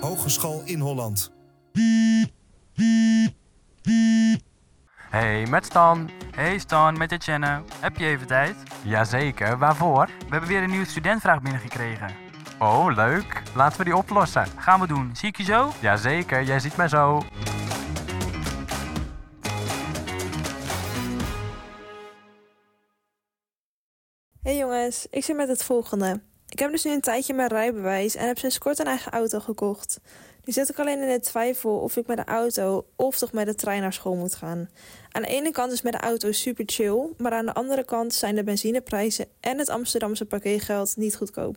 Hogeschool 0.00 0.62
in 0.64 0.80
Holland. 0.80 1.32
Hey, 5.10 5.46
met 5.46 5.64
Stan. 5.64 6.10
Hey 6.30 6.58
Stan, 6.58 6.98
met 6.98 7.12
Etienne. 7.12 7.62
Heb 7.80 7.96
je 7.96 8.06
even 8.06 8.26
tijd? 8.26 8.56
Jazeker, 8.82 9.58
waarvoor? 9.58 10.06
We 10.06 10.30
hebben 10.30 10.48
weer 10.48 10.62
een 10.62 10.70
nieuwe 10.70 10.86
studentvraag 10.86 11.42
binnengekregen. 11.42 12.14
Oh, 12.58 12.94
leuk. 12.94 13.42
Laten 13.54 13.78
we 13.78 13.84
die 13.84 13.96
oplossen. 13.96 14.46
Gaan 14.46 14.80
we 14.80 14.86
doen. 14.86 15.10
Zie 15.16 15.28
ik 15.28 15.36
je 15.36 15.42
zo? 15.42 15.72
Jazeker, 15.80 16.42
jij 16.42 16.60
ziet 16.60 16.76
mij 16.76 16.88
zo. 16.88 17.22
Hey 24.42 24.56
jongens, 24.56 25.06
ik 25.10 25.24
zit 25.24 25.36
met 25.36 25.48
het 25.48 25.64
volgende. 25.64 26.29
Ik 26.50 26.58
heb 26.58 26.70
dus 26.70 26.84
nu 26.84 26.92
een 26.92 27.00
tijdje 27.00 27.34
mijn 27.34 27.48
rijbewijs 27.48 28.14
en 28.14 28.26
heb 28.26 28.38
sinds 28.38 28.58
kort 28.58 28.78
een 28.78 28.86
eigen 28.86 29.12
auto 29.12 29.40
gekocht. 29.40 30.00
Nu 30.44 30.52
zit 30.52 30.68
ik 30.68 30.78
alleen 30.78 31.00
in 31.00 31.08
de 31.08 31.20
twijfel 31.20 31.78
of 31.78 31.96
ik 31.96 32.06
met 32.06 32.16
de 32.16 32.24
auto 32.24 32.86
of 32.96 33.18
toch 33.18 33.32
met 33.32 33.46
de 33.46 33.54
trein 33.54 33.80
naar 33.80 33.92
school 33.92 34.14
moet 34.14 34.34
gaan. 34.34 34.68
Aan 35.12 35.22
de 35.22 35.28
ene 35.28 35.50
kant 35.50 35.72
is 35.72 35.82
met 35.82 35.92
de 35.92 35.98
auto 35.98 36.32
super 36.32 36.64
chill, 36.66 37.08
maar 37.16 37.32
aan 37.32 37.46
de 37.46 37.54
andere 37.54 37.84
kant 37.84 38.14
zijn 38.14 38.34
de 38.34 38.44
benzineprijzen 38.44 39.26
en 39.40 39.58
het 39.58 39.68
Amsterdamse 39.68 40.24
parkeergeld 40.24 40.96
niet 40.96 41.16
goedkoop. 41.16 41.56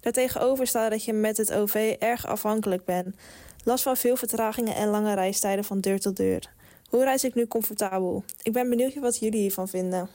Daartegenover 0.00 0.66
staat 0.66 0.90
dat 0.90 1.04
je 1.04 1.12
met 1.12 1.36
het 1.36 1.52
OV 1.52 1.96
erg 1.98 2.26
afhankelijk 2.26 2.84
bent. 2.84 3.16
Last 3.64 3.82
van 3.82 3.96
veel 3.96 4.16
vertragingen 4.16 4.74
en 4.74 4.88
lange 4.88 5.14
reistijden 5.14 5.64
van 5.64 5.80
deur 5.80 6.00
tot 6.00 6.16
deur. 6.16 6.52
Hoe 6.88 7.04
reis 7.04 7.24
ik 7.24 7.34
nu 7.34 7.46
comfortabel? 7.46 8.24
Ik 8.42 8.52
ben 8.52 8.68
benieuwd 8.68 8.94
wat 8.94 9.18
jullie 9.18 9.40
hiervan 9.40 9.68
vinden. 9.68 10.08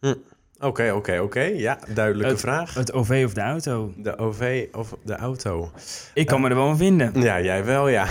Hm. 0.00 0.14
Oké, 0.60 0.90
oké, 0.92 1.18
oké. 1.18 1.40
Ja, 1.40 1.78
duidelijke 1.94 2.32
Het- 2.32 2.40
vraag. 2.40 2.74
Het 2.74 2.92
OV 2.92 3.22
of 3.26 3.34
de 3.34 3.40
auto? 3.40 3.92
De 3.96 4.18
OV 4.18 4.66
of 4.72 4.94
de 5.04 5.16
auto? 5.16 5.70
Ik 6.14 6.26
kan 6.26 6.40
me 6.40 6.48
er 6.48 6.54
wel 6.54 6.68
aan 6.68 6.76
vinden. 6.76 7.20
Ja, 7.20 7.40
jij 7.40 7.64
wel, 7.64 7.88
ja. 7.88 8.06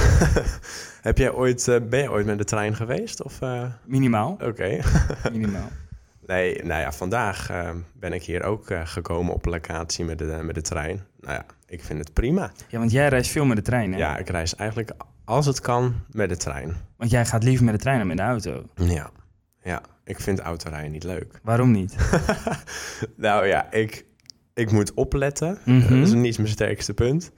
Heb 1.02 1.18
jij 1.18 1.32
ooit, 1.32 1.68
eh, 1.68 1.76
ben 1.90 2.02
je 2.02 2.12
ooit 2.12 2.26
met 2.26 2.38
de 2.38 2.44
trein 2.44 2.76
geweest? 2.76 3.24
Of, 3.24 3.42
eh, 3.42 3.64
Minimaal. 3.86 4.38
Oké. 4.44 4.80
Minimaal. 5.32 5.68
nee, 6.28 6.64
nou 6.64 6.82
ja, 6.82 6.92
vandaag 6.92 7.50
eh, 7.50 7.70
ben 7.94 8.14
ik 8.14 8.24
hier 8.24 8.44
ook 8.44 8.70
eh, 8.70 8.82
gekomen 8.84 9.34
op 9.34 9.46
locatie 9.46 10.06
met 10.06 10.18
de, 10.18 10.40
met 10.42 10.56
de 10.56 10.62
trein. 10.62 11.04
Nou 11.20 11.34
ja, 11.34 11.46
ik 11.68 11.84
vind 11.84 12.00
het 12.00 12.14
prima. 12.14 12.52
Ja, 12.68 12.80
want 12.80 12.92
jij 12.92 13.08
reist 13.08 13.32
veel 13.32 13.46
met 13.46 13.58
de 13.58 13.64
trein, 13.64 13.92
hè? 13.94 13.98
Ja, 13.98 14.18
ik 14.18 14.30
reis 14.30 14.56
eigenlijk 14.56 14.92
als 15.26 15.46
het 15.46 15.62
kan 15.62 15.94
met 16.12 16.30
de 16.30 16.38
trein. 16.38 16.76
Want 16.98 17.12
jij 17.12 17.26
gaat 17.26 17.44
liever 17.44 17.66
met 17.66 17.74
de 17.74 17.80
trein 17.80 17.98
dan 17.98 18.08
met 18.08 18.18
de 18.18 18.24
auto. 18.24 18.64
Ja, 18.76 19.10
ja. 19.64 19.82
Ik 20.04 20.20
vind 20.20 20.40
autorijden 20.40 20.92
niet 20.92 21.04
leuk. 21.04 21.40
Waarom 21.44 21.72
niet? 21.72 21.96
nou 23.16 23.46
ja, 23.48 23.72
ik, 23.72 24.06
ik 24.54 24.72
moet 24.72 24.94
opletten. 24.94 25.58
Mhm. 25.66 26.00
Dat 26.00 26.08
is 26.08 26.14
niet 26.14 26.38
mijn 26.38 26.50
sterkste 26.50 26.94
punt. 26.94 27.32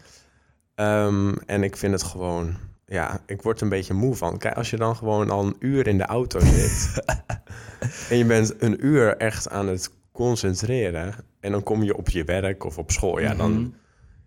Ehm, 0.75 1.33
en 1.45 1.63
ik 1.63 1.77
vind 1.77 1.93
het 1.93 2.03
gewoon... 2.03 2.55
Ja, 2.85 3.21
ik 3.25 3.41
word 3.41 3.61
een 3.61 3.69
beetje 3.69 3.93
moe 3.93 4.15
van. 4.15 4.37
Kijk, 4.37 4.55
als 4.55 4.69
je 4.69 4.77
dan 4.77 4.95
gewoon 4.95 5.29
al 5.29 5.45
een 5.45 5.55
uur 5.59 5.87
in 5.87 5.97
de 5.97 6.05
auto 6.05 6.39
zit... 6.39 7.03
en 8.09 8.17
je 8.17 8.25
bent 8.25 8.61
een 8.61 8.85
uur 8.85 9.17
echt 9.17 9.49
aan 9.49 9.67
het 9.67 9.91
concentreren... 10.11 11.13
en 11.39 11.51
dan 11.51 11.63
kom 11.63 11.83
je 11.83 11.97
op 11.97 12.09
je 12.09 12.23
werk 12.23 12.63
of 12.65 12.77
op 12.77 12.91
school... 12.91 13.19
ja, 13.19 13.29
Mhm. 13.29 13.37
dan 13.37 13.73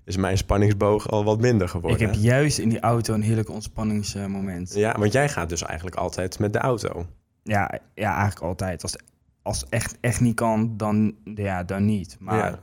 is 0.04 0.16
mijn 0.16 0.38
spanningsboog 0.38 1.10
al 1.10 1.24
wat 1.24 1.40
minder 1.40 1.68
geworden. 1.68 2.00
Ik 2.00 2.06
heb 2.06 2.22
juist 2.22 2.58
in 2.58 2.68
die 2.68 2.80
auto 2.80 3.14
een 3.14 3.22
heerlijk 3.22 3.50
ontspanningsmoment. 3.50 4.74
Ja, 4.74 4.98
want 4.98 5.12
jij 5.12 5.28
gaat 5.28 5.48
dus 5.48 5.62
eigenlijk 5.62 5.96
altijd 5.96 6.38
met 6.38 6.52
de 6.52 6.58
auto. 6.58 7.06
Ja, 7.44 7.78
ja 7.94 8.10
eigenlijk 8.14 8.40
altijd. 8.46 8.82
Als, 8.82 8.96
als 9.42 9.64
echt, 9.68 9.96
echt 10.00 10.20
niet 10.20 10.34
kan, 10.34 10.76
dan, 10.76 11.14
ja, 11.34 11.62
dan 11.64 11.84
niet. 11.84 12.16
Maar 12.20 12.36
Ja. 12.50 12.58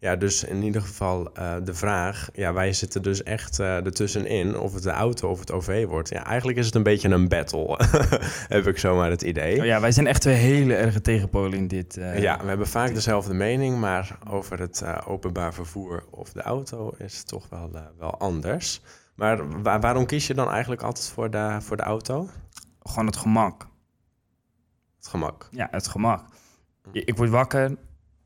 ja, 0.00 0.16
dus 0.16 0.44
in 0.44 0.62
ieder 0.62 0.80
geval 0.82 1.32
eh, 1.34 1.54
de 1.64 1.74
vraag... 1.74 2.28
Ja, 2.32 2.52
wij 2.52 2.72
zitten 2.72 3.02
dus 3.02 3.22
echt 3.22 3.58
eh 3.58 3.76
ertussenin 3.76 4.58
of 4.58 4.74
het 4.74 4.82
de 4.82 4.90
auto 4.90 5.28
of 5.30 5.38
het 5.40 5.52
OV 5.52 5.84
wordt. 5.86 6.08
Ja, 6.08 6.24
eigenlijk 6.24 6.58
is 6.58 6.66
het 6.66 6.74
een 6.74 6.82
beetje 6.82 7.08
een 7.08 7.28
battle, 7.28 7.78
heb 8.56 8.66
ik 8.66 8.78
zomaar 8.78 9.10
het 9.10 9.22
idee. 9.22 9.58
Oh 9.60 9.64
ja, 9.66 9.80
wij 9.80 9.92
zijn 9.92 10.06
echt 10.06 10.20
twee 10.20 10.34
hele 10.34 10.74
erge 10.74 11.00
tegenpolen 11.00 11.58
in 11.58 11.68
dit. 11.68 11.96
eh, 11.96 12.18
Ja, 12.22 12.38
we 12.42 12.48
hebben 12.48 12.68
vaak 12.68 12.94
dezelfde 12.94 13.34
mening, 13.34 13.78
maar 13.78 14.18
over 14.28 14.58
het 14.60 14.84
openbaar 15.06 15.54
vervoer 15.54 16.04
of 16.10 16.32
de 16.32 16.42
auto 16.42 16.92
is 16.98 17.16
het 17.18 17.28
toch 17.28 17.48
wel, 17.48 17.70
wel 17.98 18.18
anders. 18.18 18.80
Maar 19.14 19.62
wa- 19.62 19.78
waarom 19.78 20.06
kies 20.06 20.26
je 20.26 20.34
dan 20.34 20.50
eigenlijk 20.50 20.82
altijd 20.82 21.08
voor 21.08 21.30
de, 21.30 21.56
voor 21.60 21.76
de 21.76 21.82
auto? 21.82 22.28
Gewoon 22.82 23.06
het 23.06 23.16
gemak. 23.16 23.66
Het 25.06 25.14
gemak. 25.14 25.48
Ja, 25.50 25.68
het 25.70 25.86
gemak. 25.88 26.24
Ik 26.92 27.16
word 27.16 27.30
wakker, 27.30 27.76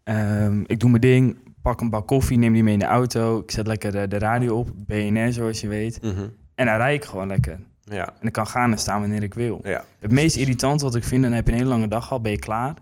ehm, 0.04 0.60
ik 0.66 0.80
doe 0.80 0.90
mijn 0.90 1.02
ding, 1.02 1.38
pak 1.62 1.80
een 1.80 1.90
bak 1.90 2.06
koffie, 2.06 2.38
neem 2.38 2.52
die 2.52 2.62
mee 2.62 2.72
in 2.72 2.78
de 2.78 2.84
auto. 2.84 3.38
Ik 3.38 3.50
zet 3.50 3.66
lekker 3.66 3.92
de, 3.92 4.08
de 4.08 4.18
radio 4.18 4.58
op, 4.58 4.70
BNR 4.76 5.32
zoals 5.32 5.60
je 5.60 5.68
weet. 5.68 6.02
Mhm. 6.02 6.28
En 6.54 6.66
dan 6.66 6.76
rijd 6.76 7.02
ik 7.02 7.08
gewoon 7.08 7.26
lekker. 7.26 7.58
Ja, 7.84 8.12
En 8.20 8.26
ik 8.26 8.32
kan 8.32 8.46
gaan 8.46 8.70
en 8.72 8.78
staan 8.78 9.00
wanneer 9.00 9.22
ik 9.22 9.34
wil. 9.34 9.60
ja. 9.62 9.84
Het 9.98 10.10
meest 10.10 10.36
irritant 10.36 10.80
wat 10.80 10.94
ik 10.94 11.04
vind, 11.04 11.22
dan 11.22 11.32
heb 11.32 11.46
je 11.46 11.52
een 11.52 11.58
hele 11.58 11.70
lange 11.70 11.88
dag 11.88 12.12
al, 12.12 12.20
ben 12.20 12.30
je 12.32 12.38
klaar. 12.38 12.74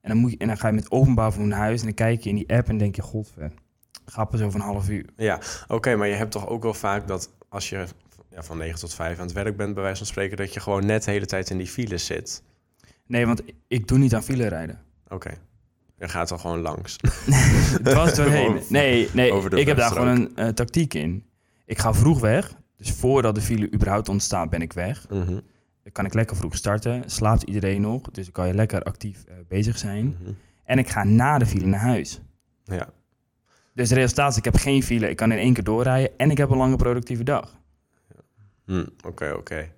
En 0.00 0.08
dan, 0.08 0.16
moet 0.16 0.30
je, 0.30 0.36
en 0.38 0.46
dan 0.46 0.56
ga 0.58 0.68
je 0.68 0.74
met 0.74 0.90
openbaar 0.90 1.30
vervoer 1.32 1.48
naar 1.48 1.58
huis 1.58 1.80
en 1.80 1.86
dan 1.86 1.94
kijk 1.94 2.20
je 2.20 2.28
in 2.28 2.36
die 2.36 2.52
app 2.52 2.68
en 2.68 2.78
denk 2.78 2.96
je, 2.96 3.02
godver, 3.02 3.52
ga 4.06 4.24
pas 4.24 4.40
over 4.40 4.60
een 4.60 4.66
half 4.66 4.88
uur. 4.88 5.04
ja. 5.16 5.38
oké, 5.68 5.96
maar 5.96 6.08
je 6.08 6.14
hebt 6.14 6.30
toch 6.30 6.48
ook 6.48 6.62
wel 6.62 6.74
vaak 6.74 7.06
dat 7.08 7.30
als 7.48 7.68
je 7.68 7.84
ja, 8.30 8.42
van 8.42 8.58
9 8.58 8.78
tot 8.80 8.94
5 8.94 9.18
aan 9.18 9.24
het 9.24 9.34
werk 9.34 9.56
bent, 9.56 9.74
bij 9.74 9.82
wijze 9.82 9.98
van 9.98 10.06
spreken, 10.06 10.36
dat 10.36 10.54
je 10.54 10.60
gewoon 10.60 10.86
net 10.86 11.04
de 11.04 11.10
hele 11.10 11.26
tijd 11.26 11.50
in 11.50 11.58
die 11.58 11.66
files 11.66 12.06
zit. 12.06 12.42
Nee, 13.12 13.26
want 13.26 13.42
ik 13.68 13.88
doe 13.88 13.98
niet 13.98 14.14
aan 14.14 14.22
file 14.22 14.46
rijden. 14.48 14.78
Oké. 15.08 15.30
Je 15.98 16.08
gaat 16.08 16.30
er 16.30 16.38
gewoon 16.38 16.60
langs. 16.60 16.96
Dwars 17.82 18.14
doorheen. 18.14 18.46
Gewoon 18.46 18.62
Nee, 18.68 19.08
nee 19.12 19.48
de 19.48 19.60
ik 19.60 19.66
heb 19.66 19.76
daar 19.76 19.90
gewoon 19.90 20.08
een 20.08 20.36
eh, 20.36 20.48
tactiek 20.48 20.94
in. 20.94 21.24
Ik 21.66 21.78
ga 21.78 21.94
vroeg 21.94 22.20
weg. 22.20 22.52
Dus 22.76 22.90
voordat 22.90 23.34
de 23.34 23.40
file 23.40 23.72
überhaupt 23.72 24.08
ontstaat, 24.08 24.50
ben 24.50 24.62
ik 24.62 24.72
weg. 24.72 25.08
Mhm, 25.08 25.26
Dan 25.82 25.92
kan 25.92 26.04
ik 26.04 26.14
lekker 26.14 26.36
vroeg 26.36 26.56
starten. 26.56 27.10
Slaapt 27.10 27.42
iedereen 27.42 27.80
nog. 27.80 28.02
Dus 28.02 28.24
dan 28.24 28.32
kan 28.32 28.46
je 28.46 28.54
lekker 28.54 28.82
actief 28.82 29.24
eh, 29.24 29.34
bezig 29.48 29.78
zijn. 29.78 30.16
mhm. 30.20 30.32
En 30.64 30.78
ik 30.78 30.88
ga 30.88 31.04
na 31.04 31.38
de 31.38 31.46
file 31.46 31.66
naar 31.66 31.80
huis. 31.80 32.20
Ja. 32.64 32.88
Dus 33.74 33.88
het 33.90 33.98
resultaat 33.98 34.30
is, 34.30 34.36
ik 34.36 34.44
heb 34.44 34.56
geen 34.56 34.82
file. 34.82 35.08
Ik 35.10 35.16
kan 35.16 35.32
in 35.32 35.38
één 35.38 35.52
keer 35.54 35.64
doorrijden. 35.64 36.10
En 36.18 36.30
ik 36.30 36.36
heb 36.36 36.50
een 36.50 36.56
lange 36.56 36.76
productieve 36.76 37.22
dag. 37.22 37.60
Hm, 38.64 38.86
Oké, 39.06 39.32
oké. 39.32 39.68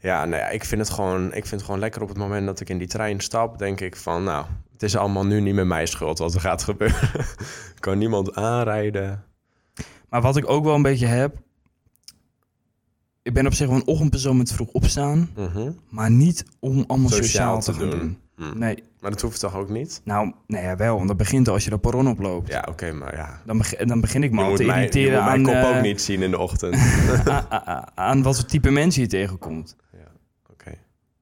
Ja, 0.00 0.24
nou 0.24 0.42
ja, 0.42 0.48
ik 0.48 0.64
vind, 0.64 0.80
het 0.80 0.90
gewoon, 0.90 1.26
ik 1.26 1.32
vind 1.32 1.50
het 1.50 1.62
gewoon 1.62 1.80
lekker 1.80 2.02
op 2.02 2.08
het 2.08 2.16
moment 2.18 2.46
dat 2.46 2.60
ik 2.60 2.68
in 2.68 2.78
die 2.78 2.86
trein 2.88 3.20
stap, 3.20 3.58
denk 3.58 3.80
ik 3.80 3.96
van, 3.96 4.24
nou, 4.24 4.46
het 4.72 4.82
is 4.82 4.96
allemaal 4.96 5.26
nu 5.26 5.40
niet 5.40 5.54
meer 5.54 5.66
mijn 5.66 5.88
schuld 5.88 6.18
wat 6.18 6.34
er 6.34 6.40
gaat 6.40 6.62
gebeuren. 6.62 7.08
Ik 7.74 7.80
kan 7.86 7.98
niemand 7.98 8.34
aanrijden. 8.34 9.24
Maar 10.08 10.20
wat 10.22 10.36
ik 10.36 10.48
ook 10.50 10.64
wel 10.64 10.74
een 10.74 10.82
beetje 10.82 11.06
heb... 11.06 11.36
Ik 13.22 13.34
ben 13.34 13.46
op 13.46 13.52
zich 13.54 13.66
wel 13.68 13.76
een 13.76 13.86
ochtendpersoon 13.86 14.36
met 14.36 14.52
vroeg 14.52 14.68
opstaan. 14.68 15.30
Mhm. 15.36 15.70
Maar 15.88 16.10
niet 16.10 16.44
om 16.58 16.84
allemaal 16.86 17.08
Sociaal 17.10 17.22
sociaal, 17.24 17.60
te 17.60 17.72
te 17.72 17.78
gaan 17.78 17.90
doen. 17.90 17.98
doen. 17.98 18.18
Hm. 18.52 18.58
Nee, 18.58 18.82
Maar 19.00 19.10
dat 19.10 19.20
hoeft 19.20 19.40
toch 19.40 19.54
ook 19.56 19.68
niet? 19.68 20.00
nou, 20.04 20.32
nee, 20.46 20.62
ja, 20.62 20.76
wel. 20.76 20.96
Want 20.96 21.08
dat 21.08 21.16
begint 21.16 21.48
al 21.48 21.54
als 21.54 21.64
je 21.64 21.70
de 21.70 21.78
perron 21.78 22.08
oploopt. 22.08 22.48
Ja, 22.48 22.66
oké, 22.68 22.92
maar 22.92 23.16
ja. 23.16 23.40
Dan, 23.46 23.58
begin, 23.58 23.88
dan 23.88 24.00
begin 24.00 24.22
ik 24.22 24.30
me 24.32 24.42
al 24.42 24.54
te 24.54 24.64
mij, 24.64 24.74
je 24.76 24.80
irriteren 24.80 25.12
moet 25.12 25.24
mijn 25.24 25.56
aan, 25.56 25.62
kop 25.62 25.70
eh, 25.70 25.76
ook 25.76 25.82
niet 25.82 26.02
zien 26.02 26.22
in 26.22 26.30
de 26.30 26.38
ochtend. 26.38 26.74
aan, 27.24 27.46
aan- 27.50 27.84
aan 27.94 28.22
wat 28.22 28.36
voor 28.36 28.44
type 28.48 28.70
mensen 28.70 29.02
je 29.02 29.08
tegenkomt. 29.08 29.76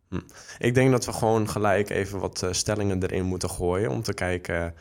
Hm. 0.09 0.21
Ik 0.59 0.75
denk 0.75 0.91
dat 0.91 1.05
we 1.05 1.13
gewoon 1.13 1.49
gelijk 1.49 1.91
even 1.91 2.19
wat 2.19 2.43
eh, 2.43 2.53
stellingen 2.53 3.03
erin 3.03 3.25
moeten 3.25 3.51
gooien 3.51 3.91
om 3.91 4.03
te 4.03 4.15
kijken 4.15 4.75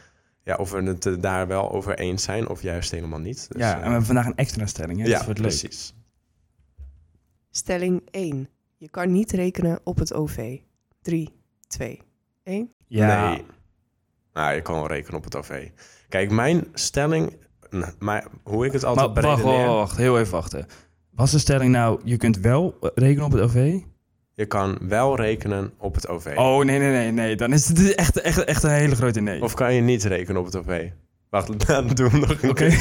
ja, 0.48 0.56
of 0.56 0.72
we 0.72 0.82
het 0.82 1.06
er 1.06 1.22
daar 1.22 1.48
wel 1.48 1.72
over 1.72 2.00
eens 2.00 2.24
zijn 2.24 2.48
of 2.48 2.62
juist 2.62 2.92
helemaal 2.92 3.20
niet. 3.20 3.48
Dus, 3.52 3.62
ja, 3.62 3.70
eh, 3.70 3.74
en 3.74 3.82
we 3.82 3.88
hebben 3.88 4.06
vandaag 4.06 4.26
een 4.26 4.36
extra 4.36 4.66
stelling. 4.66 5.00
Hè? 5.00 5.06
ja, 5.06 5.18
dat 5.18 5.26
wordt 5.26 5.40
leuk. 5.40 5.48
precies. 5.48 5.94
Stelling 7.52 8.02
1. 8.12 8.50
Je 8.78 8.90
kan 8.90 9.12
niet 9.12 9.32
rekenen 9.32 9.80
op 9.84 9.98
het 9.98 10.14
OV. 10.14 10.60
3, 11.02 11.30
2, 11.68 12.02
1. 12.44 12.74
Ja, 12.88 13.30
Nee. 13.30 13.46
Nou, 14.34 14.56
je 14.56 14.62
kan 14.62 14.76
wel 14.76 14.88
rekenen 14.88 15.18
op 15.18 15.24
het 15.24 15.36
OV. 15.36 15.70
Kijk, 16.10 16.32
mijn 16.32 16.68
stelling, 16.74 17.38
maar 18.00 18.28
hoe 18.44 18.66
ik 18.66 18.72
het 18.72 18.84
altijd 18.84 19.14
maar 19.14 19.24
wacht, 19.24 19.44
wacht, 19.66 19.98
heel 19.98 20.20
even 20.20 20.32
wachten. 20.32 20.66
Was 21.10 21.32
de 21.32 21.40
stelling 21.40 21.72
nou, 21.72 22.02
je 22.04 22.18
kunt 22.18 22.38
wel 22.38 22.78
eh, 22.82 22.90
rekenen 22.96 23.26
op 23.26 23.32
het 23.32 23.42
OV? 23.42 23.82
Je 24.38 24.46
kan 24.46 24.78
wel 24.82 25.16
rekenen 25.16 25.74
op 25.78 25.96
het 25.96 26.08
OV. 26.08 26.34
Oh, 26.36 26.66
nee, 26.66 26.80
nee, 26.80 26.92
nee, 26.92 27.12
nee. 27.12 27.36
Dan 27.36 27.54
is 27.54 27.68
het 27.68 27.96
echt, 27.96 28.22
echt, 28.22 28.44
echt 28.44 28.64
een 28.64 28.70
hele 28.72 28.96
grote 28.96 29.20
nee. 29.22 29.42
Of 29.42 29.54
kan 29.54 29.74
je 29.74 29.82
niet 29.82 30.04
rekenen 30.04 30.40
op 30.42 30.46
het 30.46 30.56
OV? 30.56 30.90
Wacht, 31.30 31.68
dan 31.68 31.88
doen 31.88 32.10
we 32.10 32.18
nog 32.18 32.42
een 32.42 32.50
Oké. 32.50 32.68
keer. 32.68 32.78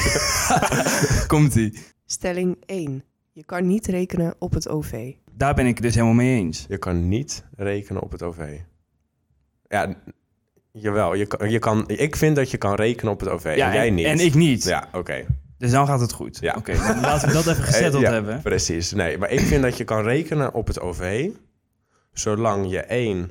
Komt-ie. 1.27 1.79
Stelling 2.07 2.57
1. 2.67 3.05
Je 3.33 3.45
kan 3.45 3.67
niet 3.67 3.87
rekenen 3.87 4.35
op 4.39 4.53
het 4.53 4.69
OV. 4.69 5.13
Daar 5.33 5.55
ben 5.55 5.67
ik 5.67 5.75
het 5.75 5.83
dus 5.83 5.95
helemaal 5.95 6.15
mee 6.15 6.39
eens. 6.39 6.67
Je 6.69 6.79
kan 6.79 7.09
niet 7.09 7.45
rekenen 7.57 8.03
op 8.03 8.13
het 8.13 8.23
OV. 8.23 8.59
Ja, 9.69 9.95
jawel. 10.73 11.15
Je 11.15 11.27
kan, 11.27 11.51
je 11.51 11.59
kan, 11.59 11.85
ik 11.89 12.17
vind 12.17 12.37
dat 12.37 12.51
je 12.51 12.57
kan 12.57 12.75
rekenen 12.75 13.13
op 13.13 13.21
het 13.21 13.29
OV. 13.29 13.45
en 13.45 13.57
jij 13.57 13.87
en, 13.87 13.95
niet. 13.95 14.07
En 14.07 14.19
ik 14.19 14.35
niet. 14.35 14.65
Ja, 14.65 14.89
oké. 14.93 15.25
Dus 15.59 15.71
dan 15.71 15.87
gaat 15.87 16.01
het 16.01 16.13
goed. 16.13 16.39
Ja. 16.41 16.55
Oké, 16.59 16.73
laten 17.01 17.29
we 17.29 17.35
dat 17.35 17.47
even 17.47 17.65
gezetteld 17.73 18.03
Eh, 18.03 18.09
ja, 18.09 18.15
hebben. 18.15 18.43
Precies. 18.43 18.93
Nee, 18.93 19.19
maar 19.19 19.31
ik 19.31 19.41
vind 19.41 19.63
dat 19.63 19.77
je 19.77 19.85
kan 19.85 20.03
rekenen 20.03 20.55
op 20.55 20.67
het 20.67 20.81
OV... 20.81 21.29
zolang 22.19 22.71
je 22.71 22.81
één, 22.81 23.31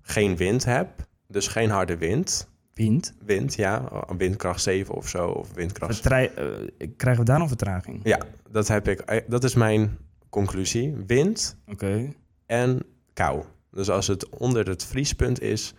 geen 0.00 0.36
wind 0.36 0.64
hebt... 0.64 1.06
dus 1.26 1.48
geen 1.48 1.70
harde 1.70 1.96
wind... 1.96 2.48
Wind. 2.74 3.14
Wind, 3.24 3.54
ja. 3.54 4.04
Windkracht 4.16 4.62
7 4.62 4.94
of 4.94 5.08
zo. 5.08 5.28
Of 5.28 5.52
windkracht... 5.54 5.94
Vertrij- 5.94 6.34
eh, 6.34 6.88
krijgen 6.96 7.24
we 7.24 7.30
daar 7.30 7.38
nog 7.38 7.48
vertraging? 7.48 8.00
Ja, 8.02 8.18
dat, 8.50 8.68
heb 8.68 8.88
ik, 8.88 9.00
eh, 9.00 9.20
dat 9.28 9.44
is 9.44 9.54
mijn 9.54 9.98
conclusie. 10.28 10.94
Wind 11.06 11.56
Oké. 11.66 12.12
en 12.46 12.82
kou. 13.12 13.44
Dus 13.70 13.90
als 13.90 14.06
het 14.06 14.28
onder 14.28 14.68
het 14.68 14.84
vriespunt 14.84 15.40
is, 15.40 15.74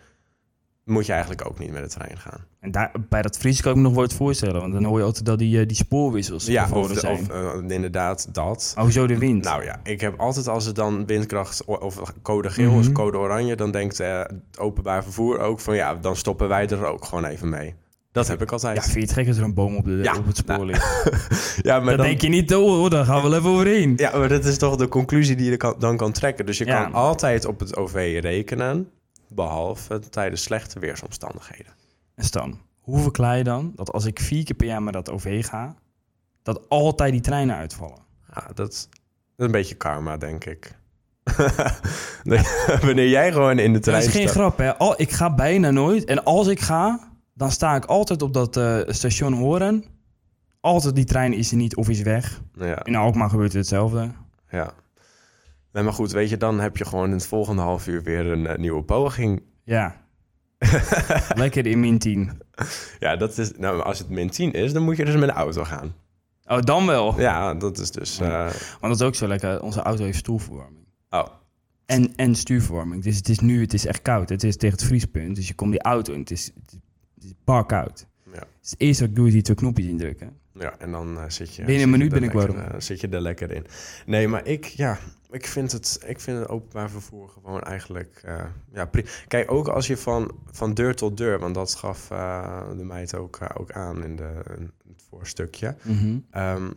moet 0.91 1.05
je 1.05 1.11
eigenlijk 1.11 1.47
ook 1.47 1.59
niet 1.59 1.71
met 1.71 1.83
de 1.83 1.89
trein 1.89 2.17
gaan. 2.17 2.45
En 2.59 2.71
daar, 2.71 2.91
bij 3.09 3.21
dat 3.21 3.37
vries 3.37 3.61
kan 3.61 3.71
ik 3.71 3.77
me 3.77 3.83
nog 3.83 3.93
wat 3.93 4.13
voorstellen. 4.13 4.61
Want 4.61 4.73
dan 4.73 4.83
hoor 4.83 4.99
je 4.99 5.05
altijd 5.05 5.25
dat 5.25 5.39
die, 5.39 5.59
eh, 5.59 5.67
die 5.67 5.75
spoorwissels 5.77 6.45
Ja, 6.45 6.67
of, 6.71 6.87
de- 6.87 6.99
zijn. 6.99 7.13
of 7.19 7.29
eh, 7.29 7.53
inderdaad 7.75 8.27
dat. 8.33 8.73
oh, 8.77 8.87
zo 8.87 9.07
de 9.07 9.17
wind. 9.17 9.43
Nou 9.43 9.63
ja, 9.63 9.79
ik 9.83 10.01
heb 10.01 10.19
altijd 10.19 10.47
als 10.47 10.65
het 10.65 10.75
dan 10.75 11.05
windkracht 11.05 11.65
of 11.65 12.01
code 12.21 12.49
geel 12.49 12.79
is, 12.79 12.85
Mhm. 12.85 12.93
code 12.95 13.17
oranje, 13.17 13.55
dan 13.55 13.71
denkt 13.71 13.97
het 13.97 14.31
openbaar 14.57 15.03
vervoer 15.03 15.39
ook 15.39 15.59
van 15.59 15.75
ja, 15.75 15.95
dan 15.95 16.15
stoppen 16.15 16.47
wij 16.47 16.67
er 16.67 16.85
ook 16.85 17.05
gewoon 17.05 17.25
even 17.25 17.49
mee. 17.49 17.75
Dat 18.11 18.27
heb 18.27 18.41
ik 18.41 18.47
ja, 18.49 18.53
altijd. 18.53 18.81
vind 18.83 18.93
je 18.93 18.99
het 18.99 19.11
gek 19.13 19.27
als 19.27 19.37
er 19.37 19.43
een 19.43 19.53
boom 19.53 19.75
op, 19.75 19.85
de, 19.85 19.99
Ja, 20.03 20.15
op 20.17 20.25
het 20.25 20.37
spoor 20.37 20.55
nou, 20.55 20.65
ligt? 20.65 21.03
Ja, 21.63 21.77
maar 21.77 21.85
dan, 21.87 21.97
dan, 21.97 22.05
denk 22.05 22.21
je 22.21 22.29
niet, 22.29 22.55
oh, 22.55 22.81
oh, 22.83 22.89
daar 22.89 23.05
gaan 23.05 23.21
we 23.23 23.29
wel 23.29 23.37
even 23.39 23.49
overheen. 23.49 23.93
ja, 23.95 24.17
maar 24.17 24.29
dat 24.29 24.45
is 24.45 24.57
toch 24.57 24.75
de 24.75 24.87
conclusie 24.87 25.35
die 25.35 25.49
je 25.49 25.57
kan, 25.57 25.75
dan 25.79 25.97
kan 25.97 26.11
trekken. 26.11 26.45
Dus 26.45 26.57
je 26.57 26.65
Ja. 26.65 26.83
kan 26.83 26.93
altijd 26.93 27.45
op 27.45 27.59
het 27.59 27.75
OV 27.77 28.17
rekenen, 28.21 28.89
behalve 29.35 29.99
tijdens 30.09 30.43
slechte 30.43 30.79
weersomstandigheden. 30.79 31.73
En 32.15 32.23
Stan, 32.23 32.59
hoe 32.79 32.99
verklaar 32.99 33.37
je 33.37 33.43
dan 33.43 33.71
dat 33.75 33.91
als 33.91 34.05
ik 34.05 34.19
vier 34.19 34.43
keer 34.43 34.55
per 34.55 34.67
jaar 34.67 34.83
met 34.83 34.93
dat 34.93 35.09
OV 35.09 35.45
ga, 35.45 35.75
dat 36.43 36.69
altijd 36.69 37.11
die 37.11 37.21
treinen 37.21 37.55
uitvallen? 37.55 37.99
Ja, 38.33 38.41
dat, 38.47 38.55
dat 38.55 38.71
is 38.71 38.87
een 39.35 39.51
beetje 39.51 39.75
karma, 39.75 40.17
denk 40.17 40.45
ik. 40.45 40.79
Nee, 42.23 42.41
Wanneer 42.81 43.09
jij 43.09 43.31
gewoon 43.31 43.59
in 43.59 43.67
de 43.73 43.79
Dat 43.79 43.83
trein 43.83 44.03
is 44.03 44.11
geen 44.11 44.27
grap, 44.27 44.57
hè? 44.57 44.77
Al, 44.77 45.01
ik 45.01 45.11
ga 45.11 45.35
bijna 45.35 45.71
nooit. 45.71 46.05
En 46.05 46.23
als 46.23 46.47
ik 46.47 46.59
ga, 46.59 47.11
dan 47.33 47.51
sta 47.51 47.75
ik 47.75 47.85
altijd 47.85 48.21
op 48.21 48.33
dat 48.33 48.57
eh, 48.57 48.79
station 48.87 49.33
Horen. 49.33 49.83
Altijd 50.59 50.95
die 50.95 51.05
trein 51.05 51.33
is 51.33 51.51
er 51.51 51.57
niet 51.57 51.75
of 51.75 51.89
is 51.89 52.01
weg. 52.01 52.41
Ja, 52.53 52.83
In 52.83 52.95
Alkmaar 52.95 53.29
gebeurt 53.29 53.53
hetzelfde. 53.53 54.11
ja. 54.49 54.73
Nee, 55.73 55.83
maar 55.83 55.93
goed, 55.93 56.11
weet 56.11 56.29
je, 56.29 56.37
dan 56.37 56.59
heb 56.59 56.77
je 56.77 56.85
gewoon 56.85 57.05
in 57.05 57.11
het 57.11 57.25
volgende 57.27 57.61
half 57.61 57.87
uur 57.87 58.03
weer 58.03 58.25
een 58.25 58.47
eh, 58.47 58.57
nieuwe 58.57 58.83
poging. 58.83 59.43
Ja. 59.63 60.05
Lekker 61.35 61.65
in 61.67 61.79
min 61.79 61.97
10. 61.99 62.41
Ja, 62.99 63.15
dat 63.15 63.37
is, 63.37 63.51
nou, 63.57 63.81
als 63.81 63.99
het 63.99 64.09
min 64.09 64.29
10 64.29 64.51
is, 64.51 64.73
dan 64.73 64.83
moet 64.83 64.97
je 64.97 65.05
dus 65.05 65.15
met 65.15 65.29
de 65.29 65.35
auto 65.35 65.63
gaan. 65.63 65.95
Oh, 66.45 66.61
dan 66.61 66.85
wel. 66.85 67.19
Ja, 67.19 67.53
dat 67.53 67.79
is 67.79 67.91
dus... 67.91 68.19
eh, 68.19 68.43
Want 68.49 68.81
dat 68.81 68.95
is 68.99 69.01
ook 69.01 69.15
zo 69.15 69.27
lekker. 69.27 69.61
Onze 69.61 69.81
auto 69.81 70.03
heeft 70.03 70.17
stoelverwarming. 70.17 70.85
oh, 71.09 71.27
En, 71.85 72.15
en 72.15 72.35
stuurverwarming. 72.35 73.03
Dus 73.03 73.15
het 73.15 73.29
is 73.29 73.39
nu, 73.39 73.61
het 73.61 73.73
is 73.73 73.85
echt 73.85 74.01
koud. 74.01 74.29
Het 74.29 74.43
is 74.43 74.57
tegen 74.57 74.77
het 74.77 74.85
vriespunt. 74.87 75.35
Dus 75.35 75.47
je 75.47 75.53
komt 75.53 75.71
die 75.71 75.81
auto 75.81 76.13
in. 76.13 76.19
Het 76.19 76.31
is, 76.31 76.51
het 76.65 77.23
is, 77.23 77.33
bar 77.43 77.65
koud. 77.65 78.07
Ja. 78.33 78.39
Dus 78.61 78.69
het 78.69 78.79
eerste 78.79 79.01
wat 79.01 79.09
ik 79.09 79.15
doe 79.15 79.27
is 79.27 79.33
die 79.33 79.41
twee 79.41 79.55
knopjes 79.57 79.85
indrukken. 79.87 80.33
ja, 80.53 80.73
en 80.77 80.91
dan 80.91 81.17
eh, 81.17 81.23
zit 81.27 81.55
je... 81.55 81.63
Binnen 81.63 81.83
een 81.83 81.89
minuut 81.89 82.11
ben 82.11 82.23
ik 82.23 82.31
warm. 82.31 82.55
zit 82.81 83.01
je 83.01 83.07
er 83.07 83.21
lekker 83.21 83.51
in. 83.51 83.65
Nee, 84.05 84.27
maar 84.27 84.45
ik, 84.45 84.65
ja, 84.65 84.99
ik 85.31 85.47
vind 85.47 85.71
het, 85.71 86.03
ik 86.05 86.19
vind 86.19 86.39
het 86.39 86.47
openbaar 86.49 86.89
vervoer 86.89 87.29
gewoon 87.29 87.61
eigenlijk... 87.61 88.21
eh, 88.23 88.45
ja, 88.73 88.89
Kijk, 89.27 89.51
ook 89.51 89.67
als 89.67 89.87
je 89.87 89.97
van, 89.97 90.31
van 90.51 90.73
deur 90.73 90.95
tot 90.95 91.17
deur, 91.17 91.39
want 91.39 91.55
dat 91.55 91.75
gaf 91.75 92.11
eh, 92.11 92.61
de 92.77 92.83
meid 92.83 93.15
ook, 93.15 93.35
eh, 93.35 93.49
ook 93.53 93.71
aan 93.71 94.03
in, 94.03 94.15
de, 94.15 94.43
in 94.57 94.71
het 94.87 95.03
voorstukje. 95.09 95.75
Mhm. 95.81 96.17
Ehm, 96.31 96.71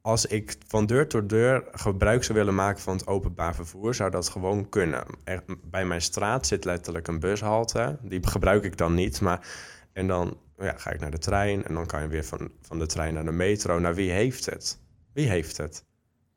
als 0.00 0.26
ik 0.26 0.56
van 0.66 0.86
deur 0.86 1.08
tot 1.08 1.28
deur 1.28 1.64
gebruik 1.72 2.24
zou 2.24 2.38
willen 2.38 2.54
maken 2.54 2.82
van 2.82 2.96
het 2.96 3.06
openbaar 3.06 3.54
vervoer, 3.54 3.94
zou 3.94 4.10
dat 4.10 4.28
gewoon 4.28 4.68
kunnen. 4.68 5.04
Er, 5.24 5.44
bij 5.64 5.84
mijn 5.84 6.02
straat 6.02 6.46
zit 6.46 6.64
letterlijk 6.64 7.08
een 7.08 7.20
bushalte. 7.20 7.98
Die 8.02 8.26
gebruik 8.26 8.64
ik 8.64 8.76
dan 8.76 8.94
niet. 8.94 9.20
Maar, 9.20 9.46
en 9.92 10.06
dan 10.06 10.36
ja, 10.58 10.74
ga 10.76 10.90
ik 10.90 11.00
naar 11.00 11.10
de 11.10 11.18
trein 11.18 11.64
en 11.64 11.74
dan 11.74 11.86
kan 11.86 12.02
je 12.02 12.08
weer 12.08 12.24
van, 12.24 12.50
van 12.60 12.78
de 12.78 12.86
trein 12.86 13.14
naar 13.14 13.24
de 13.24 13.32
metro. 13.32 13.78
Nou, 13.78 13.94
wie 13.94 14.10
heeft 14.10 14.46
het? 14.46 14.78
Wie 15.12 15.28
heeft 15.28 15.56
het? 15.56 15.84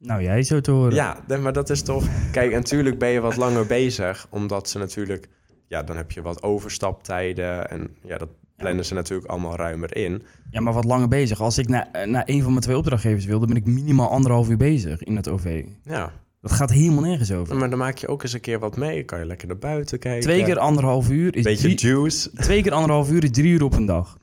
Nou, 0.03 0.21
jij 0.21 0.44
zo 0.44 0.59
te 0.61 0.71
horen. 0.71 0.94
Ja, 0.94 1.17
maar 1.39 1.53
dat 1.53 1.69
is 1.69 1.81
toch... 1.81 2.05
Kijk, 2.31 2.51
natuurlijk 2.51 2.97
ben 3.00 3.09
je 3.09 3.19
wat 3.19 3.35
langer 3.35 3.65
bezig, 3.65 4.27
omdat 4.29 4.69
ze 4.69 4.77
natuurlijk... 4.77 5.29
Ja, 5.67 5.83
dan 5.83 5.97
heb 5.97 6.11
je 6.11 6.21
wat 6.21 6.44
overstaptijden 6.44 7.69
en 7.69 7.95
ja, 8.03 8.17
dat 8.17 8.29
plannen 8.55 8.85
ze 8.85 8.94
natuurlijk 8.94 9.29
allemaal 9.29 9.55
ruimer 9.55 9.95
in. 9.95 10.23
Ja, 10.50 10.61
maar 10.61 10.73
wat 10.73 10.85
langer 10.85 11.07
bezig. 11.07 11.41
Als 11.41 11.57
ik 11.57 11.67
naar, 11.67 11.89
naar 12.05 12.23
een 12.25 12.41
van 12.41 12.50
mijn 12.51 12.63
twee 12.63 12.77
opdrachtgevers 12.77 13.25
wil, 13.25 13.39
dan 13.39 13.47
ben 13.47 13.57
ik 13.57 13.65
minimaal 13.65 14.09
anderhalf 14.09 14.50
uur 14.50 14.57
bezig 14.57 15.03
in 15.03 15.15
het 15.15 15.27
OV. 15.29 15.65
Ja, 15.83 16.11
Dat 16.41 16.51
gaat 16.51 16.71
helemaal 16.71 17.03
nergens 17.03 17.31
over. 17.31 17.55
maar 17.55 17.69
dan 17.69 17.79
maak 17.79 17.97
je 17.97 18.07
ook 18.07 18.23
eens 18.23 18.33
een 18.33 18.39
keer 18.39 18.59
wat 18.59 18.77
mee. 18.77 19.03
Kan 19.03 19.19
je 19.19 19.25
lekker 19.25 19.47
naar 19.47 19.57
buiten 19.57 20.00
kijken. 20.00 20.21
Twee 20.21 20.44
keer 20.44 20.59
anderhalf 20.59 21.09
uur 21.09 21.35
is 21.35 21.44
Beetje 21.44 21.75
drie, 21.75 21.91
juice. 21.94 22.31
twee 22.33 22.61
keer 22.61 22.73
anderhalf 22.73 23.11
uur 23.11 23.23
is 23.23 23.31
drie 23.31 23.51
uur 23.53 23.63
op 23.63 23.73
een 23.73 23.85
dag. 23.85 24.17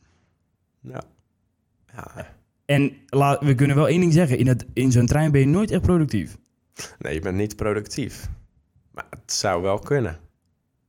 Ja. 0.81 1.03
ja. 1.95 2.27
En 2.71 2.97
we 3.41 3.55
kunnen 3.55 3.77
wel 3.77 3.89
één 3.89 4.01
ding 4.01 4.13
zeggen. 4.13 4.39
In, 4.39 4.47
het, 4.47 4.67
in 4.73 4.93
zo'n 4.93 5.07
trein 5.07 5.31
ben 5.31 5.41
je 5.41 5.47
nooit 5.47 5.71
echt 5.71 5.83
productief. 5.83 6.37
Nee, 6.99 7.15
je 7.15 7.21
bent 7.21 7.37
niet 7.37 7.57
productief. 7.57 8.29
Maar 8.91 9.07
het 9.11 9.33
zou 9.33 9.63
wel 9.63 9.79
kunnen. 9.79 10.19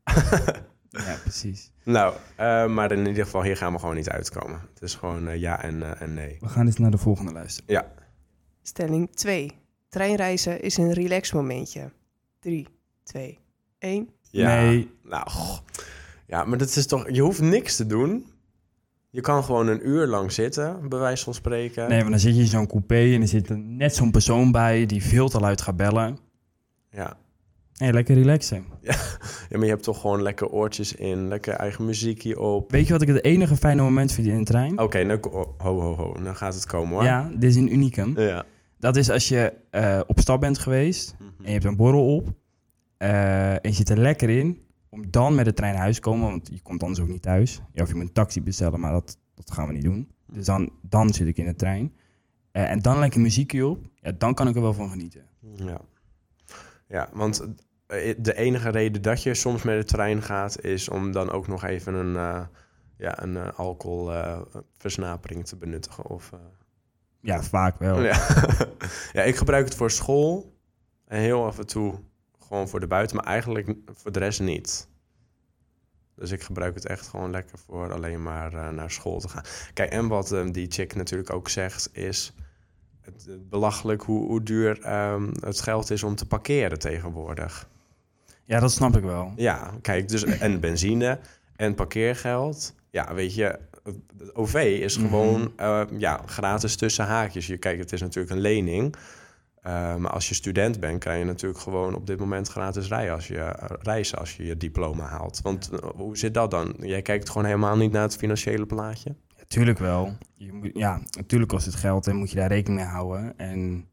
Ja, 0.94 1.18
precies. 1.22 1.72
Nou, 1.84 2.16
eh, 2.36 2.68
maar 2.68 2.92
in 2.92 3.08
ieder 3.08 3.24
geval, 3.24 3.44
hier 3.44 3.58
gaan 3.58 3.74
we 3.74 3.80
gewoon 3.80 3.96
niet 3.96 4.10
uitkomen. 4.10 4.62
Het 4.74 4.82
is 4.82 4.96
gewoon 4.96 5.28
eh, 5.28 5.40
ja 5.40 5.64
en, 5.64 5.84
eh, 5.84 6.02
en 6.02 6.14
nee. 6.14 6.38
We 6.40 6.48
gaan 6.48 6.66
eens 6.66 6.78
naar 6.78 6.92
de 6.92 6.98
volgende 6.98 7.32
luisteren. 7.32 7.74
Ja. 7.74 7.92
Stelling 8.62 9.16
2. 9.16 9.52
Treinreizen 9.90 10.62
is 10.62 10.78
een 10.78 10.94
relaxmomentje. 10.94 11.92
3, 12.40 12.68
2, 13.04 13.40
1. 13.80 14.10
ja. 14.30 14.62
Nee. 14.62 14.92
Nou, 15.04 15.30
goh. 15.30 15.58
ja, 16.28 16.44
maar 16.44 16.58
dat 16.58 16.76
is 16.76 16.88
toch... 16.88 17.10
Je 17.10 17.22
hoeft 17.22 17.42
niks 17.42 17.76
te 17.76 17.86
doen. 17.86 18.31
Je 19.14 19.22
kan 19.22 19.44
gewoon 19.44 19.68
een 19.68 19.88
uur 19.88 20.08
lang 20.08 20.32
zitten, 20.32 20.90
bij 20.90 21.00
wijze 21.00 21.24
van 21.24 21.34
spreken. 21.34 21.90
Nee, 21.90 21.98
want 22.00 22.10
dan 22.10 22.20
zit 22.20 22.36
je 22.36 22.42
in 22.42 22.48
zo'n 22.48 22.68
coupé 22.68 23.14
en 23.14 23.22
er 23.22 23.28
zit 23.28 23.50
er 23.50 23.58
net 23.58 23.96
zo'n 23.96 24.12
persoon 24.12 24.52
bij 24.52 24.86
die 24.86 25.04
veel 25.04 25.30
te 25.30 25.40
luid 25.40 25.62
gaat 25.62 25.76
bellen. 25.78 26.18
Ja. 26.92 27.18
Hé, 27.76 27.90
lekker 27.90 28.16
relaxen. 28.16 28.66
ja, 28.82 28.96
maar 29.50 29.60
je 29.64 29.66
hebt 29.70 29.84
toch 29.84 30.02
gewoon 30.02 30.22
lekker 30.22 30.48
oortjes 30.48 30.96
in, 30.96 31.28
lekker 31.28 31.54
eigen 31.54 31.86
muziekje 31.86 32.40
op. 32.40 32.72
Weet 32.72 32.88
je 32.88 32.94
wat 32.94 33.02
ik 33.02 33.08
het 33.08 33.24
enige 33.24 33.56
fijne 33.56 33.82
moment 33.82 34.12
vind 34.12 34.28
in 34.28 34.36
een 34.36 34.44
trein? 34.46 34.80
Oké, 34.80 35.04
nou, 35.04 35.20
ho, 35.58 35.80
ho, 35.80 35.96
ho. 35.96 36.16
Nou 36.20 36.36
gaat 36.36 36.54
het 36.54 36.66
komen, 36.66 36.94
hoor. 36.94 37.04
Ja, 37.04 37.30
dit 37.34 37.50
is 37.50 37.56
een 37.56 37.74
unicum. 37.74 38.20
Ja. 38.20 38.44
Dat 38.80 38.96
is 38.96 39.10
als 39.10 39.28
je 39.28 39.54
eh, 39.70 40.00
op 40.08 40.20
stap 40.20 40.40
bent 40.40 40.58
geweest 40.60 41.16
Mhm. 41.20 41.30
en 41.40 41.46
je 41.46 41.52
hebt 41.52 41.66
een 41.66 41.76
borrel 41.76 42.16
op 42.16 42.34
eh, 42.98 43.52
en 43.52 43.60
je 43.62 43.74
zit 43.74 43.90
er 43.90 43.98
lekker 43.98 44.30
in 44.30 44.62
om 44.94 45.12
dan 45.12 45.36
met 45.36 45.46
de 45.46 45.54
trein 45.54 45.74
naar 45.74 45.82
huis 45.82 45.96
te 45.96 46.02
komen, 46.02 46.30
want 46.30 46.50
je 46.52 46.62
komt 46.62 46.84
anders 46.84 47.00
ook 47.00 47.08
niet 47.08 47.22
thuis. 47.22 47.62
Ja, 47.74 47.84
of 47.84 47.90
je 47.90 47.96
moet 47.96 48.04
een 48.04 48.12
taxi 48.12 48.42
bestellen, 48.42 48.80
maar 48.80 48.92
dat, 48.92 49.18
dat 49.34 49.52
gaan 49.52 49.68
we 49.68 49.74
niet 49.74 49.84
doen. 49.84 50.12
Dus 50.26 50.46
dan, 50.46 50.70
dan 50.82 51.14
zit 51.14 51.28
ik 51.28 51.38
in 51.38 51.46
de 51.46 51.56
trein. 51.56 51.94
Eh, 52.52 52.70
en 52.70 52.80
dan 52.80 53.00
lekker 53.00 53.20
muziekje 53.20 53.66
op. 53.66 53.86
Ja, 53.96 54.12
dan 54.18 54.34
kan 54.34 54.48
ik 54.48 54.56
er 54.56 54.62
wel 54.62 54.74
van 54.74 54.90
genieten. 54.90 55.26
Ja, 55.56 55.82
ja 56.88 57.10
want 57.14 57.48
eh, 57.88 58.16
de 58.18 58.36
enige 58.36 58.70
reden 58.70 59.02
dat 59.02 59.24
je 59.24 59.34
soms 59.34 59.64
met 59.64 59.78
de 59.78 59.84
trein 59.86 60.22
gaat... 60.22 60.64
is 60.64 60.90
om 60.90 61.12
dan 61.12 61.32
ook 61.32 61.48
nog 61.48 61.64
even 61.64 61.94
een, 61.94 62.16
eh 62.16 62.42
ja, 62.98 63.24
een 63.24 63.38
alcoholversnapering 63.38 65.46
te 65.46 65.56
benuttigen. 65.56 66.06
Of, 66.06 66.32
Ja, 67.22 67.44
vaak 67.44 67.80
wel. 67.80 68.02
ja. 68.02 68.28
ja, 69.14 69.22
ik 69.22 69.36
gebruik 69.36 69.66
het 69.66 69.76
voor 69.76 69.92
school 69.92 70.58
en 71.06 71.20
heel 71.20 71.46
af 71.46 71.60
en 71.60 71.68
toe 71.68 72.00
gewoon 72.52 72.70
voor 72.70 72.80
de 72.80 72.88
buiten... 72.88 73.16
maar 73.16 73.26
eigenlijk 73.26 73.76
voor 73.94 74.12
de 74.12 74.20
rest 74.20 74.40
niet. 74.40 74.88
Dus 76.16 76.32
ik 76.32 76.42
gebruik 76.42 76.76
het 76.76 76.86
echt 76.86 77.08
gewoon 77.08 77.32
lekker 77.32 77.58
voor 77.58 77.94
alleen 77.94 78.24
maar 78.24 78.54
eh, 78.54 78.70
naar 78.70 78.92
school 78.92 79.20
te 79.20 79.30
gaan. 79.30 79.44
Kijk, 79.74 79.92
en 79.92 80.08
wat 80.08 80.32
eh, 80.32 80.46
die 80.52 80.72
chick 80.72 80.96
natuurlijk 80.96 81.34
ook 81.34 81.50
zegt 81.50 81.90
is... 81.94 82.34
Het, 83.02 83.26
het 83.28 83.50
belachelijk 83.50 84.02
hoe, 84.02 84.26
hoe 84.28 84.44
duur 84.44 84.82
ehm, 84.82 85.30
het 85.40 85.62
geld 85.62 85.90
is 85.90 86.04
om 86.04 86.16
te 86.16 86.26
parkeren 86.26 86.80
tegenwoordig. 86.80 87.70
Ja, 88.44 88.60
dat 88.60 88.72
snap 88.72 88.98
ik 88.98 89.04
wel. 89.04 89.34
Ja, 89.36 89.72
kijk, 89.82 90.08
dus 90.08 90.24
en 90.24 90.60
benzine 90.60 91.20
en 91.56 91.76
parkeergeld. 91.76 92.76
Ja, 92.90 93.14
weet 93.14 93.36
je, 93.36 93.60
het 93.84 94.36
OV 94.36 94.54
is 94.82 94.98
Mhm. 94.98 95.08
gewoon 95.08 95.54
eh, 95.56 95.84
ja, 95.98 96.22
gratis 96.26 96.76
tussen 96.76 97.06
haakjes. 97.06 97.48
Je, 97.48 97.58
kijk, 97.58 97.80
het 97.80 97.92
is 97.94 98.02
natuurlijk 98.02 98.34
een 98.36 98.42
lening. 98.42 98.96
Eh, 99.62 99.96
maar 99.96 100.12
als 100.12 100.30
je 100.30 100.36
student 100.36 100.80
bent, 100.80 101.00
kan 101.00 101.18
je 101.18 101.26
natuurlijk 101.26 101.62
gewoon 101.62 101.96
op 101.96 102.08
dit 102.08 102.20
moment 102.20 102.48
gratis 102.48 102.88
rijden 102.88 103.14
als 103.14 103.28
je, 103.28 103.38
eh, 103.38 103.70
reizen 103.82 104.18
als 104.18 104.36
je 104.36 104.46
je 104.46 104.58
diploma 104.58 105.06
haalt. 105.06 105.42
Want 105.42 105.70
eh, 105.70 105.90
hoe 105.96 106.18
zit 106.18 106.34
dat 106.34 106.52
dan? 106.52 106.76
Jij 106.80 107.02
kijkt 107.02 107.30
gewoon 107.30 107.46
helemaal 107.46 107.78
niet 107.78 107.92
naar 107.92 108.02
het 108.02 108.16
financiële 108.18 108.66
plaatje? 108.66 109.16
Ja, 109.28 109.44
tuurlijk 109.48 109.80
wel. 109.80 110.18
Je 110.34 110.54
moet, 110.54 110.70
ja, 110.74 111.02
natuurlijk 111.18 111.52
kost 111.52 111.66
het 111.66 111.76
geld 111.76 112.08
en 112.08 112.16
moet 112.16 112.30
je 112.30 112.36
daar 112.36 112.48
rekening 112.48 112.82
mee 112.82 112.90
houden. 112.90 113.38
En 113.38 113.86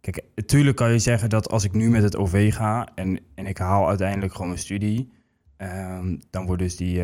kijk, 0.00 0.24
natuurlijk 0.34 0.76
kan 0.76 0.92
je 0.92 0.98
zeggen 0.98 1.28
dat 1.28 1.50
als 1.50 1.64
ik 1.64 1.72
nu 1.72 1.90
met 1.90 2.02
het 2.02 2.16
OV 2.16 2.54
ga 2.54 2.88
en, 2.94 3.20
en 3.34 3.46
ik 3.46 3.58
haal 3.58 3.88
uiteindelijk 3.88 4.32
gewoon 4.32 4.48
mijn 4.48 4.60
studie, 4.60 5.12
ehm, 5.56 6.16
dan 6.30 6.46
wordt 6.46 6.62
dus 6.62 6.76
die, 6.76 7.02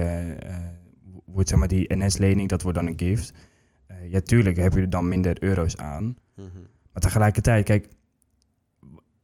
wordt 1.24 1.48
zeg 1.48 1.58
maar 1.58 1.68
die 1.68 1.94
NS-lening, 1.94 2.48
dat 2.48 2.62
wordt 2.62 2.78
dan 2.78 2.86
een 2.86 2.98
gift. 2.98 3.32
Ja, 4.08 4.20
tuurlijk 4.20 4.56
heb 4.56 4.72
je 4.72 4.80
er 4.80 4.90
dan 4.90 5.08
minder 5.08 5.42
euro's 5.42 5.76
aan. 5.76 6.16
Maar 6.92 7.02
tegelijkertijd, 7.02 7.64
kijk, 7.64 7.88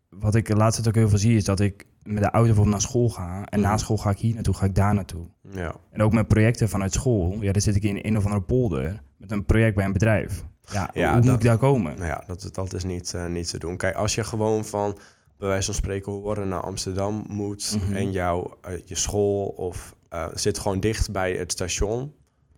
wat 0.09 0.35
ik 0.35 0.47
de 0.47 0.57
laatste 0.57 0.83
tijd 0.83 0.95
ook 0.95 1.01
heel 1.01 1.11
veel 1.11 1.19
zie, 1.19 1.37
is 1.37 1.45
dat 1.45 1.61
ik 1.61 1.87
met 2.03 2.17
de 2.23 2.31
auto 2.31 2.41
bijvoorbeeld 2.47 2.71
naar 2.77 2.81
school 2.81 3.09
ga. 3.09 3.45
En 3.45 3.61
na 3.61 3.69
Mhm. 3.69 3.79
school 3.79 3.97
ga 3.97 4.11
ik 4.11 4.19
hier 4.19 4.35
naartoe, 4.35 4.55
ga 4.55 4.65
ik 4.67 4.75
daar 4.75 4.95
naartoe. 4.95 5.27
Ja. 5.51 5.75
En 5.91 6.03
ook 6.03 6.13
met 6.13 6.29
projecten 6.29 6.69
vanuit 6.69 6.93
school. 6.93 7.37
Ja, 7.41 7.53
dan 7.53 7.63
zit 7.63 7.77
ik 7.77 7.83
in 7.83 7.99
een 8.03 8.17
of 8.17 8.25
andere 8.25 8.43
polder 8.43 9.03
met 9.17 9.31
een 9.31 9.45
project 9.45 9.75
bij 9.75 9.85
een 9.85 9.93
bedrijf. 9.93 10.45
Ja, 10.73 10.91
Ja, 10.95 11.07
hoe 11.13 11.15
dat- 11.21 11.25
moet 11.25 11.35
ik 11.41 11.47
daar 11.49 11.59
komen? 11.59 11.95
Nou 11.95 12.07
ja, 12.07 12.23
dat, 12.27 12.49
dat 12.53 12.73
is 12.75 12.85
niet, 12.85 13.15
eh, 13.15 13.27
niet 13.27 13.51
te 13.51 13.59
doen. 13.59 13.77
Kijk, 13.77 13.95
als 13.95 14.15
je 14.15 14.25
gewoon 14.25 14.65
van, 14.65 14.99
bij 15.39 15.49
wijze 15.49 15.65
van 15.67 15.75
spreken, 15.75 16.13
horen 16.13 16.49
naar 16.49 16.61
Amsterdam 16.61 17.25
moet... 17.29 17.79
Mhm. 17.83 17.93
en 17.97 18.13
jouw, 18.13 18.57
eh, 18.63 18.73
je 18.85 18.95
school 18.95 19.47
of 19.47 19.97
eh, 20.09 20.27
zit 20.35 20.59
gewoon 20.59 20.81
dicht 20.81 21.11
bij 21.13 21.33
het 21.33 21.53
station... 21.53 22.13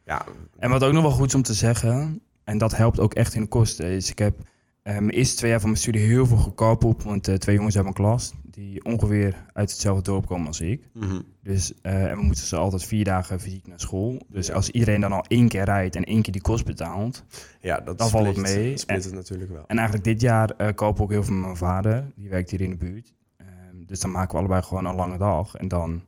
Ja, 0.05 0.25
En 0.59 0.71
wat 0.71 0.85
ook 0.85 0.93
nog 0.93 1.03
wel 1.03 1.11
goed 1.11 1.27
is 1.27 1.35
om 1.35 1.43
te 1.43 1.55
zeggen, 1.55 2.23
en 2.45 2.59
dat 2.59 2.77
helpt 2.77 3.01
ook 3.01 3.15
echt 3.15 3.35
in 3.35 3.41
de 3.43 3.49
kosten, 3.49 3.87
is 3.87 4.11
ik 4.11 4.19
heb 4.19 4.39
mijn 4.83 5.11
eerste 5.11 5.37
twee 5.37 5.51
jaar 5.51 5.61
van 5.61 5.69
mijn 5.69 5.81
studie 5.83 6.01
heel 6.01 6.27
veel 6.27 6.37
gecarpooled, 6.37 7.03
want 7.03 7.29
eh, 7.29 7.35
twee 7.35 7.57
jongens 7.57 7.75
uit 7.75 7.85
mijn 7.85 7.97
klas, 7.97 8.33
die 8.45 8.85
ongeveer 8.85 9.45
uit 9.53 9.71
hetzelfde 9.71 10.03
dorp 10.03 10.27
komen 10.27 10.47
als 10.47 10.61
ik. 10.61 10.89
mhm. 10.95 11.21
Dus 11.43 11.73
eh, 11.83 12.11
en 12.11 12.17
we 12.17 12.23
moeten 12.23 12.45
ze 12.45 12.57
altijd 12.57 12.85
vier 12.85 13.05
dagen 13.05 13.41
fysiek 13.41 13.67
naar 13.67 13.81
school. 13.81 14.21
Dus 14.29 14.47
Ja. 14.47 14.55
als 14.55 14.71
iedereen 14.71 15.01
dan 15.01 15.13
al 15.13 15.25
één 15.29 15.49
keer 15.49 15.65
rijdt 15.65 15.97
en 15.97 16.05
één 16.05 16.23
keer 16.23 16.33
die 16.33 16.43
kost 16.43 16.65
betaalt. 16.65 17.25
ja 17.61 17.81
dat 17.81 17.99
Dan 17.99 18.11
valt 18.11 18.27
het 18.27 18.37
mee. 18.37 18.77
En- 18.87 18.95
het 18.95 19.13
natuurlijk 19.13 19.51
wel. 19.51 19.65
En 19.67 19.77
eigenlijk 19.77 20.05
dit 20.07 20.21
jaar 20.21 20.51
eh 20.51 20.75
koop 20.75 21.01
ook 21.01 21.11
heel 21.11 21.23
veel 21.25 21.35
met 21.35 21.45
mijn 21.45 21.57
vader, 21.57 22.13
die 22.17 22.29
werkt 22.29 22.51
hier 22.51 22.61
in 22.61 22.71
de 22.71 22.77
buurt. 22.77 23.13
Ehm, 23.37 23.47
dus 23.87 24.01
dan 24.01 24.11
maken 24.11 24.31
we 24.33 24.39
allebei 24.39 24.63
gewoon 24.63 24.85
een 24.87 24.95
lange 24.95 25.19
dag. 25.19 25.55
En 25.55 25.69
dan 25.69 26.03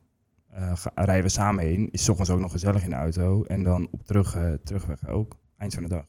rijden 0.95 1.23
we 1.23 1.29
samen 1.29 1.63
heen. 1.63 1.89
Is 1.91 2.09
ochtends 2.09 2.31
ook 2.31 2.39
nog 2.39 2.51
gezellig 2.51 2.83
in 2.83 2.89
de 2.89 2.95
auto. 2.95 3.43
En 3.43 3.63
dan 3.63 3.87
op 3.91 4.03
terug, 4.05 4.37
terugweg 4.63 5.07
ook. 5.07 5.37
Eind 5.57 5.73
van 5.73 5.83
de 5.83 5.89
dag. 5.89 6.05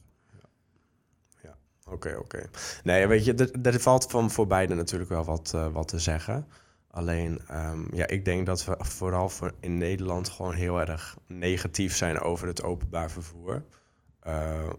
Oké, 1.91 2.17
oké. 2.19 2.43
Nee, 2.83 3.07
weet 3.07 3.25
je, 3.25 3.35
er, 3.35 3.51
er 3.63 3.81
valt 3.81 4.07
van 4.11 4.31
voor 4.31 4.47
beide 4.47 4.75
natuurlijk 4.75 5.11
wel 5.11 5.25
wat, 5.25 5.53
eh, 5.55 5.67
wat 5.73 5.89
te 5.89 5.99
zeggen. 5.99 6.47
Alleen, 6.91 7.41
ehm, 7.49 7.97
ja, 7.97 8.07
ik 8.07 8.25
denk 8.25 8.47
dat 8.47 8.65
we 8.65 8.77
vooral 8.79 9.29
voor 9.29 9.53
in 9.61 9.79
Nederland 9.79 10.29
gewoon 10.29 10.55
heel 10.55 10.81
erg 10.81 11.17
negatief 11.27 11.97
zijn 11.97 12.21
over 12.21 12.47
het 12.47 12.63
openbaar 12.63 13.11
vervoer. 13.11 13.63
Eh, 14.21 14.71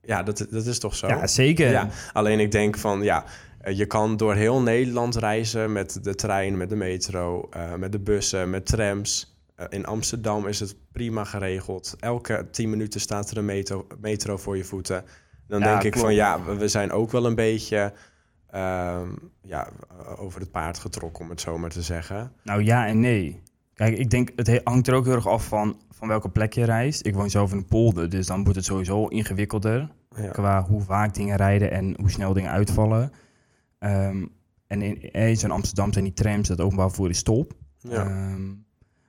ja, 0.00 0.22
dat, 0.22 0.46
dat 0.50 0.66
is 0.66 0.78
toch 0.78 0.94
zo? 0.94 1.06
Ja, 1.06 1.26
zeker. 1.26 1.70
Ja, 1.70 1.88
alleen 2.12 2.40
ik 2.40 2.50
denk 2.50 2.78
van, 2.78 3.02
ja, 3.02 3.24
eh, 3.60 3.76
je 3.76 3.86
kan 3.86 4.16
door 4.16 4.34
heel 4.34 4.60
Nederland 4.60 5.16
reizen 5.16 5.72
met 5.72 6.04
de 6.04 6.14
trein, 6.14 6.56
met 6.56 6.68
de 6.68 6.76
metro, 6.76 7.48
met 7.78 7.92
de 7.92 8.00
bussen, 8.00 8.50
met 8.50 8.66
trams. 8.66 9.38
In 9.68 9.86
Amsterdam 9.86 10.46
is 10.46 10.60
het 10.60 10.76
prima 10.92 11.24
geregeld. 11.24 11.96
Elke 12.00 12.48
tien 12.50 12.70
minuten 12.70 13.00
staat 13.00 13.30
er 13.30 13.36
een 13.36 13.44
metro, 13.44 13.86
metro 14.00 14.36
voor 14.36 14.56
je 14.56 14.64
voeten. 14.64 15.04
Dan 15.48 15.60
Ja, 15.60 15.66
denk 15.66 15.82
ik 15.82 15.90
klopt. 15.90 16.06
van, 16.06 16.14
ja, 16.14 16.44
we- 16.44 16.56
we 16.56 16.68
zijn 16.68 16.92
ook 16.92 17.10
wel 17.10 17.26
een 17.26 17.34
beetje 17.34 17.92
ehm, 18.50 19.08
ja, 19.42 19.68
over 20.16 20.40
het 20.40 20.50
paard 20.50 20.78
getrokken, 20.78 21.24
om 21.24 21.30
het 21.30 21.40
zo 21.40 21.58
maar 21.58 21.70
te 21.70 21.82
zeggen. 21.82 22.32
Nou 22.42 22.62
ja 22.64 22.86
en 22.86 23.00
nee. 23.00 23.42
Kijk, 23.74 23.98
ik 23.98 24.10
denk 24.10 24.30
het 24.36 24.46
he- 24.46 24.60
hangt 24.64 24.86
er 24.88 24.94
ook 24.94 25.04
heel 25.04 25.14
erg 25.14 25.28
af 25.28 25.46
van, 25.46 25.80
van 25.90 26.08
welke 26.08 26.28
plek 26.28 26.52
je 26.52 26.64
reist. 26.64 27.06
Ik 27.06 27.14
woon 27.14 27.30
zelf 27.30 27.50
in 27.52 27.56
een 27.56 27.66
polder, 27.66 28.10
dus 28.10 28.26
dan 28.26 28.40
wordt 28.42 28.56
het 28.56 28.64
sowieso 28.64 29.06
ingewikkelder. 29.06 29.90
Ja. 30.16 30.28
Qua 30.30 30.62
hoe 30.62 30.80
vaak 30.80 31.14
dingen 31.14 31.36
rijden 31.36 31.70
en 31.70 31.94
hoe 32.00 32.10
snel 32.10 32.32
dingen 32.32 32.50
uitvallen. 32.50 33.12
Ehm, 33.78 34.26
en 34.66 34.82
in, 34.82 34.96
eens 34.96 35.42
in 35.42 35.50
Amsterdam 35.50 35.92
zijn 35.92 36.04
die 36.04 36.12
trams, 36.14 36.48
dat 36.48 36.60
openbaar 36.60 36.88
vervoer 36.88 37.08
is 37.10 37.22
top. 37.22 37.52
Ja. 37.78 37.90
Ehm, 38.04 38.46
maar 38.46 38.56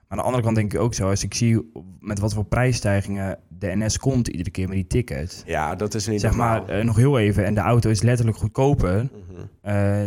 aan 0.08 0.18
de 0.18 0.24
andere 0.24 0.44
kant 0.44 0.56
denk 0.56 0.74
ik 0.74 0.80
ook 0.80 0.94
zo, 0.94 1.10
als 1.10 1.24
ik 1.24 1.34
zie 1.34 1.72
met 2.00 2.20
wat 2.20 2.34
voor 2.34 2.46
prijsstijgingen 2.46 3.40
de 3.58 3.72
NS 3.76 3.98
komt 4.00 4.28
iedere 4.28 4.50
keer 4.50 4.68
met 4.68 4.76
die 4.78 4.88
tickets. 4.88 5.44
ja, 5.46 5.76
dat 5.76 5.94
is 5.94 6.08
niet 6.08 6.22
Zeg 6.22 6.36
maar, 6.36 6.68
eh, 6.70 6.84
nog 6.86 6.96
heel 6.96 7.20
even, 7.20 7.46
en 7.46 7.54
de 7.54 7.60
auto 7.62 7.90
is 7.90 8.02
letterlijk 8.02 8.38
goedkoper 8.38 9.10
Mhm. 9.30 9.42
eh, 9.62 10.04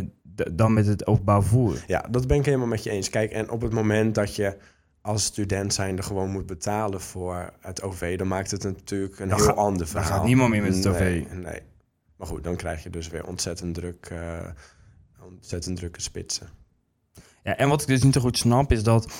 dan 0.52 0.72
met 0.72 0.86
het 0.86 1.06
openbaar 1.06 1.40
vervoer. 1.42 1.84
Ja, 1.86 2.06
dat 2.10 2.26
ben 2.26 2.36
ik 2.38 2.44
helemaal 2.44 2.66
met 2.66 2.82
je 2.82 2.90
eens. 2.90 3.10
Kijk, 3.10 3.30
en 3.30 3.50
op 3.50 3.60
het 3.60 3.72
moment 3.72 4.14
dat 4.14 4.34
je 4.36 4.56
als 5.00 5.24
student 5.24 5.74
zijnde 5.74 6.02
gewoon 6.02 6.30
moet 6.30 6.46
betalen 6.46 7.00
voor 7.00 7.52
het 7.60 7.82
OV, 7.82 8.18
dan 8.18 8.28
maakt 8.28 8.50
het 8.50 8.62
natuurlijk 8.62 9.18
een 9.18 9.28
Dan 9.28 9.36
heel 9.38 9.46
gaat- 9.46 9.56
ander 9.56 9.78
dan 9.78 9.86
verhaal. 9.88 10.10
gaat 10.18 10.24
niemand 10.24 10.50
meer 10.50 10.62
met 10.62 10.74
het 10.76 10.86
OV. 10.86 10.98
Nee, 11.00 11.26
nee. 11.34 11.60
Maar 12.16 12.26
goed, 12.26 12.44
dan 12.44 12.56
krijg 12.56 12.82
je 12.82 12.90
dus 12.90 13.08
weer 13.08 13.26
ontzettend 13.26 13.74
druk, 13.74 14.06
eh, 14.10 14.46
ontzettend 15.24 15.76
drukke 15.76 16.00
spitsen. 16.00 16.48
Ja, 17.42 17.56
en 17.56 17.68
wat 17.68 17.80
ik 17.82 17.86
dus 17.88 18.02
niet 18.02 18.14
zo 18.14 18.20
goed 18.20 18.38
snap 18.38 18.72
is 18.72 18.82
dat 18.82 19.12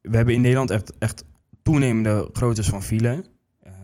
we 0.00 0.16
hebben 0.16 0.34
in 0.34 0.40
Nederland 0.40 0.70
echt, 0.70 0.92
echt 0.98 1.24
toenemende 1.72 2.28
groottes 2.32 2.68
van 2.68 2.82
file. 2.82 3.24
Ehm, 3.62 3.74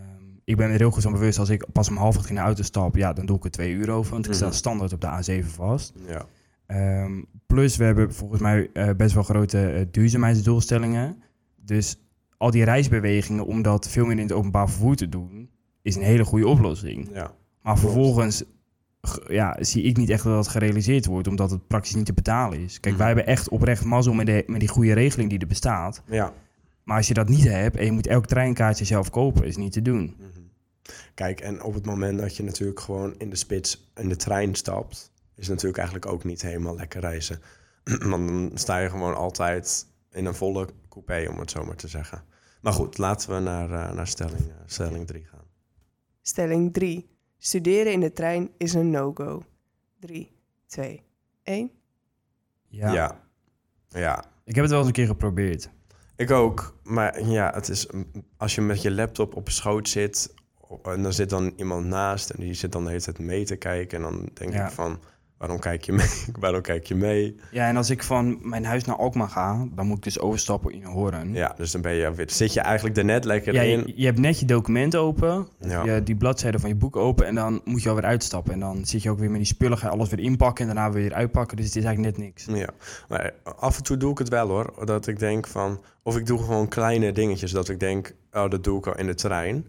ik 0.45 0.57
ben 0.57 0.71
er 0.71 0.79
heel 0.79 0.91
goed 0.91 1.03
van 1.03 1.13
bewust 1.13 1.39
als 1.39 1.49
ik 1.49 1.67
pas 1.73 1.89
om 1.89 1.97
half 1.97 2.17
acht 2.17 2.29
in 2.29 2.35
de 2.35 2.41
auto 2.41 2.63
stap, 2.63 2.97
ja, 2.97 3.13
dan 3.13 3.27
doe 3.27 3.37
ik 3.37 3.45
er 3.45 3.51
twee 3.51 3.73
uur 3.73 3.91
over, 3.91 4.13
want 4.13 4.27
ik 4.27 4.33
sta 4.35 4.47
Mhm. 4.47 4.55
standaard 4.55 4.93
op 4.93 5.01
de 5.01 5.07
A7 5.43 5.47
vast. 5.47 5.93
Ja. 6.09 6.27
Ehm, 6.67 7.23
plus 7.47 7.77
we 7.77 7.85
hebben 7.85 8.15
volgens 8.15 8.41
mij 8.41 8.71
eh, 8.73 8.89
best 8.97 9.15
wel 9.15 9.23
grote 9.23 9.67
eh, 9.71 9.87
duurzaamheidsdoelstellingen. 9.91 11.23
Dus 11.57 11.99
al 12.37 12.51
die 12.51 12.65
reisbewegingen 12.65 13.47
om 13.47 13.63
dat 13.63 13.89
veel 13.89 14.05
meer 14.05 14.17
in 14.17 14.23
het 14.23 14.33
openbaar 14.33 14.69
vervoer 14.69 14.97
te 14.97 15.09
doen, 15.09 15.51
is 15.83 15.97
een 15.97 16.03
hele 16.03 16.25
goede 16.25 16.47
oplossing. 16.47 17.09
ja. 17.13 17.35
Maar 17.63 17.79
vervolgens 17.79 18.45
ja, 19.29 19.57
zie 19.61 19.83
ik 19.83 19.97
niet 19.97 20.11
echt 20.11 20.25
dat 20.25 20.33
dat 20.35 20.49
gerealiseerd 20.49 21.07
wordt, 21.07 21.29
omdat 21.29 21.51
het 21.51 21.67
praktisch 21.67 21.95
niet 21.95 22.07
te 22.07 22.13
betalen 22.13 22.59
is. 22.59 22.81
Kijk, 22.81 22.95
Mhm. 22.95 22.97
wij 23.05 23.07
hebben 23.07 23.27
echt 23.27 23.49
oprecht 23.49 23.85
mazzel 23.85 24.13
met, 24.13 24.27
de, 24.27 24.45
met 24.47 24.61
die 24.61 24.69
goede 24.69 24.93
regeling 24.93 25.31
die 25.31 25.39
er 25.39 25.47
bestaat. 25.47 26.03
Ja. 26.07 26.33
Maar 26.85 26.97
als 26.97 27.09
je 27.09 27.15
dat 27.15 27.29
niet 27.29 27.45
hebt 27.45 27.77
en 27.77 27.85
je 27.85 27.93
moet 27.93 28.07
elk 28.07 28.27
treinkaartje 28.27 28.85
zelf 28.85 29.11
kopen, 29.11 29.45
is 29.45 29.57
niet 29.57 29.73
te 29.73 29.83
doen. 29.83 30.17
Mhm. 30.19 30.29
Kijk, 31.15 31.41
en 31.41 31.63
op 31.63 31.75
het 31.75 31.87
moment 31.87 32.19
dat 32.19 32.37
je 32.37 32.43
natuurlijk 32.43 32.81
gewoon 32.81 33.15
in 33.19 33.31
de 33.31 33.37
spits 33.37 33.93
in 33.95 34.09
de 34.09 34.17
trein 34.17 34.55
stapt, 34.55 35.13
is 35.35 35.47
het 35.47 35.49
natuurlijk 35.49 35.79
eigenlijk 35.79 36.13
ook 36.13 36.25
niet 36.25 36.43
helemaal 36.43 36.77
lekker 36.77 37.01
reizen. 37.01 37.41
Want 38.11 38.29
dan 38.29 38.51
sta 38.55 38.79
je 38.79 38.91
gewoon 38.91 39.15
altijd 39.15 39.87
in 40.11 40.25
een 40.25 40.35
volle 40.35 40.69
coupé, 40.89 41.29
om 41.31 41.39
het 41.39 41.51
zo 41.51 41.65
maar 41.65 41.77
te 41.77 41.89
zeggen. 41.89 42.25
Maar 42.61 42.73
goed, 42.73 42.99
laten 42.99 43.35
we 43.35 43.41
naar, 43.41 43.71
eh, 43.71 43.95
naar 43.95 44.07
stelling, 44.07 44.49
eh, 44.49 44.55
stelling 44.67 45.07
3 45.07 45.25
gaan. 45.25 45.45
Stelling 46.23 46.73
3. 46.73 47.09
Studeren 47.39 47.93
in 47.93 48.01
de 48.01 48.13
trein 48.13 48.51
is 48.57 48.75
een 48.75 48.91
no-go. 48.91 49.45
3, 50.01 50.37
2, 50.67 51.03
1. 51.43 51.71
Ja. 52.67 52.93
ja. 52.93 53.23
Ja, 53.89 54.25
Ik 54.45 54.55
heb 54.55 54.65
het 54.65 54.71
wel 54.71 54.79
eens 54.79 54.89
een 54.89 54.95
keer 54.95 55.07
geprobeerd. 55.07 55.71
Ik 56.17 56.31
ook. 56.31 56.75
Maar 56.83 57.23
ja, 57.25 57.51
het 57.55 57.69
is 57.69 57.87
als 58.37 58.55
je 58.55 58.61
met 58.61 58.83
je 58.83 58.91
laptop 58.91 59.37
op 59.37 59.49
schoot 59.49 59.89
zit 59.89 60.35
en 60.83 61.03
dan 61.03 61.13
zit 61.13 61.31
dan 61.31 61.53
iemand 61.57 61.87
naast 61.87 62.31
en 62.31 62.41
die 62.43 62.55
zit 62.55 62.73
dan 62.73 62.83
de 62.85 62.91
hele 62.91 63.03
tijd 63.03 63.19
mee 63.19 63.45
te 63.45 63.57
kijken 63.57 63.99
en 63.99 64.05
dan 64.05 64.29
denk 64.35 64.53
Ja. 64.53 64.65
ik 64.67 64.73
van, 64.73 65.01
waarom 65.39 65.59
kijk 65.59 65.85
je 65.85 65.93
mee? 65.93 66.25
waarom 66.41 66.61
kijk 66.61 66.87
je 66.87 66.95
mee? 66.95 67.37
Ja, 67.51 67.69
en 67.69 67.77
als 67.77 67.91
ik 67.91 68.03
van 68.03 68.39
mijn 68.49 68.65
huis 68.65 68.85
naar 68.85 68.97
Alkmaar 68.97 69.29
ga, 69.29 69.67
dan 69.75 69.87
moet 69.87 69.97
ik 69.97 70.03
dus 70.03 70.19
overstappen 70.19 70.73
in 70.73 70.85
Hoorn. 70.85 71.33
Ja, 71.35 71.53
dus 71.57 71.71
dan 71.71 71.81
ben 71.81 71.93
je 71.95 72.15
weer, 72.15 72.31
zit 72.31 72.53
je 72.53 72.61
eigenlijk 72.61 72.97
er 72.97 73.05
net 73.05 73.25
lekker 73.25 73.55
Ja, 73.55 73.63
in. 73.63 73.79
je, 73.87 73.93
je 73.97 74.05
hebt 74.07 74.19
net 74.19 74.41
je 74.41 74.47
document 74.47 74.97
open, 74.97 75.49
Ja. 75.61 75.85
je, 75.85 76.03
die 76.03 76.17
bladzijde 76.17 76.59
van 76.59 76.69
je 76.69 76.75
boek 76.77 76.97
open 76.97 77.27
en 77.27 77.35
dan 77.35 77.61
moet 77.65 77.83
je 77.83 77.89
alweer 77.89 78.05
uitstappen. 78.05 78.53
En 78.53 78.61
dan 78.61 78.85
zit 78.85 79.03
je 79.03 79.11
ook 79.11 79.19
weer 79.19 79.29
met 79.31 79.39
die 79.39 79.47
spullen, 79.47 79.79
ga 79.79 79.87
je 79.87 79.93
alles 79.93 80.09
weer 80.09 80.25
inpakken 80.25 80.69
en 80.69 80.75
daarna 80.75 80.93
weer 80.93 81.13
uitpakken. 81.15 81.57
Dus 81.57 81.67
het 81.67 81.77
is 81.77 81.85
eigenlijk 81.85 82.17
net 82.17 82.27
niks. 82.27 82.45
Ja, 82.45 82.69
maar 83.09 83.33
af 83.59 83.77
en 83.77 83.83
toe 83.83 83.97
doe 83.97 84.11
ik 84.11 84.19
het 84.19 84.29
wel 84.29 84.49
hoor. 84.49 84.87
Dat 84.87 85.07
ik 85.07 85.19
denk 85.19 85.47
van, 85.47 85.81
of 86.03 86.17
ik 86.17 86.27
doe 86.27 86.39
gewoon 86.39 86.69
kleine 86.69 87.13
dingetjes. 87.13 87.51
Dat 87.51 87.69
ik 87.69 87.81
denk, 87.81 88.15
oh, 88.33 88.51
dat 88.51 88.65
doe 88.65 88.79
ik 88.79 88.87
al 88.87 88.97
in 88.99 89.07
de 89.07 89.15
trein. 89.15 89.67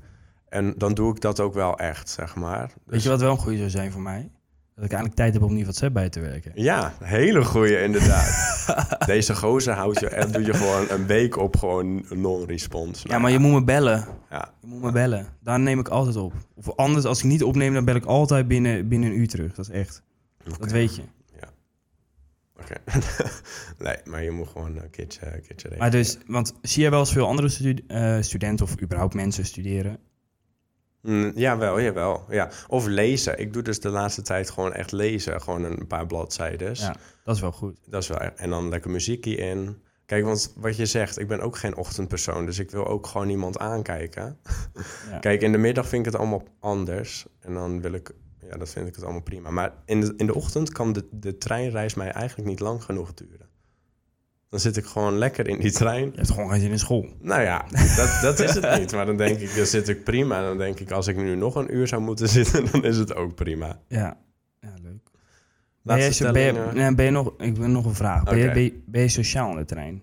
En 0.50 0.74
dan 0.78 0.94
doe 0.94 1.12
ik 1.16 1.22
dat 1.22 1.40
ook 1.40 1.54
wel 1.54 1.78
echt, 1.78 2.10
zeg 2.10 2.36
maar. 2.36 2.60
Weet 2.68 2.74
Dus- 2.86 3.04
je 3.04 3.10
wat 3.10 3.20
wel 3.22 3.32
een 3.32 3.38
goede 3.38 3.58
zou 3.58 3.70
zijn 3.70 3.92
voor 3.92 4.02
mij? 4.02 4.30
Dat 4.75 4.84
ik 4.84 4.91
eigenlijk 4.91 5.15
tijd 5.15 5.34
heb 5.34 5.44
om 5.44 5.53
niet 5.53 5.63
WhatsApp 5.63 5.94
bij 5.94 6.10
te 6.10 6.20
werken. 6.20 6.51
Ja, 6.55 6.94
hele 7.03 7.46
goeie 7.46 7.82
inderdaad. 7.82 8.65
Deze 9.05 9.36
gozer 9.36 9.74
houdt 9.74 10.00
je 10.00 10.08
en 10.08 10.32
doe 10.32 10.46
je 10.46 10.53
gewoon 10.53 10.86
een 10.89 11.08
week 11.08 11.38
op 11.38 11.58
gewoon 11.58 12.05
non-response. 12.10 13.08
Ja, 13.08 13.20
maar 13.20 13.32
je 13.32 13.39
moet 13.39 13.51
me 13.51 13.63
bellen. 13.63 14.05
Ja, 14.29 14.53
Je 14.62 14.67
moet 14.67 14.82
me 14.82 14.91
bellen. 14.91 15.27
Daar 15.41 15.60
neem 15.60 15.79
ik 15.79 15.88
altijd 15.88 16.15
op. 16.15 16.34
Of 16.55 16.75
anders, 16.75 17.05
als 17.05 17.20
ik 17.20 17.25
niet 17.25 17.44
opneem, 17.44 17.74
dan 17.74 17.86
bel 17.86 17.96
ik 17.96 18.05
altijd 18.05 18.48
binnen, 18.48 18.88
binnen 18.88 19.10
een 19.10 19.17
uur 19.17 19.27
terug. 19.27 19.53
Dat 19.53 19.70
is 19.70 19.75
echt. 19.75 20.03
Dat 20.60 20.72
weet 20.72 20.96
je. 20.96 21.01
Oké. 22.60 22.75
nee, 23.86 23.98
maar 24.03 24.24
je 24.24 24.32
moet 24.32 24.48
gewoon 24.48 24.77
een 24.77 24.89
keertje, 24.89 25.34
een 25.34 25.41
keertje. 25.41 25.70
Maar 25.77 25.91
dus, 25.91 26.17
want 26.27 26.53
zie 26.62 26.82
jij 26.82 26.91
wel 26.91 27.00
eens 27.00 27.12
veel 27.12 27.27
andere 27.27 27.82
eh, 27.88 28.17
studenten 28.22 28.65
of 28.65 28.82
überhaupt 28.82 29.13
mensen 29.13 29.46
studeren? 29.46 29.98
Mm, 31.06 31.32
jawel, 31.36 31.82
jawel. 31.82 32.26
Ja. 32.30 32.50
Of 32.68 32.86
lezen. 32.86 33.40
Ik 33.40 33.54
doe 33.54 33.62
dus 33.62 33.80
de 33.80 33.90
laatste 33.90 34.22
tijd 34.22 34.50
gewoon 34.50 34.74
echt 34.74 34.92
lezen. 34.92 35.42
Gewoon 35.42 35.64
een 35.64 35.88
paar 35.88 36.08
bladzijden. 36.08 36.72
Ja, 36.76 36.96
dat 37.24 37.36
is 37.36 37.42
wel 37.42 37.52
goed. 37.52 37.78
Dat 37.86 38.02
is 38.02 38.08
wel 38.08 38.20
erg. 38.20 38.34
En 38.34 38.50
dan 38.50 38.70
lekker 38.70 38.92
muziekje 38.92 39.36
in. 39.36 39.78
Kijk, 40.06 40.24
want 40.24 40.54
wat 40.56 40.78
je 40.78 40.86
zegt, 40.86 41.20
ik 41.20 41.28
ben 41.28 41.40
ook 41.40 41.58
geen 41.58 41.76
ochtendpersoon. 41.76 42.46
Dus 42.46 42.60
ik 42.60 42.72
wil 42.72 42.88
ook 42.88 43.08
gewoon 43.08 43.28
niemand 43.28 43.58
aankijken. 43.58 44.38
Ja. 45.10 45.20
Kijk, 45.20 45.42
in 45.42 45.52
de 45.52 45.58
middag 45.58 45.88
vind 45.88 46.06
ik 46.06 46.12
het 46.12 46.22
allemaal 46.22 46.44
anders. 46.60 47.26
En 47.40 47.54
dan 47.54 47.82
wil 47.82 47.94
ik, 47.94 48.12
ja, 48.40 48.58
dat 48.58 48.70
vind 48.70 48.88
ik 48.88 48.96
het 48.96 49.04
allemaal 49.04 49.22
prima. 49.22 49.50
Maar 49.50 49.74
in 49.86 50.02
de, 50.02 50.14
in 50.18 50.26
de 50.26 50.36
ochtend 50.36 50.72
kan 50.72 50.94
de, 50.94 51.08
de 51.12 51.38
treinreis 51.38 51.94
mij 51.94 52.12
eigenlijk 52.12 52.50
niet 52.50 52.60
lang 52.60 52.84
genoeg 52.84 53.14
duren. 53.14 53.50
Dan 54.56 54.64
zit 54.64 54.78
ik 54.78 54.86
gewoon 54.86 55.18
lekker 55.18 55.48
in 55.48 55.60
die 55.60 55.72
trein. 55.72 56.06
Je 56.06 56.16
hebt 56.16 56.30
gewoon 56.30 56.50
geen 56.50 56.60
zin 56.60 56.72
in 56.72 56.80
school. 56.80 57.10
Nou 57.20 57.42
ja, 57.42 57.66
dat, 57.96 58.20
dat 58.22 58.40
is 58.40 58.54
het 58.54 58.80
niet. 58.80 58.92
Maar 58.92 59.06
dan 59.06 59.18
denk 59.18 59.40
ik, 59.40 59.56
dan 59.56 59.66
zit 59.66 59.90
ik 59.90 60.04
prima. 60.04 60.42
Dan 60.42 60.58
denk 60.58 60.80
ik, 60.80 60.92
als 60.92 61.08
ik 61.08 61.16
nu 61.16 61.36
nog 61.36 61.56
een 61.56 61.76
uur 61.76 61.88
zou 61.88 62.02
moeten 62.02 62.30
zitten, 62.30 62.72
dan 62.72 62.84
is 62.84 62.98
het 62.98 63.16
ook 63.16 63.36
prima. 63.36 63.80
Ja, 63.88 64.18
ja 64.60 64.74
leuk. 64.84 65.10
Ben 65.82 65.96
je, 65.96 66.02
ben, 66.02 66.04
je, 66.06 66.12
stelling, 66.12 66.74
nee, 66.74 66.96
ben 66.96 67.06
je 67.06 67.12
nog, 67.12 67.34
ik 67.38 67.56
wil 67.58 67.68
nog 67.68 67.86
een 67.86 67.96
vraag. 67.96 68.24
Ben, 68.24 68.38
je, 68.38 68.52
ben, 68.52 68.62
je, 68.62 68.84
ben 68.86 69.02
je 69.02 69.08
sociaal 69.08 69.50
in 69.52 69.58
de 69.58 69.66
trein? 69.66 70.02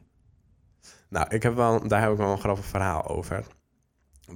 Nou, 1.09 1.27
ik 1.29 1.43
heb 1.43 1.55
wel, 1.55 1.89
daar 1.89 2.01
heb 2.03 2.11
ik 2.11 2.17
wel 2.17 2.33
een 2.33 2.39
grappig 2.39 2.65
verhaal 2.65 3.09
over. 3.09 3.45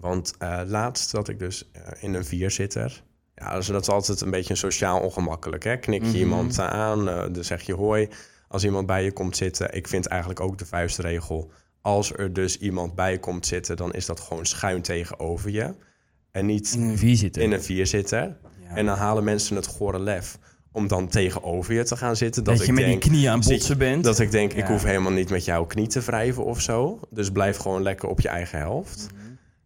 Want 0.00 0.34
eh, 0.38 0.60
laatst 0.66 1.08
zat 1.08 1.28
ik 1.28 1.38
dus 1.38 1.70
eh, 1.72 1.82
in 2.00 2.14
een 2.14 2.24
vierzitter. 2.24 3.02
Ja, 3.34 3.54
dus 3.54 3.66
dat 3.66 3.82
is 3.82 3.88
altijd 3.88 4.20
een 4.20 4.30
beetje 4.30 4.54
sociaal 4.54 5.00
ongemakkelijk. 5.00 5.64
Hè? 5.64 5.76
Knik 5.76 6.02
je 6.02 6.08
Mhm. 6.08 6.16
iemand 6.16 6.58
aan, 6.58 7.08
eh, 7.08 7.22
dan 7.32 7.44
zeg 7.44 7.62
je 7.62 7.74
hoi. 7.74 8.08
Als 8.48 8.64
iemand 8.64 8.86
bij 8.86 9.04
je 9.04 9.12
komt 9.12 9.36
zitten, 9.36 9.74
ik 9.74 9.88
vind 9.88 10.06
eigenlijk 10.06 10.40
ook 10.40 10.58
de 10.58 10.66
vuistregel... 10.66 11.50
als 11.80 12.12
er 12.12 12.32
dus 12.32 12.58
iemand 12.58 12.94
bij 12.94 13.18
komt 13.18 13.46
zitten, 13.46 13.76
dan 13.76 13.92
is 13.92 14.06
dat 14.06 14.20
gewoon 14.20 14.46
schuin 14.46 14.82
tegenover 14.82 15.50
je. 15.50 15.74
En 16.30 16.46
niet 16.46 16.72
In 16.74 16.82
een 16.82 16.98
vier 16.98 17.16
zitten. 17.16 17.42
in 17.42 17.52
een 17.52 17.62
vierzitter. 17.62 18.36
Ja. 18.68 18.74
En 18.76 18.86
dan 18.86 18.96
halen 18.96 19.24
mensen 19.24 19.56
het 19.56 19.66
gore 19.66 20.00
lef 20.00 20.38
om 20.72 20.88
dan 20.88 21.08
tegenover 21.08 21.74
je 21.74 21.84
te 21.84 21.96
gaan 21.96 22.16
zitten. 22.16 22.44
dat, 22.44 22.56
Dat, 22.56 22.64
je 22.66 22.72
ik 22.72 22.78
met 22.78 22.86
denk, 22.88 23.02
die 23.02 23.10
knieën 23.10 23.30
aan 23.30 23.40
botsen 23.40 23.78
bent. 23.78 24.04
dat 24.04 24.18
ik 24.18 24.30
denk, 24.30 24.52
ik 24.52 24.64
hoef 24.66 24.82
helemaal 24.82 25.12
niet 25.12 25.30
met 25.30 25.44
jouw 25.44 25.64
knie 25.64 25.86
te 25.86 26.00
wrijven 26.00 26.44
of 26.44 26.60
zo. 26.60 27.00
Dus 27.10 27.30
blijf 27.30 27.56
gewoon 27.56 27.82
lekker 27.82 28.08
op 28.08 28.20
je 28.20 28.28
eigen 28.28 28.58
helft. 28.58 29.06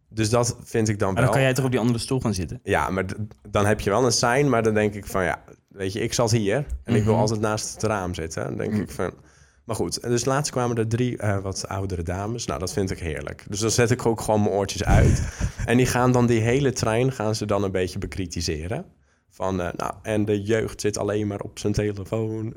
Dus 0.09 0.29
dat 0.29 0.57
vind 0.63 0.87
ik 0.87 0.99
dan 0.99 1.07
Mhm. 1.07 1.15
maar 1.17 1.23
wel. 1.23 1.23
dan 1.23 1.33
kan 1.33 1.41
jij 1.41 1.53
toch 1.53 1.65
op 1.65 1.71
die 1.71 1.79
andere 1.79 1.99
stoel 1.99 2.19
gaan 2.19 2.33
zitten? 2.33 2.59
Ja, 2.63 2.89
maar 2.89 3.05
dan 3.49 3.65
heb 3.65 3.79
je 3.79 3.89
wel 3.89 4.05
een 4.05 4.11
sign, 4.11 4.49
maar 4.49 4.63
dan 4.63 4.73
denk 4.73 4.93
ik 4.93 5.05
van 5.05 5.23
ja, 5.23 5.43
weet 5.81 5.93
je, 5.93 5.99
ik 5.99 6.13
zat 6.13 6.31
hier 6.31 6.65
en 6.83 6.95
ik 6.95 7.03
wil 7.03 7.11
Mhm. 7.13 7.21
altijd 7.21 7.39
naast 7.39 7.73
het 7.73 7.83
raam 7.83 8.13
zitten. 8.13 8.43
Dan 8.43 8.57
denk 8.57 8.71
Mhm. 8.71 8.81
ik 8.81 8.91
van. 8.91 9.13
Maar 9.65 9.75
goed, 9.75 9.97
en 9.97 10.09
dus 10.09 10.25
laatst 10.25 10.51
kwamen 10.51 10.77
er 10.77 10.87
drie 10.87 11.17
eh, 11.17 11.37
wat 11.37 11.67
oudere 11.67 12.03
dames. 12.03 12.45
Nou, 12.45 12.59
dat 12.59 12.73
vind 12.73 12.91
ik 12.91 12.99
heerlijk. 12.99 13.45
Dus 13.49 13.59
dan 13.59 13.69
zet 13.71 13.91
ik 13.91 14.05
ook 14.05 14.21
gewoon 14.21 14.41
mijn 14.41 14.53
oortjes 14.53 14.83
uit. 14.83 15.21
en 15.65 15.77
die 15.77 15.85
gaan 15.85 16.11
dan 16.11 16.25
die 16.25 16.39
hele 16.41 16.71
trein 16.73 17.11
gaan 17.11 17.35
ze 17.35 17.45
dan 17.45 17.63
een 17.63 17.71
beetje 17.71 17.99
bekritiseren. 17.99 18.85
Van, 19.29 19.61
eh, 19.61 19.67
nou, 19.75 19.93
en 20.01 20.25
de 20.25 20.41
jeugd 20.41 20.81
zit 20.81 20.97
alleen 20.97 21.27
maar 21.27 21.39
op 21.39 21.59
zijn 21.59 21.73
telefoon. 21.73 22.53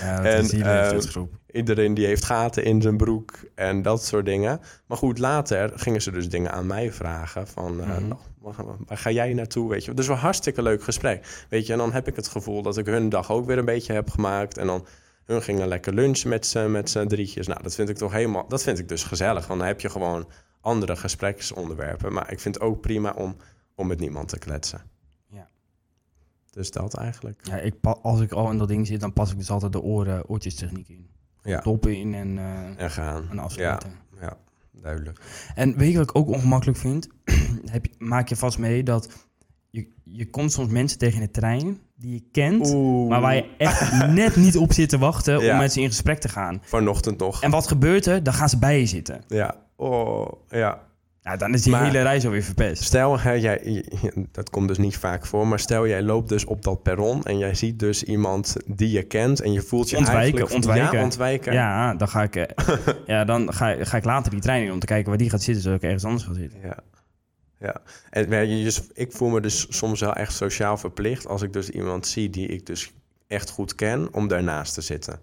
Ja, 0.00 0.16
dat 0.16 0.24
En, 0.34 0.42
is 0.42 0.48
die 0.50 0.64
ehm. 0.64 1.24
Iedereen 1.50 1.94
die 1.94 2.06
heeft 2.06 2.24
gaten 2.24 2.64
in 2.64 2.82
zijn 2.82 2.96
broek 2.96 3.32
en 3.54 3.82
dat 3.82 4.04
soort 4.04 4.24
dingen. 4.26 4.60
Maar 4.86 4.98
goed, 4.98 5.18
later 5.18 5.72
gingen 5.74 6.02
ze 6.02 6.10
dus 6.10 6.28
dingen 6.28 6.52
aan 6.52 6.66
mij 6.66 6.92
vragen. 6.92 7.46
Van, 7.48 7.80
eh, 7.80 7.86
Mhm. 7.86 8.08
nou, 8.08 8.20
waar, 8.42 8.54
ga- 8.98 9.10
jij 9.10 9.34
naartoe? 9.34 9.68
Weet 9.70 9.84
je? 9.84 9.94
Dus 9.94 10.06
wel 10.06 10.16
een 10.16 10.22
hartstikke 10.22 10.62
leuk 10.62 10.82
gesprek. 10.82 11.46
Weet 11.48 11.66
je, 11.66 11.72
en 11.72 11.78
dan 11.78 11.92
heb 11.92 12.08
ik 12.08 12.16
het 12.16 12.28
gevoel 12.28 12.62
dat 12.62 12.76
ik 12.78 12.86
hun 12.86 13.08
dag 13.08 13.30
ook 13.30 13.46
weer 13.46 13.58
een 13.58 13.64
beetje 13.64 13.92
heb 13.92 14.10
gemaakt. 14.10 14.58
En 14.58 14.66
dan 14.66 14.86
hun 15.24 15.42
gingen 15.42 15.68
lekker 15.68 15.94
lunchen 15.94 16.28
met 16.28 16.46
z'n, 16.46 16.70
met 16.70 16.90
z'n 16.90 17.06
drietjes. 17.06 17.46
Nou, 17.46 17.62
dat 17.62 17.74
vind 17.74 17.88
ik 17.88 17.96
toch 17.96 18.12
helemaal, 18.12 18.48
dat 18.48 18.62
vind 18.62 18.78
ik 18.78 18.88
dus 18.88 19.04
gezellig. 19.04 19.46
Want 19.46 19.58
dan 19.58 19.68
heb 19.68 19.80
je 19.80 19.88
gewoon 19.90 20.28
andere 20.60 20.96
gespreksonderwerpen. 20.96 22.12
Maar 22.12 22.32
ik 22.32 22.40
vind 22.40 22.54
het 22.54 22.64
ook 22.64 22.80
prima 22.80 23.12
om, 23.12 23.36
om 23.74 23.86
met 23.86 24.00
niemand 24.00 24.28
te 24.28 24.38
kletsen. 24.38 24.80
Ja. 25.28 25.48
Dus 26.50 26.70
dat 26.70 26.94
eigenlijk. 26.94 27.40
Ja, 27.42 27.56
ik, 27.56 27.74
als 28.02 28.20
ik 28.20 28.32
al 28.32 28.50
in 28.50 28.58
dat 28.58 28.68
ding 28.68 28.86
zit, 28.86 29.00
dan 29.00 29.12
pas 29.12 29.30
ik 29.30 29.38
dus 29.38 29.50
altijd 29.50 29.72
de 29.72 29.80
oren, 29.82 30.28
oortjestechniek 30.28 30.88
in. 30.88 31.10
Ja, 31.42 31.60
Toppen 31.60 31.96
in 31.96 32.14
en, 32.14 32.38
eh 32.38 32.82
en 32.82 32.90
gaan. 32.90 33.26
en 33.30 33.38
afsluiten. 33.38 33.90
Ja, 33.90 33.96
duidelijk. 34.72 35.20
En 35.54 35.76
weet 35.76 35.90
je 35.92 35.98
wat 35.98 36.08
ik 36.10 36.16
ook 36.16 36.28
ongemakkelijk 36.28 36.78
vind? 36.78 37.08
Heb 37.70 37.84
je, 37.84 37.92
maak 37.98 38.28
je 38.28 38.36
vast 38.36 38.58
mee 38.58 38.82
dat 38.82 39.08
je, 39.70 39.88
je 40.04 40.30
komt 40.30 40.52
soms 40.52 40.68
mensen 40.70 40.98
tegen 40.98 41.20
in 41.20 41.26
de 41.26 41.30
trein 41.30 41.78
die 41.96 42.12
je 42.12 42.22
kent, 42.32 42.72
Oeh. 42.74 43.08
maar 43.08 43.20
waar 43.20 43.34
je 43.34 43.54
echt 43.58 43.92
net 44.06 44.36
niet 44.36 44.56
op 44.56 44.72
zit 44.72 44.88
te 44.88 44.98
wachten 44.98 45.40
Ja. 45.40 45.52
om 45.52 45.58
met 45.58 45.72
ze 45.72 45.80
in 45.80 45.88
gesprek 45.88 46.18
te 46.20 46.28
gaan. 46.28 46.60
Vanochtend 46.64 47.18
nog. 47.18 47.42
En 47.42 47.50
wat 47.50 47.66
gebeurt 47.68 48.06
er? 48.06 48.22
Dan 48.22 48.34
gaan 48.34 48.48
ze 48.48 48.58
bij 48.58 48.80
je 48.80 48.86
zitten. 48.86 49.24
Ja, 49.28 49.54
oh, 49.76 50.26
ja. 50.48 50.90
Nou, 51.22 51.38
dan 51.38 51.54
is 51.54 51.62
die 51.62 51.72
Maar- 51.72 51.84
hele 51.84 52.02
reis 52.02 52.24
alweer 52.24 52.42
verpest. 52.42 52.82
Stel, 52.82 53.20
hè, 53.20 53.32
jij, 53.32 53.84
dat 54.32 54.50
komt 54.50 54.68
dus 54.68 54.78
niet 54.78 54.96
vaak 54.96 55.26
voor, 55.26 55.46
maar 55.46 55.58
stel 55.58 55.86
jij 55.86 56.02
loopt 56.02 56.28
dus 56.28 56.44
op 56.44 56.62
dat 56.62 56.82
perron 56.82 57.24
en 57.24 57.38
jij 57.38 57.54
ziet 57.54 57.78
dus 57.78 58.02
iemand 58.04 58.56
die 58.66 58.90
je 58.90 59.02
kent 59.02 59.40
en 59.40 59.52
je 59.52 59.60
voelt 59.60 59.90
je 59.90 59.96
Ontwijken, 59.96 60.50
ontwijken. 60.50 60.98
Ja, 60.98 61.04
ontwijken. 61.04 61.52
Ja, 61.52 61.94
dan 61.94 62.08
ga 62.08 62.22
ik, 62.22 62.36
eh, 62.36 62.76
ja, 63.06 63.24
dan 63.24 63.52
ga, 63.54 63.84
ga 63.84 63.96
ik 63.96 64.04
later 64.04 64.30
die 64.30 64.40
trein 64.40 64.64
in 64.64 64.72
om 64.72 64.78
te 64.78 64.86
kijken 64.86 65.08
waar 65.08 65.18
die 65.18 65.30
gaat 65.30 65.42
zitten, 65.42 65.62
zodat 65.62 65.78
ik 65.78 65.84
ergens 65.84 66.04
anders 66.04 66.24
ga 66.24 66.34
zitten. 66.34 66.58
Ja. 66.62 66.78
ja. 67.58 67.80
En 68.10 68.46
dus, 68.64 68.82
ik 68.92 69.12
voel 69.12 69.28
me 69.28 69.40
dus 69.40 69.66
soms 69.68 70.00
wel 70.00 70.14
echt 70.14 70.32
sociaal 70.32 70.76
verplicht 70.76 71.26
als 71.26 71.42
ik 71.42 71.52
dus 71.52 71.68
iemand 71.68 72.06
zie 72.06 72.30
die 72.30 72.46
ik 72.46 72.66
dus 72.66 72.92
echt 73.26 73.50
goed 73.50 73.74
ken, 73.74 74.14
om 74.14 74.28
daarnaast 74.28 74.74
te 74.74 74.80
zitten. 74.80 75.20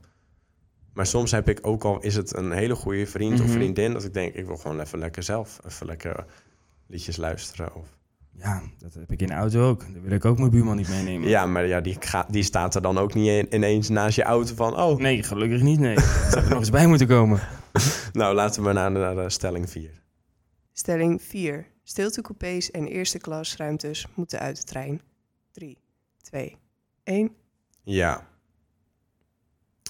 Maar 1.00 1.08
soms 1.08 1.32
heb 1.32 1.50
ik 1.50 1.60
ook 1.62 1.84
al, 1.84 2.00
is 2.02 2.16
het 2.16 2.36
een 2.36 2.52
hele 2.52 2.76
goede 2.76 3.06
vriend 3.08 3.40
of 3.40 3.46
Mhm. 3.46 3.56
vriendin, 3.56 3.94
dat 3.94 4.04
ik 4.04 4.14
denk, 4.14 4.34
ik 4.34 4.46
wil 4.46 4.58
gewoon 4.58 4.80
even 4.80 5.00
lekker 5.00 5.24
zelf, 5.24 5.60
even 5.66 5.86
lekker 5.86 6.26
liedjes 6.88 7.18
luisteren. 7.18 7.76
Of... 7.76 7.88
Ja, 8.32 8.62
dat 8.78 8.94
heb 8.94 9.12
ik 9.12 9.22
in 9.22 9.28
de 9.28 9.34
auto 9.34 9.70
ook. 9.70 9.80
Dan 9.94 10.02
wil 10.02 10.12
ik 10.12 10.26
ook 10.26 10.38
mijn 10.38 10.50
buurman 10.52 10.76
niet 10.76 10.90
meenemen. 10.90 11.30
Ja, 11.30 11.46
maar 11.46 11.68
ja, 11.68 11.82
die, 11.82 11.96
ga- 12.00 12.26
die 12.30 12.44
staat 12.44 12.76
er 12.76 12.82
dan 12.82 12.98
ook 12.98 13.14
niet 13.14 13.28
in- 13.28 13.56
ineens 13.56 13.90
naast 13.90 14.16
je 14.16 14.24
auto 14.24 14.56
van... 14.56 14.78
oh, 14.80 14.98
Nee, 15.00 15.24
gelukkig 15.24 15.62
niet, 15.62 15.80
nee. 15.80 15.96
Dat 15.96 16.04
zou 16.32 16.44
er 16.44 16.50
nog 16.50 16.60
eens 16.60 16.70
bij 16.70 16.88
moeten 16.88 17.08
komen. 17.08 17.40
nou 18.14 18.36
laten 18.36 18.64
we 18.64 18.72
naar, 18.74 18.92
naar 18.92 19.16
de 19.16 19.30
stelling 19.30 19.70
4. 19.70 20.02
Stelling 20.74 21.22
4. 21.22 21.68
Stiltecoupés 21.84 22.72
en 22.72 22.88
eerste 22.88 23.18
klas 23.18 23.56
ruimtes 23.56 24.08
moeten 24.16 24.40
uit 24.40 24.58
de 24.58 24.64
trein. 24.64 25.02
3, 25.52 25.78
2, 26.22 26.58
1. 27.04 27.32
Ja, 27.84 28.28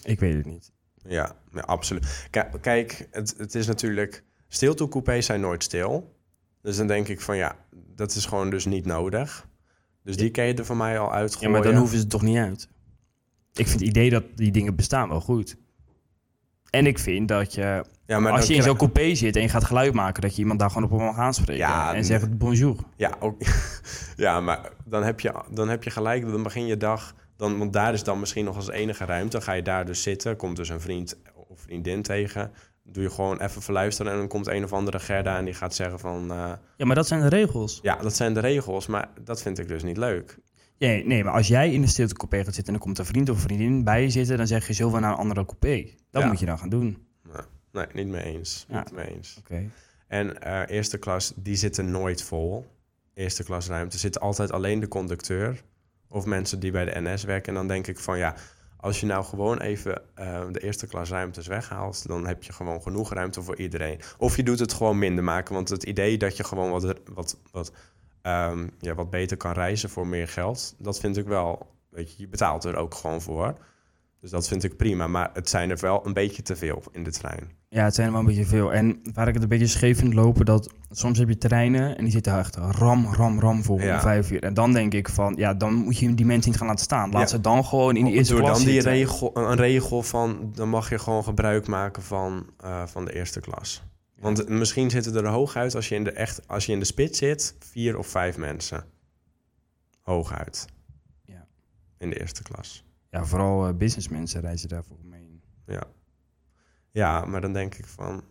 Ik 0.04 0.19
weet 0.19 0.34
het 0.36 0.45
niet. 0.45 0.72
Ja, 1.08 1.36
ja, 1.52 1.60
absoluut. 1.60 2.28
Kijk, 2.62 3.08
het, 3.12 3.36
het 3.38 3.56
is 3.56 3.68
natuurlijk... 3.68 4.24
Stiltoecoupés 4.48 5.26
zijn 5.26 5.42
nooit 5.42 5.64
stil. 5.64 6.16
Dus 6.62 6.78
dan 6.78 6.88
denk 6.88 7.08
ik 7.08 7.22
van 7.22 7.38
ja, 7.38 7.56
dat 7.96 8.16
is 8.16 8.26
gewoon 8.26 8.50
dus 8.50 8.66
niet 8.66 8.86
nodig. 8.86 9.48
Dus 10.04 10.18
die 10.18 10.32
kan 10.32 10.46
je 10.46 10.54
er 10.54 10.66
van 10.66 10.78
mij 10.78 11.00
al 11.00 11.08
Ja, 11.08 11.14
uitgooien. 11.14 11.52
maar 11.52 11.62
dan 11.62 11.76
hoeven 11.76 11.96
ze 11.96 12.02
het 12.02 12.12
toch 12.12 12.22
niet 12.22 12.38
uit. 12.38 12.70
Ik 13.54 13.68
vind 13.68 13.80
het 13.80 13.90
idee 13.90 14.10
dat 14.10 14.24
die 14.36 14.52
dingen 14.52 14.76
bestaan 14.76 15.10
wel 15.10 15.22
goed. 15.22 15.58
En 16.70 16.86
ik 16.86 17.00
vind 17.00 17.28
dat 17.28 17.54
je, 17.54 17.86
ja, 18.06 18.20
maar 18.20 18.32
als 18.32 18.48
je 18.48 18.54
in 18.54 18.64
zo'n 18.64 18.78
coupé 18.78 19.16
zit 19.16 19.36
en 19.36 19.42
je 19.42 19.50
gaat 19.50 19.64
geluid 19.64 19.94
maken, 19.94 20.22
dat 20.22 20.36
je 20.36 20.42
iemand 20.42 20.60
daar 20.60 20.70
gewoon 20.72 20.92
op 20.92 21.00
mag 21.00 21.18
aanspreken. 21.18 21.68
Ja, 21.68 21.94
en 21.94 22.06
zegt 22.06 22.38
bonjour. 22.38 22.76
Ja, 22.96 23.16
ook, 23.20 23.42
ja, 24.16 24.42
maar 24.42 24.72
dan 24.86 25.04
heb, 25.04 25.20
je, 25.20 25.44
dan 25.52 25.70
heb 25.70 25.84
je 25.84 25.90
gelijk, 25.90 26.32
dan 26.32 26.44
begin 26.44 26.66
je 26.66 26.78
dag... 26.78 27.16
Dan, 27.39 27.58
want 27.58 27.73
daar 27.73 27.93
is 27.93 28.04
dan 28.04 28.19
misschien 28.19 28.45
nog 28.45 28.56
als 28.56 28.69
enige 28.69 29.06
ruimte. 29.06 29.30
Dan 29.32 29.41
ga 29.41 29.52
je 29.54 29.62
daar 29.62 29.86
dus 29.86 30.02
zitten, 30.04 30.36
komt 30.36 30.56
dus 30.56 30.69
een 30.69 30.82
vriend 30.82 31.17
of 31.47 31.60
vriendin 31.60 32.02
tegen... 32.02 32.52
Doe 32.84 33.04
je 33.04 33.10
gewoon 33.10 33.41
even 33.41 33.62
verluisteren 33.62 34.12
en 34.12 34.17
dan 34.17 34.28
komt 34.28 34.47
een 34.47 34.63
of 34.63 34.73
andere 34.73 34.99
Gerda... 34.99 35.38
en 35.38 35.45
die 35.45 35.54
gaat 35.54 35.75
zeggen 35.75 35.99
van... 35.99 36.32
eh, 36.32 36.52
Ja, 36.78 36.86
maar 36.86 36.95
dat 36.95 37.08
zijn 37.08 37.21
de 37.21 37.28
regels. 37.28 37.80
ja, 37.82 37.95
dat 37.95 38.15
zijn 38.15 38.34
de 38.34 38.39
regels, 38.39 38.88
maar 38.88 39.10
dat 39.21 39.41
vind 39.41 39.60
ik 39.60 39.67
dus 39.67 39.84
niet 39.84 39.97
leuk. 39.97 40.38
Nee, 40.78 41.06
nee, 41.06 41.23
maar 41.23 41.34
als 41.34 41.47
jij 41.47 41.71
in 41.73 41.82
de 41.82 41.88
stiltecoupé 41.88 42.38
gaat 42.43 42.54
zitten 42.54 42.73
en 42.73 42.73
er 42.73 42.86
komt 42.86 42.97
een 42.99 43.06
vriend 43.06 43.30
of 43.30 43.39
vriendin 43.39 43.84
bij 43.84 44.02
je 44.02 44.10
zitten, 44.10 44.38
dan 44.38 44.47
zeg 44.47 44.67
je 44.78 44.91
we 44.91 44.99
naar 44.99 45.12
een 45.12 45.17
andere 45.17 45.45
coupé. 45.45 45.88
Dat 46.12 46.21
Ja. 46.21 46.28
moet 46.28 46.39
je 46.39 46.45
dan 46.45 46.60
gaan 46.60 46.69
doen. 46.69 47.08
Nee, 47.71 47.86
niet 47.93 48.08
mee 48.08 48.23
eens. 48.23 48.65
Ja. 48.69 48.80
Niet 48.80 48.91
mee 48.91 49.15
eens. 49.15 49.36
Oké. 49.39 49.69
En 50.08 50.41
eh, 50.41 50.75
eerste 50.75 50.97
klas, 50.97 51.34
die 51.36 51.56
zitten 51.56 51.91
nooit 51.91 52.23
vol. 52.23 52.65
Eerste 53.13 53.43
klas 53.43 53.67
ruimte 53.67 53.97
zit 53.97 54.19
altijd 54.19 54.52
alleen 54.52 54.80
de 54.80 54.88
conducteur 54.88 55.63
of 56.10 56.26
mensen 56.26 56.60
die 56.60 56.72
bij 56.72 56.86
de 56.86 57.00
NS 57.00 57.24
werken. 57.24 57.48
En 57.48 57.54
dan 57.54 57.67
denk 57.67 57.88
ik 57.88 58.00
van 58.00 58.17
ja, 58.17 58.36
als 58.78 59.00
je 59.00 59.06
nou 59.06 59.24
gewoon 59.24 59.60
even 59.60 60.02
eh, 60.15 60.41
de 60.52 60.60
eerste 60.60 60.88
klas 60.88 61.10
ruimtes 61.10 61.48
weghaalt, 61.48 62.08
dan 62.08 62.28
heb 62.28 62.43
je 62.43 62.54
gewoon 62.54 62.82
genoeg 62.82 63.13
ruimte 63.13 63.41
voor 63.41 63.58
iedereen. 63.58 64.00
Of 64.17 64.36
je 64.36 64.43
doet 64.43 64.60
het 64.60 64.74
gewoon 64.74 65.00
minder 65.00 65.24
maken, 65.24 65.54
want 65.54 65.69
het 65.69 65.84
idee 65.84 66.17
dat 66.17 66.38
je 66.38 66.43
gewoon 66.43 66.72
wat, 66.72 67.00
wat, 67.13 67.38
wat, 67.52 67.72
ehm, 68.22 68.67
ja, 68.80 68.95
wat 68.95 69.10
beter 69.10 69.38
kan 69.38 69.52
reizen 69.52 69.89
voor 69.89 70.08
meer 70.08 70.28
geld, 70.28 70.76
dat 70.78 71.00
vind 71.00 71.17
ik 71.17 71.28
wel, 71.28 71.67
weet 71.89 72.12
je, 72.12 72.22
je 72.22 72.28
betaalt 72.28 72.63
er 72.63 72.76
ook 72.76 72.93
gewoon 72.93 73.22
voor. 73.22 73.58
Dus 74.19 74.29
dat 74.29 74.47
vind 74.47 74.63
ik 74.63 74.77
prima, 74.77 75.08
maar 75.08 75.29
het 75.34 75.49
zijn 75.49 75.69
er 75.69 75.77
wel 75.79 76.05
een 76.05 76.13
beetje 76.13 76.41
te 76.41 76.55
veel 76.55 76.84
in 76.91 77.03
de 77.03 77.12
trein. 77.12 77.51
Ja, 77.69 77.84
het 77.84 77.95
zijn 77.95 78.08
er 78.08 78.12
wel 78.13 78.21
een 78.21 78.27
beetje 78.27 78.45
veel. 78.45 78.73
En 78.73 78.99
waar 79.13 79.27
ik 79.27 79.34
het 79.34 79.43
een 79.43 79.49
beetje 79.49 79.67
scheef 79.67 79.97
vind 79.99 80.13
lopen, 80.13 80.45
dat 80.45 80.73
soms 80.89 81.17
heb 81.17 81.27
je 81.29 81.38
treinen 81.38 81.97
en 81.97 82.03
die 82.03 82.12
zitten 82.13 82.38
echt 82.38 82.55
ram, 82.55 83.05
ram, 83.13 83.39
ram 83.39 83.63
vol 83.63 83.79
Ja. 83.82 83.93
om 83.93 83.99
vijf 84.01 84.32
uur. 84.32 84.43
En 84.43 84.53
dan 84.53 84.73
denk 84.73 84.93
ik 84.93 85.10
van, 85.10 85.34
ja, 85.38 85.53
dan 85.53 85.73
moet 85.73 85.97
je 85.97 86.13
die 86.15 86.25
mensen 86.25 86.49
niet 86.49 86.60
gaan 86.60 86.67
laten 86.67 86.84
staan. 86.86 87.12
Laat 87.12 87.21
Ja. 87.21 87.27
ze 87.27 87.41
dan 87.41 87.65
gewoon 87.65 87.95
in 87.95 88.05
die 88.05 88.13
eerste 88.13 88.34
Doe 88.34 88.43
klas 88.43 88.58
dan 88.58 88.67
die 88.67 88.82
regel, 88.82 89.38
een 89.38 89.55
regel 89.55 90.03
van, 90.03 90.51
dan 90.55 90.69
mag 90.69 90.89
je 90.89 90.99
gewoon 90.99 91.23
gebruik 91.23 91.67
maken 91.67 92.03
van, 92.03 92.49
eh, 92.58 92.86
van 92.86 93.05
de 93.05 93.13
eerste 93.15 93.39
klas. 93.39 93.84
Want 94.19 94.49
misschien 94.49 94.89
zitten 94.89 95.15
er 95.15 95.27
hooguit, 95.27 95.75
als 95.75 95.89
je, 95.89 95.95
in 95.95 96.03
de 96.03 96.12
echt, 96.12 96.47
als 96.47 96.65
je 96.65 96.71
in 96.71 96.79
de 96.79 96.86
spits 96.86 97.17
zit, 97.19 97.55
vier 97.60 97.97
of 97.97 98.08
vijf 98.08 98.38
mensen. 98.38 98.84
Hooguit. 100.01 100.65
Ja. 101.23 101.45
In 101.97 102.10
de 102.10 102.19
eerste 102.19 102.43
klas. 102.43 102.84
Ja, 103.12 103.26
vooral 103.26 103.67
eh, 103.67 103.74
businessmensen 103.74 104.41
reizen 104.41 104.69
daarvoor 104.69 104.98
mee. 105.04 105.41
Ja. 105.65 105.84
Ja, 106.91 107.26
maar 107.26 107.41
dan 107.41 107.54
denk 107.54 107.76
ik 107.76 107.86
van... 107.86 108.24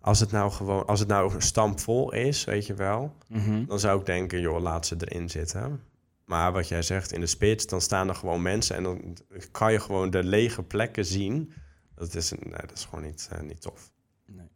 Als 0.00 0.20
het 0.20 0.30
nou 0.30 0.50
gewoon, 0.50 0.86
als 0.86 1.00
het 1.00 1.08
nou 1.08 1.40
stampvol 1.40 2.12
is, 2.12 2.44
weet 2.44 2.66
je 2.66 2.74
wel... 2.74 3.16
Mhm. 3.28 3.64
dan 3.66 3.80
zou 3.80 4.00
ik 4.00 4.06
denken, 4.06 4.40
joh, 4.40 4.60
laat 4.62 4.86
ze 4.86 4.96
erin 4.98 5.30
zitten. 5.30 5.82
Maar 6.24 6.52
wat 6.52 6.68
jij 6.68 6.82
zegt, 6.82 7.12
in 7.12 7.20
de 7.20 7.26
spits, 7.26 7.66
dan 7.66 7.80
staan 7.80 8.08
er 8.08 8.14
gewoon 8.14 8.42
mensen... 8.42 8.76
en 8.76 8.82
dan 8.82 9.16
kan 9.50 9.72
je 9.72 9.80
gewoon 9.80 10.10
de 10.10 10.24
lege 10.24 10.62
plekken 10.62 11.04
zien. 11.04 11.52
Dat 11.94 12.14
is, 12.14 12.30
nee, 12.30 12.50
dat 12.50 12.72
is 12.78 12.84
gewoon 12.84 13.04
niet, 13.04 13.28
eh, 13.32 13.40
niet 13.40 13.60
tof. 13.60 13.92
Nee. 14.26 14.46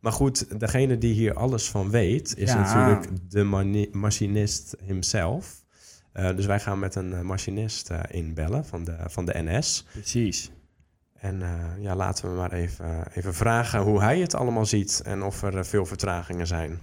Maar 0.00 0.12
goed, 0.12 0.60
degene 0.60 0.98
die 0.98 1.14
hier 1.14 1.34
alles 1.34 1.70
van 1.70 1.90
weet... 1.90 2.36
is 2.36 2.50
Ja. 2.50 2.56
natuurlijk 2.62 3.30
de 3.30 3.44
machinist 3.92 4.76
himself. 4.82 5.59
Eh, 6.12 6.36
dus 6.36 6.46
wij 6.46 6.60
gaan 6.60 6.78
met 6.78 6.94
een 6.94 7.12
eh, 7.12 7.20
machinist 7.20 7.90
eh, 7.90 8.00
inbellen 8.08 8.64
van 8.64 8.84
de, 8.84 8.96
van 9.06 9.24
de 9.24 9.32
NS. 9.36 9.86
Precies. 9.92 10.50
En 11.20 11.42
eh, 11.42 11.82
ja, 11.82 11.96
laten 11.96 12.30
we 12.30 12.36
maar 12.36 12.52
even, 12.52 13.06
even 13.14 13.34
vragen 13.34 13.80
hoe 13.80 14.00
hij 14.00 14.18
het 14.18 14.34
allemaal 14.34 14.66
ziet 14.66 15.02
en 15.04 15.22
of 15.22 15.42
er 15.42 15.64
veel 15.64 15.86
vertragingen 15.86 16.46
zijn. 16.46 16.80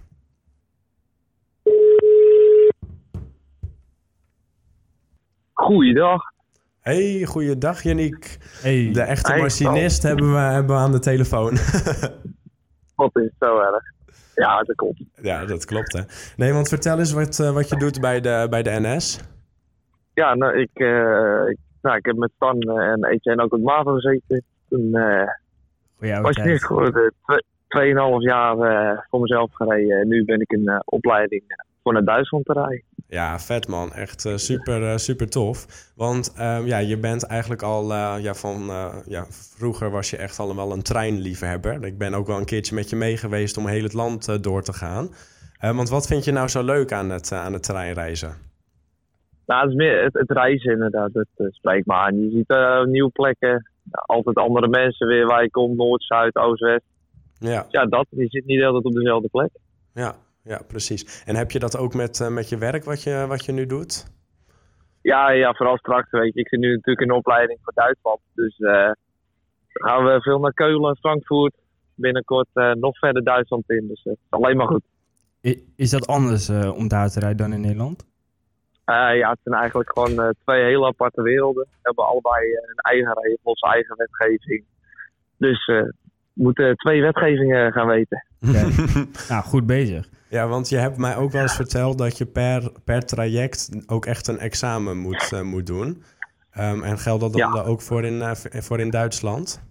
Goeiedag. 5.53 6.21
Hey, 6.79 7.25
goeiedag 7.25 7.83
Yannick. 7.83 8.37
Hey, 8.61 8.91
De 8.93 9.01
echte 9.01 9.31
Hey, 9.31 9.41
machinist 9.41 10.03
hebben 10.03 10.31
we, 10.33 10.37
hebben 10.39 10.75
we 10.75 10.81
aan 10.81 10.91
de 10.91 10.99
telefoon. 10.99 11.51
Wat 12.95 13.15
is 13.15 13.31
zo 13.39 13.59
erg? 13.59 13.96
Ja, 14.37 14.61
dat 14.61 14.75
klopt. 14.75 15.03
ja, 15.21 15.45
dat 15.45 15.65
klopt 15.65 15.93
hè. 15.93 16.01
Nee, 16.35 16.53
want 16.53 16.67
vertel 16.67 16.99
eens 16.99 17.13
wat, 17.13 17.39
eh, 17.39 17.51
wat 17.53 17.69
je 17.69 17.75
doet 17.77 18.01
bij 18.01 18.21
de, 18.21 18.47
bij 18.49 18.63
de 18.63 18.69
NS. 18.79 19.19
Ja, 20.13 20.35
nou, 20.35 20.57
ik, 20.59 20.69
eh, 20.73 21.49
ik, 21.49 21.57
nou, 21.81 21.97
ik 21.97 22.05
heb 22.05 22.15
met 22.15 22.31
Stan 22.35 22.61
en 22.61 23.05
Etienne 23.05 23.43
ook 23.43 23.53
op 23.53 23.61
MAVO 23.61 23.93
gezeten. 23.93 24.43
Toen 24.69 24.95
eh 24.95 25.27
oude 25.99 26.21
was 26.21 26.29
ik 26.29 26.35
tijd. 26.35 26.47
niet 26.47 26.63
geworden. 26.65 27.13
Twee- 27.25 27.43
Tweeënhalf 27.67 28.21
jaar 28.23 28.57
eh, 28.59 28.99
voor 29.09 29.19
mezelf 29.21 29.53
gereden. 29.53 29.99
En 29.99 30.07
nu 30.07 30.25
ben 30.25 30.41
ik 30.41 30.51
een 30.51 30.67
eh, 30.67 30.79
opleiding 30.85 31.43
voor 31.87 31.95
naar 31.95 32.13
Duitsland 32.15 32.45
te 32.45 32.53
rijden. 32.53 32.83
Ja, 33.07 33.39
vet 33.39 33.67
man. 33.67 33.93
Echt 33.93 34.25
eh, 34.25 34.35
super, 34.35 34.83
eh, 34.83 34.97
super 34.97 35.29
tof. 35.29 35.65
Want 35.95 36.33
ehm, 36.37 36.65
ja, 36.65 36.77
je 36.77 36.97
bent 36.97 37.23
eigenlijk 37.25 37.61
al 37.61 37.91
eh, 37.91 38.15
ja, 38.19 38.33
van... 38.33 38.69
ja, 39.05 39.25
vroeger 39.29 39.91
was 39.91 40.09
je 40.09 40.17
echt 40.17 40.39
al 40.39 40.55
wel 40.55 40.71
een 40.71 40.81
treinliefhebber. 40.81 41.85
Ik 41.85 41.97
ben 41.97 42.13
ook 42.13 42.27
wel 42.27 42.37
een 42.37 42.45
keertje 42.45 42.75
met 42.75 42.89
je 42.89 42.95
mee 42.95 43.17
geweest 43.17 43.57
om 43.57 43.67
heel 43.67 43.83
het 43.83 43.93
land 43.93 44.43
door 44.43 44.61
te 44.61 44.73
gaan. 44.73 45.09
Want 45.59 45.89
wat 45.89 46.07
vind 46.07 46.25
je 46.25 46.31
nou 46.31 46.47
zo 46.47 46.63
leuk 46.63 46.91
aan 46.91 47.09
het, 47.09 47.31
aan 47.31 47.53
het 47.53 47.63
treinreizen? 47.63 48.35
Nou, 49.45 49.61
het 49.61 49.69
is 49.69 49.75
meer 49.75 50.03
het, 50.03 50.13
het 50.13 50.31
reizen 50.31 50.71
inderdaad. 50.71 51.09
Het 51.13 51.55
spreekt 51.55 51.85
me 51.85 51.93
aan. 51.93 52.15
Je 52.15 52.29
ziet 52.29 52.87
nieuwe 52.91 53.09
plekken. 53.09 53.71
altijd 53.91 54.35
andere 54.35 54.67
mensen 54.67 55.07
weer 55.07 55.25
waar 55.25 55.43
je 55.43 55.49
komt. 55.49 55.77
Noord, 55.77 56.03
Zuid, 56.03 56.35
Oost, 56.35 56.61
West. 56.61 56.85
Ja, 57.39 57.65
Ja, 57.69 57.85
dat. 57.85 58.05
Je 58.09 58.27
zit 58.27 58.45
niet 58.45 58.63
altijd 58.63 58.83
op 58.83 58.93
dezelfde 58.93 59.27
plek. 59.27 59.49
ja, 59.93 60.15
ja, 60.47 60.61
precies. 60.67 61.23
En 61.25 61.35
heb 61.35 61.51
je 61.51 61.59
dat 61.59 61.77
ook 61.77 61.93
met, 61.93 62.19
eh, 62.19 62.27
met 62.27 62.49
je 62.49 62.57
werk 62.57 62.83
wat 62.83 63.03
je, 63.03 63.25
wat 63.27 63.45
je 63.45 63.51
nu 63.51 63.65
doet? 63.65 64.15
Ja, 65.01 65.31
ja, 65.31 65.53
vooral 65.53 65.77
straks, 65.77 66.11
weet 66.11 66.33
je. 66.33 66.39
Ik 66.39 66.47
zit 66.47 66.59
nu 66.59 66.69
natuurlijk 66.69 67.01
in 67.01 67.07
de 67.07 67.13
opleiding 67.13 67.59
voor 67.63 67.73
Duitsland. 67.73 68.19
Dus 68.33 68.57
eh, 68.57 68.91
dan 69.73 69.89
gaan 69.89 70.05
we 70.05 70.21
veel 70.21 70.39
naar 70.39 70.53
Keulen, 70.53 70.97
Frankfurt. 70.97 71.55
Binnenkort 71.95 72.47
eh, 72.53 72.71
nog 72.71 72.97
verder 72.97 73.23
Duitsland 73.23 73.69
in. 73.69 73.87
Dus 73.87 74.15
alleen 74.29 74.57
maar 74.57 74.67
goed. 74.67 74.83
Is 75.75 75.89
dat 75.89 76.07
anders 76.07 76.49
eh, 76.49 76.73
om 76.75 76.87
daar 76.87 77.09
te 77.09 77.19
rijden 77.19 77.37
dan 77.37 77.53
in 77.53 77.61
Nederland? 77.61 78.05
Eh, 78.87 79.17
ja, 79.17 79.29
het 79.29 79.39
zijn 79.43 79.55
eigenlijk 79.55 79.91
gewoon 79.93 80.19
eh, 80.19 80.29
twee 80.43 80.63
hele 80.63 80.85
aparte 80.85 81.21
werelden. 81.21 81.63
We 81.63 81.77
hebben 81.81 82.05
allebei 82.05 82.53
een 82.53 82.75
eigen 82.75 83.17
regels, 83.21 83.59
eigen 83.59 83.95
wetgeving. 83.97 84.63
Dus 85.37 85.65
eh, 85.65 85.81
moeten 86.37 86.75
twee 86.75 87.01
wetgevingen 87.01 87.71
gaan 87.71 87.87
weten. 87.87 88.25
Nou, 89.29 89.43
goed 89.43 89.65
bezig. 89.65 90.09
Ja, 90.29 90.47
want 90.47 90.69
je 90.69 90.77
hebt 90.77 90.97
mij 90.97 91.15
ook 91.17 91.31
wel 91.31 91.41
eens 91.41 91.55
verteld 91.55 91.97
dat 91.97 92.17
je 92.17 92.25
per, 92.25 92.71
per 92.85 93.05
traject 93.05 93.83
ook 93.87 94.05
echt 94.05 94.27
een 94.27 94.39
examen 94.39 94.97
moet, 94.97 95.31
eh, 95.33 95.41
moet 95.41 95.65
doen. 95.67 96.03
Ehm, 96.51 96.83
en 96.83 96.97
geldt 96.97 97.21
dat 97.21 97.33
dan 97.33 97.53
Ja. 97.53 97.61
ook 97.63 97.81
voor 97.81 98.03
in, 98.03 98.21
eh, 98.21 98.31
voor 98.61 98.79
in 98.79 98.89
Duitsland? 98.89 99.65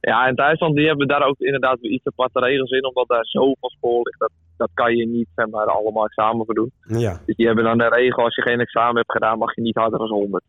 Ja, 0.00 0.26
in 0.26 0.34
Duitsland 0.34 0.76
die 0.76 0.86
hebben 0.86 1.08
daar 1.08 1.22
ook 1.26 1.38
inderdaad 1.38 1.80
weer 1.80 1.90
iets 1.90 2.06
aparte 2.06 2.40
regels 2.40 2.70
in. 2.70 2.84
Omdat 2.86 3.08
daar 3.08 3.24
zoveel 3.26 3.70
spoor 3.70 4.00
ligt. 4.02 4.18
Dat, 4.18 4.30
dat 4.56 4.70
kan 4.74 4.96
je 4.96 5.06
niet 5.08 5.28
zeg 5.34 5.48
maar, 5.48 5.66
allemaal 5.66 6.04
examen 6.04 6.44
voor 6.44 6.54
doen. 6.54 6.72
Ja, 6.80 7.20
Dus 7.26 7.36
die 7.36 7.46
hebben 7.46 7.64
dan 7.64 7.78
de 7.78 7.88
regel, 7.88 8.24
als 8.24 8.34
je 8.34 8.42
geen 8.42 8.60
examen 8.60 8.96
hebt 8.96 9.12
gedaan, 9.12 9.38
mag 9.38 9.54
je 9.54 9.62
niet 9.62 9.76
harder 9.76 9.98
dan 9.98 10.08
100. 10.08 10.44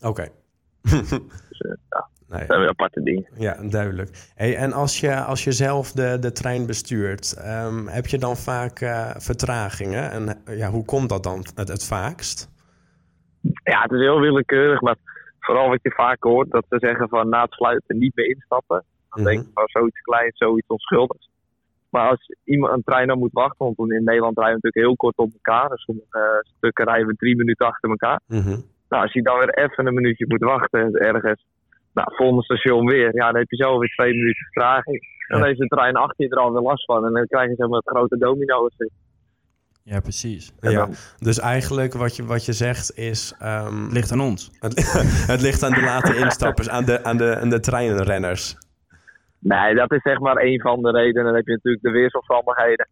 oké. 0.00 0.28
Dus 0.82 1.10
eh, 1.12 1.72
ja, 1.90 2.08
Nee, 2.32 2.40
dat 2.40 2.48
zijn 2.48 2.60
weer 2.60 2.68
aparte 2.68 3.02
dingen. 3.02 3.26
ja, 3.34 3.56
duidelijk. 3.68 4.30
Hey, 4.34 4.56
en 4.56 4.72
als 4.72 5.00
je, 5.00 5.14
als 5.14 5.44
je 5.44 5.52
zelf 5.52 5.92
de, 5.92 6.16
de 6.20 6.32
trein 6.32 6.66
bestuurt, 6.66 7.32
ehm, 7.32 7.86
heb 7.86 8.06
je 8.06 8.18
dan 8.18 8.36
vaak 8.36 8.80
eh, 8.80 9.10
vertragingen? 9.16 10.10
En 10.10 10.28
eh, 10.44 10.58
ja, 10.58 10.68
hoe 10.70 10.84
komt 10.84 11.08
dat 11.08 11.22
dan 11.22 11.44
het, 11.54 11.68
het 11.68 11.86
vaakst? 11.86 12.50
Ja, 13.64 13.82
het 13.82 13.92
is 13.92 14.00
heel 14.00 14.20
willekeurig, 14.20 14.80
maar 14.80 14.96
vooral 15.40 15.68
wat 15.68 15.82
je 15.82 15.90
vaak 15.90 16.22
hoort, 16.22 16.50
dat 16.50 16.64
ze 16.68 16.76
zeggen 16.78 17.08
van 17.08 17.28
na 17.28 17.42
het 17.42 17.52
sluiten 17.52 17.98
niet 17.98 18.14
meer 18.16 18.26
instappen. 18.28 18.84
Dan 19.10 19.20
Mhm. 19.22 19.30
denk 19.32 19.42
je 19.46 19.50
van 19.54 19.68
zoiets 19.68 20.00
kleins, 20.00 20.38
zoiets 20.38 20.66
onschuldigs. 20.66 21.30
Maar 21.90 22.08
als 22.08 22.34
iemand 22.44 22.72
een 22.72 22.82
trein 22.82 23.06
dan 23.06 23.18
moet 23.18 23.32
wachten, 23.32 23.72
want 23.76 23.90
in 23.92 24.04
Nederland 24.04 24.38
rijden 24.38 24.54
we 24.60 24.60
natuurlijk 24.62 24.86
heel 24.86 24.96
kort 24.96 25.16
op 25.16 25.32
elkaar. 25.32 25.68
Dus 25.68 25.82
sommige 25.82 26.06
eh, 26.42 26.50
stukken 26.56 26.84
rijden 26.84 27.06
we 27.06 27.14
drie 27.14 27.36
minuten 27.36 27.66
achter 27.66 27.90
elkaar. 27.90 28.20
Mhm. 28.26 28.56
Nou, 28.88 29.02
als 29.02 29.12
je 29.12 29.22
dan 29.22 29.38
weer 29.38 29.54
even 29.54 29.86
een 29.86 29.94
minuutje 29.94 30.24
moet 30.28 30.40
wachten 30.42 30.92
ergens, 30.94 31.44
nou, 31.92 32.14
volgende 32.16 32.42
station 32.44 32.86
weer, 32.86 33.14
ja, 33.14 33.26
dan 33.30 33.36
heb 33.40 33.50
je 33.50 33.56
zo 33.64 33.78
weer 33.78 33.88
twee 33.88 34.12
minuten 34.14 34.44
vertraging. 34.44 35.00
Dan 35.28 35.40
Ja. 35.40 35.46
heeft 35.46 35.58
de 35.58 35.66
trein 35.66 35.96
achter 35.96 36.24
je 36.24 36.30
er 36.30 36.38
alweer 36.38 36.60
last 36.62 36.84
van 36.84 37.06
en 37.06 37.12
dan 37.12 37.26
krijg 37.26 37.48
je 37.48 37.54
zeg 37.56 37.68
maar 37.68 37.78
het 37.84 37.88
grote 37.88 38.18
domino 38.18 38.66
effect. 38.66 38.90
Ja, 39.84 40.00
precies. 40.00 40.52
Ja, 40.60 40.88
dus 41.18 41.38
eigenlijk 41.38 41.92
wat 41.94 42.16
je, 42.16 42.24
wat 42.24 42.44
je 42.44 42.52
zegt 42.52 42.96
is... 42.98 43.34
ehm, 43.38 43.82
Het 43.84 43.92
ligt 43.92 44.12
aan 44.12 44.20
ons. 44.20 44.50
het, 44.58 44.74
het 45.32 45.40
ligt 45.40 45.62
aan 45.62 45.72
de 45.72 45.80
late 45.82 46.16
instappers, 46.16 46.68
aan 46.68 46.84
de, 46.84 47.04
aan 47.04 47.16
de, 47.16 47.36
aan 47.40 47.48
de 47.48 47.60
treinrenners. 47.60 48.56
Nee, 49.38 49.74
dat 49.74 49.92
is 49.92 50.02
zeg 50.02 50.18
maar 50.18 50.36
een 50.36 50.60
van 50.60 50.82
de 50.82 50.90
redenen. 50.90 51.24
Dan 51.24 51.34
heb 51.34 51.46
je 51.46 51.52
natuurlijk 51.52 51.82
de 51.82 51.90
weersomstandigheden. 51.90 52.88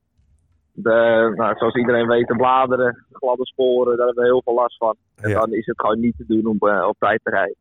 De, 0.73 1.33
nou, 1.37 1.57
zoals 1.59 1.75
iedereen 1.75 2.07
weet, 2.07 2.27
de 2.29 2.37
bladeren, 2.37 3.05
de 3.09 3.17
gladde 3.17 3.47
sporen, 3.47 3.97
daar 3.97 4.07
hebben 4.07 4.25
we 4.25 4.31
heel 4.31 4.43
veel 4.45 4.55
last 4.55 4.77
van. 4.77 4.97
En 5.17 5.31
Ja. 5.31 5.39
dan 5.41 5.53
is 5.53 5.67
het 5.67 5.81
gewoon 5.81 6.01
niet 6.01 6.17
te 6.17 6.25
doen 6.27 6.47
om 6.47 6.57
eh, 6.69 6.87
op 6.89 6.97
tijd 6.99 7.21
te 7.23 7.31
rijden. 7.31 7.55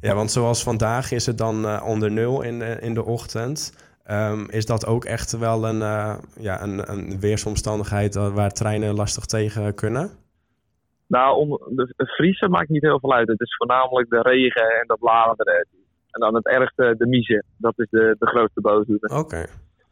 Ja, 0.00 0.14
want 0.14 0.30
zoals 0.30 0.62
vandaag 0.62 1.10
is 1.12 1.26
het 1.26 1.38
dan 1.38 1.64
eh, 1.66 1.82
onder 1.86 2.10
nul 2.10 2.42
in 2.42 2.58
de, 2.58 2.76
in 2.80 2.94
de 2.94 3.04
ochtend. 3.04 3.76
Ehm, 4.04 4.44
is 4.48 4.66
dat 4.66 4.86
ook 4.86 5.04
echt 5.04 5.38
wel 5.38 5.68
een, 5.68 5.82
eh, 5.82 6.14
ja, 6.38 6.62
een, 6.62 6.90
een 6.92 7.20
weersomstandigheid 7.20 8.16
eh, 8.16 8.34
waar 8.34 8.50
treinen 8.52 8.94
lastig 8.94 9.24
tegen 9.24 9.74
kunnen? 9.74 10.10
Nou, 11.06 11.36
om, 11.36 11.48
de, 11.48 11.92
het 11.96 12.10
vriezen 12.14 12.50
maakt 12.50 12.68
niet 12.68 12.82
heel 12.82 13.00
veel 13.00 13.12
uit. 13.14 13.28
Het 13.28 13.40
is 13.40 13.56
voornamelijk 13.56 14.10
de 14.10 14.20
regen 14.22 14.62
en 14.80 14.84
de 14.86 14.96
bladeren. 15.00 15.66
En 16.10 16.20
dan 16.20 16.34
het 16.34 16.46
ergste, 16.46 16.94
de 16.98 17.06
miezen. 17.06 17.44
Dat 17.56 17.78
is 17.78 17.86
de, 17.90 18.16
de 18.18 18.26
grootste 18.26 18.60
boosdoener. 18.60 19.18
Oké. 19.18 19.44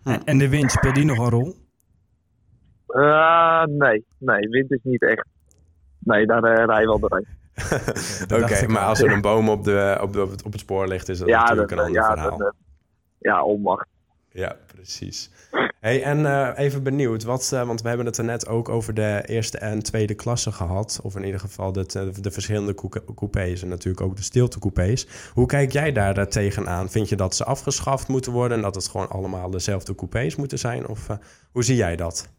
En- 0.05 0.25
En 0.25 0.39
de 0.39 0.49
wind, 0.49 0.71
speelt 0.71 0.95
die 0.95 1.05
nog 1.05 1.19
een 1.19 1.31
rol? 1.31 1.55
Eh, 2.87 3.65
nee, 3.65 4.05
nee, 4.19 4.49
wind 4.49 4.71
is 4.73 4.81
niet 4.83 5.03
echt. 5.03 5.27
Nee, 6.01 6.27
daar 6.27 6.45
eh, 6.45 6.65
rij 6.65 6.81
je 6.81 6.87
wel 6.87 6.99
doorheen. 6.99 7.27
Oké, 8.43 8.67
maar 8.67 8.83
al. 8.83 8.89
als 8.89 9.01
er 9.01 9.13
een 9.13 9.21
boom 9.21 9.49
op, 9.49 9.65
de, 9.65 9.99
op, 10.01 10.13
de, 10.13 10.23
op 10.45 10.53
het 10.53 10.61
spoor 10.61 10.89
ligt, 10.89 11.09
is 11.09 11.19
dat 11.19 11.29
ja, 11.29 11.41
natuurlijk 11.41 11.69
dat, 11.69 11.79
een 11.79 11.85
ander 11.85 12.01
ja, 12.03 12.13
verhaal. 12.13 12.39
dat, 12.39 12.55
ja, 13.19 13.43
onmacht. 13.43 13.87
Ja, 14.33 14.57
precies. 14.75 15.31
Hey, 15.81 16.03
en 16.03 16.27
eh, 16.27 16.51
even 16.57 16.83
benieuwd, 16.83 17.25
wat, 17.25 17.51
eh, 17.55 17.67
want 17.67 17.83
we 17.83 17.89
hebben 17.89 18.07
het 18.07 18.19
er 18.19 18.25
net 18.25 18.49
ook 18.49 18.69
over 18.69 18.95
de 18.95 19.23
eerste 19.27 19.59
en 19.59 19.83
tweede 19.83 20.15
klasse 20.15 20.53
gehad. 20.53 21.01
Of 21.03 21.17
in 21.17 21.25
ieder 21.25 21.41
geval 21.41 21.73
de, 21.73 21.87
de, 21.87 22.21
de 22.21 22.31
verschillende 22.31 22.75
coupés 23.15 23.63
en 23.63 23.69
natuurlijk 23.69 24.05
ook 24.07 24.17
de 24.17 24.23
stiltecoupés. 24.23 25.31
Hoe 25.35 25.47
kijk 25.47 25.73
jij 25.73 25.93
daar 25.93 26.29
tegenaan? 26.29 26.89
Vind 26.89 27.09
je 27.09 27.17
dat 27.17 27.35
ze 27.35 27.45
afgeschaft 27.45 28.09
moeten 28.09 28.33
worden 28.33 28.57
en 28.57 28.63
dat 28.63 28.75
het 28.75 28.89
gewoon 28.89 29.09
allemaal 29.09 29.51
dezelfde 29.51 29.95
coupés 29.95 30.37
moeten 30.37 30.59
zijn? 30.59 30.89
Of 30.89 31.09
eh, 31.09 31.17
hoe 31.53 31.65
zie 31.65 31.77
jij 31.77 31.97
dat? 31.97 32.33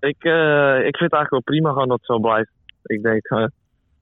Ik, 0.00 0.24
eh, 0.24 0.76
ik 0.76 0.96
vind 0.96 1.10
het 1.10 1.12
eigenlijk 1.12 1.30
wel 1.30 1.40
prima 1.40 1.68
gewoon 1.72 1.88
dat 1.88 1.96
het 1.96 2.06
zo 2.06 2.18
blijft. 2.18 2.50
Ik 2.84 3.02
denk, 3.02 3.24
eh, 3.26 3.44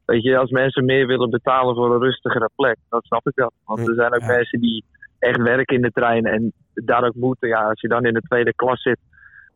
weet 0.04 0.22
je, 0.22 0.36
als 0.38 0.50
mensen 0.50 0.84
meer 0.84 1.06
willen 1.06 1.30
betalen 1.30 1.74
voor 1.74 1.94
een 1.94 2.00
rustigere 2.00 2.48
plek, 2.56 2.76
dan 2.88 3.00
snap 3.02 3.26
ik 3.28 3.34
dat. 3.34 3.52
Want 3.64 3.88
er 3.88 3.94
zijn 3.94 4.14
ook 4.14 4.20
Ja. 4.20 4.26
mensen 4.26 4.60
die 4.60 4.84
echt 5.18 5.42
werken 5.42 5.76
in 5.76 5.82
de 5.82 5.90
trein 5.90 6.24
en 6.26 6.52
daar 6.74 7.04
ook 7.04 7.14
moeten. 7.14 7.48
Ja, 7.48 7.68
als 7.68 7.80
je 7.80 7.88
dan 7.88 8.04
in 8.04 8.14
de 8.14 8.20
tweede 8.20 8.54
klas 8.54 8.82
zit, 8.82 8.98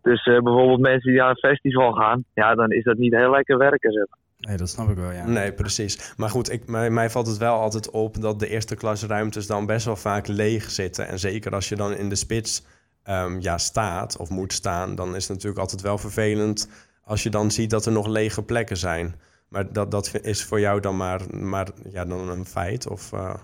dus 0.03 0.25
eh, 0.25 0.39
bijvoorbeeld 0.41 0.81
mensen 0.81 1.11
die 1.11 1.21
naar 1.21 1.31
een 1.31 1.37
festival 1.37 1.93
gaan, 1.93 2.25
ja, 2.35 2.55
dan 2.55 2.71
is 2.71 2.85
dat 2.85 2.97
niet 2.97 3.15
heel 3.15 3.31
lekker 3.31 3.59
werken. 3.59 3.93
Zeg. 3.93 4.05
Nee, 4.39 4.57
dat 4.57 4.69
snap 4.69 4.89
ik 4.89 4.97
wel, 4.97 5.11
ja. 5.13 5.27
Nee, 5.27 5.53
precies. 5.53 6.15
Maar 6.17 6.29
goed, 6.29 6.53
ik, 6.53 6.67
mij, 6.69 6.91
mij 6.91 7.11
valt 7.11 7.27
het 7.27 7.39
wel 7.39 7.55
altijd 7.55 7.91
op 7.91 8.21
dat 8.21 8.41
de 8.41 8.49
eerste 8.49 8.77
klas 8.77 9.05
ruimtes 9.07 9.47
dan 9.47 9.67
best 9.67 9.85
wel 9.87 9.97
vaak 9.97 10.27
leeg 10.27 10.71
zitten. 10.71 11.09
En 11.09 11.19
zeker 11.19 11.53
als 11.53 11.69
je 11.69 11.77
dan 11.77 11.93
in 11.97 12.09
de 12.09 12.15
spits 12.15 12.67
ehm, 13.03 13.41
ja, 13.41 13.59
staat 13.59 14.17
of 14.17 14.31
moet 14.31 14.53
staan, 14.53 14.95
dan 14.95 15.09
is 15.15 15.23
het 15.23 15.33
natuurlijk 15.33 15.61
altijd 15.61 15.83
wel 15.83 15.99
vervelend 15.99 16.91
als 17.05 17.23
je 17.23 17.31
dan 17.31 17.51
ziet 17.51 17.71
dat 17.71 17.87
er 17.87 17.93
nog 17.93 18.07
lege 18.07 18.43
plekken 18.43 18.77
zijn. 18.77 19.15
Maar 19.49 19.73
dat, 19.73 19.91
dat 19.91 20.19
is 20.23 20.45
voor 20.45 20.61
jou 20.61 20.81
dan 20.81 20.97
maar, 20.97 21.21
maar 21.31 21.69
ja, 21.91 22.05
dan 22.05 22.29
een 22.29 22.45
feit? 22.45 22.89
Of, 22.89 23.13
eh, 23.13 23.35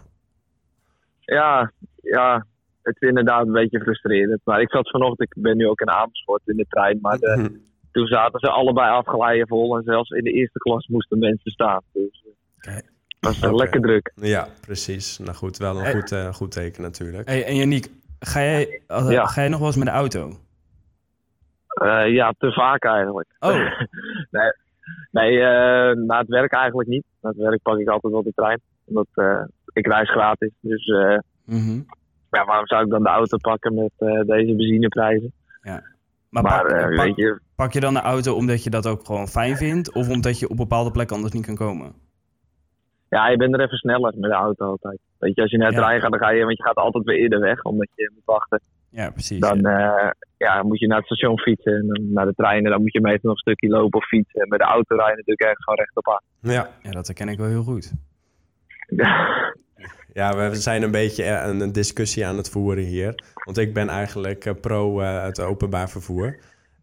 Ja, 1.21 1.73
ja, 2.03 2.47
het 2.83 2.97
is 3.01 3.09
inderdaad 3.09 3.47
een 3.47 3.53
beetje 3.53 3.81
frustrerend. 3.81 4.41
Maar 4.45 4.61
ik 4.61 4.71
zat 4.71 4.91
vanochtend, 4.91 5.21
ik 5.37 5.43
ben 5.43 5.57
nu 5.57 5.67
ook 5.69 5.81
in 5.81 5.91
Amersfoort 5.91 6.43
in 6.47 6.57
de 6.57 6.67
trein, 6.69 6.99
maar 7.03 7.19
de, 7.19 7.33
hm, 7.33 7.49
toen 7.93 8.07
zaten 8.07 8.41
ze 8.41 8.51
allebei 8.51 8.91
afgeleiden 8.91 9.49
vol 9.49 9.77
en 9.77 9.83
zelfs 9.83 10.11
in 10.11 10.25
de 10.25 10.33
eerste 10.33 10.59
klas 10.59 10.87
moesten 10.87 11.19
mensen 11.19 11.51
staan. 11.51 11.83
Dus 11.93 12.25
was 13.21 13.41
eh, 13.41 13.49
Oké. 13.49 13.57
lekker 13.57 13.81
druk. 13.81 14.13
ja, 14.15 14.49
precies. 14.61 15.19
Nou 15.19 15.35
goed, 15.35 15.57
wel 15.57 15.77
een 15.77 15.83
Hey. 15.83 15.93
goed, 15.93 16.13
eh, 16.13 16.33
goed 16.35 16.51
teken 16.51 16.83
natuurlijk. 16.83 17.29
Hey, 17.29 17.45
en 17.45 17.57
Janiek, 17.57 17.89
ga 18.21 18.41
jij, 18.41 18.83
Ja. 18.87 19.27
ga 19.27 19.41
jij 19.41 19.49
nog 19.51 19.59
wel 19.59 19.69
eens 19.69 19.77
met 19.77 19.87
de 19.87 19.93
auto? 19.93 20.39
Eh, 21.79 22.13
ja, 22.13 22.33
te 22.39 22.53
vaak 22.53 22.85
eigenlijk. 22.85 23.29
Oh, 23.39 23.55
nee, 24.31 24.53
Nee, 25.11 25.41
eh 25.41 25.97
na 25.97 26.19
het 26.19 26.29
werk 26.29 26.53
eigenlijk 26.53 26.89
niet. 26.89 27.05
Na 27.21 27.29
het 27.29 27.39
werk 27.39 27.63
pak 27.63 27.79
ik 27.79 27.89
altijd 27.89 28.13
wel 28.13 28.23
de 28.23 28.33
trein. 28.35 28.61
Omdat 28.85 29.07
eh, 29.15 29.43
ik 29.73 29.87
reis 29.87 30.11
gratis. 30.11 30.51
Dus 30.61 30.87
Mhm. 31.45 31.81
ja, 32.31 32.45
waarom 32.45 32.67
zou 32.67 32.85
ik 32.85 32.91
dan 32.91 33.03
de 33.03 33.09
auto 33.09 33.37
pakken 33.37 33.75
met 33.75 33.91
deze 34.27 34.55
benzineprijzen? 34.57 35.33
Maar, 36.31 36.43
Maar, 36.43 36.95
pak, 36.97 37.17
je, 37.17 37.41
pak 37.57 37.73
je 37.73 37.81
dan 37.81 37.95
de 37.95 38.01
auto 38.01 38.35
omdat 38.35 38.65
je 38.65 38.71
dat 38.71 38.87
ook 38.87 39.07
gewoon 39.07 39.29
fijn 39.29 39.57
vindt? 39.57 39.93
Of 39.95 40.09
omdat 40.09 40.39
je 40.39 40.49
op 40.49 40.57
bepaalde 40.57 40.91
plekken 40.91 41.17
anders 41.17 41.35
niet 41.35 41.47
kan 41.47 41.55
komen? 41.55 41.93
ja, 43.09 43.29
je 43.29 43.37
bent 43.37 43.55
er 43.55 43.61
even 43.61 43.77
sneller 43.77 44.13
met 44.17 44.31
de 44.31 44.37
auto 44.37 44.67
altijd. 44.67 44.99
Weet 45.19 45.35
je, 45.35 45.43
als 45.43 45.51
je 45.51 45.57
naar 45.59 45.69
de 45.71 45.75
Ja. 45.75 45.81
trein 45.83 46.01
gaat, 46.01 46.11
dan 46.11 46.21
ga 46.21 46.31
je, 46.31 46.45
want 46.45 46.57
je 46.57 46.63
gaat 46.63 46.77
altijd 46.77 47.05
weer 47.05 47.17
eerder 47.19 47.41
weg, 47.41 47.63
omdat 47.63 47.89
je 47.95 48.11
moet 48.15 48.25
wachten. 48.25 48.61
Ja, 48.91 49.11
precies. 49.11 49.41
Dan 49.41 49.65
eh, 49.67 50.11
ja, 50.37 50.63
moet 50.63 50.79
je 50.79 50.87
naar 50.87 50.97
het 50.97 51.07
station 51.07 51.39
fietsen 51.39 51.73
en 51.73 51.87
dan 51.87 52.13
naar 52.13 52.27
de 52.27 52.35
trein 52.35 52.65
en 52.65 52.71
dan 52.71 52.81
moet 52.81 52.93
je 52.93 53.01
meestal 53.01 53.31
nog 53.31 53.33
een 53.33 53.53
stukje 53.53 53.69
lopen 53.69 53.99
of 53.99 54.07
fietsen. 54.07 54.41
En 54.41 54.49
met 54.49 54.59
de 54.59 54.65
auto 54.65 54.97
rijden 54.97 55.17
natuurlijk 55.17 55.51
echt 55.51 55.63
gewoon 55.63 55.79
rechtop 55.79 56.09
aan. 56.09 56.53
Ja. 56.53 56.71
Ja, 56.83 56.91
dat 56.91 57.07
herken 57.07 57.29
ik 57.29 57.39
wel 57.39 57.49
heel 57.49 57.63
goed. 57.63 57.93
Ja, 60.13 60.37
we 60.51 60.57
zijn 60.57 60.83
een 60.83 60.91
beetje 60.91 61.25
eh, 61.25 61.59
een, 61.59 61.73
discussie 61.73 62.27
aan 62.27 62.37
het 62.37 62.51
voeren 62.51 62.85
hier. 62.85 63.15
Want 63.45 63.59
ik 63.59 63.75
ben 63.75 63.89
eigenlijk 63.89 64.45
eh, 64.45 64.55
pro 64.61 65.01
eh, 65.01 65.23
het 65.23 65.41
openbaar 65.41 65.91
vervoer. 65.91 66.39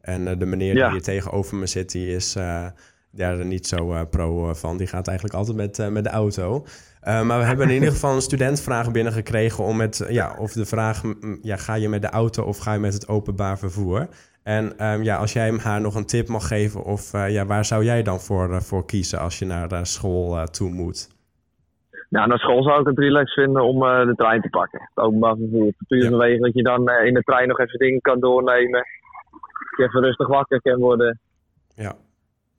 En 0.05 0.27
eh, 0.27 0.37
de 0.37 0.45
meneer 0.45 0.73
die 0.73 0.89
hier 0.89 1.01
tegenover 1.01 1.57
me 1.57 1.65
zit, 1.65 1.91
die 1.91 2.07
is 2.07 2.35
eh, 2.35 2.67
ja, 3.15 3.31
er 3.31 3.45
niet 3.45 3.67
zo 3.67 3.93
eh, 3.93 4.01
pro 4.09 4.49
eh, 4.49 4.55
van. 4.55 4.77
Die 4.77 4.87
gaat 4.87 5.07
eigenlijk 5.07 5.37
altijd 5.37 5.57
met, 5.57 5.79
eh, 5.79 5.87
met 5.87 6.03
de 6.03 6.09
auto. 6.09 6.65
Maar 7.03 7.39
we 7.39 7.45
hebben 7.45 7.67
in 7.67 7.73
ieder 7.73 7.91
geval 7.91 8.15
een 8.15 8.21
studentvraag 8.21 8.91
binnengekregen 8.91 9.63
om 9.63 9.77
met, 9.77 10.05
ja, 10.09 10.35
of 10.39 10.51
de 10.51 10.65
vraag, 10.65 11.03
mm, 11.03 11.39
ja, 11.41 11.55
ga 11.55 11.73
je 11.73 11.89
met 11.89 12.01
de 12.01 12.09
auto 12.09 12.43
of 12.43 12.57
ga 12.57 12.73
je 12.73 12.79
met 12.79 12.93
het 12.93 13.07
openbaar 13.07 13.57
vervoer? 13.57 14.07
En 14.43 14.77
ehm, 14.77 15.03
ja, 15.03 15.17
als 15.17 15.33
jij 15.33 15.51
haar 15.51 15.81
nog 15.81 15.95
een 15.95 16.05
tip 16.05 16.27
mag 16.27 16.47
geven, 16.47 16.83
of 16.83 17.11
ja, 17.11 17.45
waar 17.45 17.65
zou 17.65 17.83
jij 17.83 18.03
dan 18.03 18.19
voor, 18.19 18.61
voor 18.61 18.85
kiezen 18.85 19.19
als 19.19 19.39
je 19.39 19.45
naar 19.45 19.85
school 19.85 20.45
toe 20.45 20.69
moet? 20.69 21.09
Nou, 22.09 22.27
naar 22.27 22.39
school 22.39 22.63
zou 22.63 22.79
ik 22.79 22.87
het 22.87 22.99
relax 22.99 23.33
vinden 23.33 23.63
om 23.63 23.79
de 23.79 24.13
trein 24.15 24.41
te 24.41 24.49
pakken. 24.49 24.89
Het 24.93 25.05
openbaar 25.05 25.35
vervoer. 25.35 25.73
Puur 25.87 26.03
Ja. 26.03 26.09
vanwege 26.09 26.39
dat 26.39 26.53
je 26.53 26.63
dan 26.63 26.89
in 26.89 27.13
de 27.13 27.21
trein 27.23 27.47
nog 27.47 27.59
even 27.59 27.79
dingen 27.79 28.01
kan 28.01 28.19
doornemen. 28.19 28.85
Dat 29.69 29.77
je 29.77 29.83
even 29.83 30.01
rustig 30.01 30.27
wakker 30.27 30.61
kan 30.61 30.79
worden. 30.79 31.19
Ja. 31.75 31.95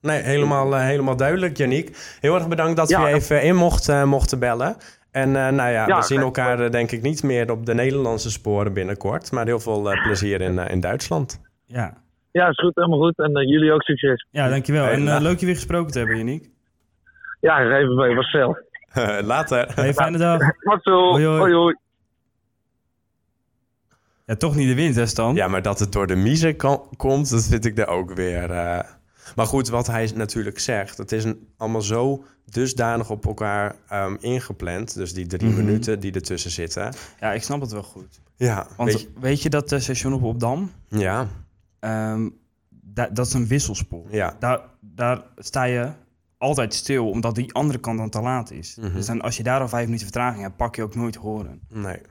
Nee, 0.07 0.21
helemaal, 0.21 0.75
eh, 0.75 0.81
helemaal 0.81 1.15
duidelijk, 1.15 1.57
Janiek. 1.57 1.97
Heel 2.19 2.35
erg 2.35 2.47
bedankt 2.47 2.77
dat 2.77 2.89
Ja. 2.89 3.01
we 3.03 3.07
even 3.07 3.41
in 3.43 3.55
mochten, 3.55 4.07
mochten 4.07 4.39
bellen. 4.39 4.75
En 5.11 5.27
eh, 5.35 5.47
nou 5.51 5.69
ja, 5.71 5.87
Ja, 5.87 5.97
we 5.97 6.03
zien 6.03 6.19
elkaar 6.19 6.59
eh, 6.59 6.71
denk 6.71 6.91
ik 6.91 7.01
niet 7.01 7.23
meer 7.23 7.51
op 7.51 7.65
de 7.65 7.73
Nederlandse 7.73 8.31
sporen 8.31 8.73
binnenkort. 8.73 9.31
Maar 9.31 9.45
heel 9.45 9.59
veel 9.59 9.91
eh, 9.91 10.03
plezier 10.03 10.41
in, 10.41 10.59
eh, 10.59 10.71
in 10.73 10.79
Duitsland. 10.79 11.41
Ja, 11.65 11.93
Ja, 12.31 12.47
is 12.47 12.59
goed, 12.59 12.75
helemaal 12.75 12.99
goed. 12.99 13.17
En 13.17 13.35
eh, 13.35 13.47
jullie 13.49 13.71
ook 13.71 13.81
succes. 13.83 14.27
ja 14.31 14.49
dankjewel. 14.49 14.85
En 14.85 14.99
eh, 14.99 15.03
nou. 15.05 15.21
leuk 15.21 15.39
je 15.39 15.45
weer 15.45 15.55
gesproken 15.55 15.91
te 15.91 15.97
hebben, 15.99 16.17
Janiek. 16.17 16.49
Ja, 17.39 17.59
even 17.77 18.15
was 18.15 18.29
veel. 18.29 18.57
Later. 19.33 19.71
Hey, 19.75 19.93
fijne 19.93 20.17
dag. 20.17 20.39
Zo. 20.81 21.09
Hoi, 21.11 21.25
hoi. 21.25 21.39
hoi. 21.39 21.53
hoi. 21.53 21.75
Ja, 24.25 24.35
toch 24.35 24.55
niet 24.55 24.67
de 24.67 24.75
wind, 24.75 24.95
hè, 24.95 25.05
Stan? 25.05 25.35
Ja, 25.35 25.47
maar 25.47 25.61
dat 25.61 25.79
het 25.79 25.91
door 25.91 26.07
de 26.07 26.15
miezen 26.15 26.55
kan- 26.55 26.89
komt, 26.97 27.29
dat 27.31 27.47
vind 27.47 27.65
ik 27.65 27.77
er 27.77 27.87
ook 27.87 28.13
weer... 28.13 28.51
eh. 28.51 28.79
Maar 29.35 29.45
goed, 29.45 29.67
wat 29.67 29.87
hij 29.87 30.11
natuurlijk 30.15 30.59
zegt, 30.59 30.97
het 30.97 31.11
is 31.11 31.23
een, 31.23 31.47
allemaal 31.57 31.81
zo 31.81 32.23
dusdanig 32.45 33.09
op 33.09 33.25
elkaar 33.25 33.75
ehm, 33.89 34.15
ingepland. 34.19 34.93
Dus 34.95 35.13
die 35.13 35.27
drie 35.27 35.49
Mhm. 35.49 35.57
minuten 35.65 35.99
die 35.99 36.11
ertussen 36.11 36.51
zitten. 36.51 36.93
Ja, 37.19 37.33
ik 37.33 37.43
snap 37.43 37.61
het 37.61 37.71
wel 37.71 37.83
goed. 37.83 38.19
Ja, 38.35 38.67
Want 38.77 38.91
weet 38.93 39.09
weet 39.19 39.37
je- 39.37 39.43
je, 39.43 39.49
dat 39.49 39.71
eh, 39.71 39.79
station 39.79 40.13
op 40.13 40.23
Opdam? 40.23 40.71
ja, 40.87 41.27
Ehm, 41.79 42.29
da- 42.69 43.07
dat 43.09 43.25
is 43.27 43.33
een 43.33 43.47
wisselspoor. 43.47 44.05
ja. 44.09 44.35
Daar, 44.39 44.61
daar 44.79 45.23
sta 45.37 45.63
je 45.63 45.91
altijd 46.37 46.73
stil, 46.73 47.09
omdat 47.09 47.35
die 47.35 47.53
andere 47.53 47.79
kant 47.79 47.97
dan 47.97 48.09
te 48.09 48.21
laat 48.21 48.51
is. 48.51 48.75
Mhm. 48.81 48.93
Dus 48.93 49.05
dan, 49.05 49.21
als 49.21 49.37
je 49.37 49.43
daar 49.43 49.61
al 49.61 49.67
vijf 49.69 49.85
minuten 49.85 50.05
vertraging 50.05 50.41
hebt, 50.43 50.55
pak 50.57 50.75
je 50.75 50.83
ook 50.83 50.95
nooit 50.95 51.15
horen. 51.15 51.61
Nee, 51.69 52.01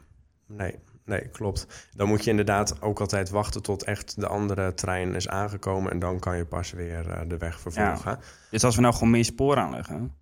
nee, 0.47 0.75
nee, 1.07 1.29
klopt. 1.29 1.67
Dan 1.95 2.09
moet 2.09 2.25
je 2.25 2.31
inderdaad 2.31 2.83
ook 2.83 3.01
altijd 3.01 3.31
wachten 3.31 3.63
tot 3.63 3.85
echt 3.85 4.21
de 4.21 4.27
andere 4.27 4.75
trein 4.75 5.15
is 5.15 5.29
aangekomen. 5.29 5.93
En 5.93 5.99
dan 5.99 6.19
kan 6.19 6.37
je 6.37 6.45
pas 6.45 6.71
weer 6.71 7.11
eh, 7.11 7.29
de 7.29 7.37
weg 7.37 7.61
vervolgen. 7.61 8.19
Dus 8.51 8.65
als 8.65 8.75
we 8.77 8.81
nou 8.83 8.95
gewoon 8.95 9.11
meer 9.11 9.25
spoor 9.25 9.57
aanleggen... 9.57 10.15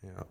Ja, 0.00 0.26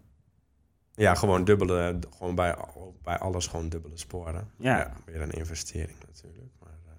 ja. 0.93 1.15
gewoon 1.15 1.43
dubbele, 1.43 1.99
gewoon 2.17 2.35
bij, 2.35 2.55
bij 3.03 3.17
alles 3.17 3.47
gewoon 3.47 3.69
dubbele 3.69 3.97
sporen. 3.97 4.51
Ja. 4.57 4.91
weer 5.05 5.21
een 5.21 5.31
investering 5.31 5.97
natuurlijk. 6.07 6.51
Maar 6.59 6.77
eh, 6.87 6.93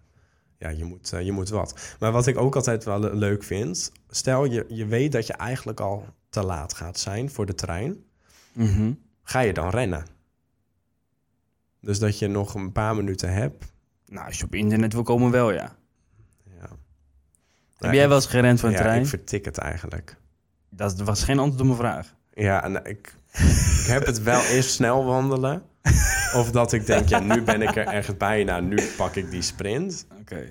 ja, 0.59 0.69
je 0.69 0.85
moet, 0.85 1.13
eh, 1.13 1.23
je 1.23 1.33
moet 1.33 1.49
wat. 1.49 1.97
Maar 2.01 2.13
wat 2.13 2.27
ik 2.27 2.39
ook 2.39 2.57
altijd 2.57 2.85
wel 2.85 2.99
le- 3.01 3.15
leuk 3.15 3.43
vind, 3.43 3.93
stel 4.09 4.45
je, 4.45 4.65
je 4.69 4.87
weet 4.87 5.13
dat 5.13 5.27
je 5.27 5.33
eigenlijk 5.33 5.81
al 5.81 6.07
te 6.29 6.43
laat 6.45 6.75
gaat 6.75 6.99
zijn 6.99 7.31
voor 7.31 7.47
de 7.47 7.55
trein. 7.55 8.05
Mhm. 8.53 8.93
Ga 9.23 9.41
je 9.41 9.53
dan 9.53 9.71
rennen? 9.71 10.07
Dus 11.83 11.99
dat 11.99 12.19
je 12.19 12.29
nog 12.29 12.55
een 12.55 12.73
paar 12.73 12.97
minuten 12.97 13.33
hebt. 13.33 13.73
Nou, 14.07 14.27
als 14.27 14.39
je 14.39 14.45
op 14.45 14.55
internet 14.55 14.93
wil 14.93 15.03
komen, 15.03 15.31
wel 15.31 15.53
ja. 15.53 15.77
Ja. 16.61 16.69
Heb 17.79 17.93
jij 17.93 18.09
wel 18.09 18.17
eens 18.17 18.27
gerend 18.27 18.61
voor 18.61 18.69
een 18.69 18.75
ja, 18.75 18.81
trein? 18.81 19.01
ik 19.01 19.07
vertik 19.07 19.45
het 19.45 19.59
eigenlijk. 19.59 20.17
Dat 20.71 21.01
was 21.01 21.25
geen 21.25 21.39
antwoord 21.39 21.61
op 21.61 21.67
mijn 21.67 21.79
vraag. 21.79 22.15
Ja, 22.35 22.65
en 22.65 22.85
ik, 22.85 23.15
ik 23.81 23.87
heb 23.87 24.07
het 24.07 24.23
wel 24.23 24.41
eerst 24.55 24.71
snel 24.71 25.05
wandelen. 25.05 25.63
Of 26.35 26.51
dat 26.51 26.73
ik 26.73 26.87
denk, 26.87 27.09
ja, 27.09 27.19
nu 27.19 27.43
ben 27.43 27.63
ik 27.63 27.77
er 27.77 27.87
echt 27.87 28.19
bijna. 28.19 28.61
Nu 28.61 28.79
pak 28.97 29.15
ik 29.15 29.31
die 29.31 29.43
sprint. 29.43 30.07
Oké. 30.21 30.47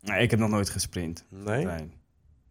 Nee, 0.00 0.22
ik 0.22 0.30
heb 0.30 0.40
nog 0.40 0.50
nooit 0.50 0.70
gesprint. 0.70 1.24
Nee? 1.28 1.62
Trein. 1.62 1.92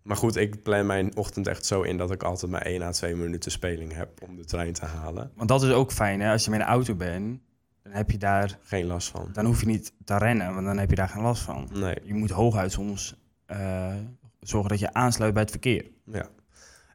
Maar 0.01 0.17
goed, 0.17 0.35
ik 0.35 0.63
plan 0.63 0.85
mijn 0.85 1.15
ochtend 1.15 1.47
echt 1.47 1.65
zo 1.65 1.81
in 1.81 1.97
dat 1.97 2.11
ik 2.11 2.23
altijd 2.23 2.51
maar 2.51 2.61
1 2.61 2.81
à 2.81 2.91
2 2.91 3.15
minuten 3.15 3.51
speling 3.51 3.93
heb 3.93 4.09
om 4.21 4.35
de 4.35 4.45
trein 4.45 4.73
te 4.73 4.85
halen. 4.85 5.31
Want 5.35 5.49
dat 5.49 5.63
is 5.63 5.71
ook 5.71 5.91
fijn, 5.91 6.21
hè? 6.21 6.31
Als 6.31 6.43
je 6.45 6.49
met 6.49 6.59
een 6.59 6.65
auto 6.65 6.95
bent, 6.95 7.39
dan 7.85 7.93
heb 7.93 8.11
je 8.11 8.17
daar... 8.17 8.57
Geen 8.61 8.85
last 8.85 9.07
van. 9.07 9.29
Dan 9.33 9.45
hoef 9.45 9.59
je 9.59 9.65
niet 9.65 9.93
te 10.03 10.17
rennen, 10.17 10.53
want 10.53 10.65
dan 10.65 10.77
heb 10.77 10.89
je 10.89 10.95
daar 10.95 11.09
geen 11.09 11.21
last 11.21 11.41
van. 11.41 11.69
Nee, 11.73 11.95
Je 12.03 12.13
moet 12.13 12.29
hooguit 12.29 12.71
soms 12.71 13.15
eh, 13.45 13.95
zorgen 14.39 14.69
dat 14.69 14.79
je 14.79 14.93
aansluit 14.93 15.33
bij 15.33 15.41
het 15.41 15.51
verkeer. 15.51 15.85
ja. 16.05 16.27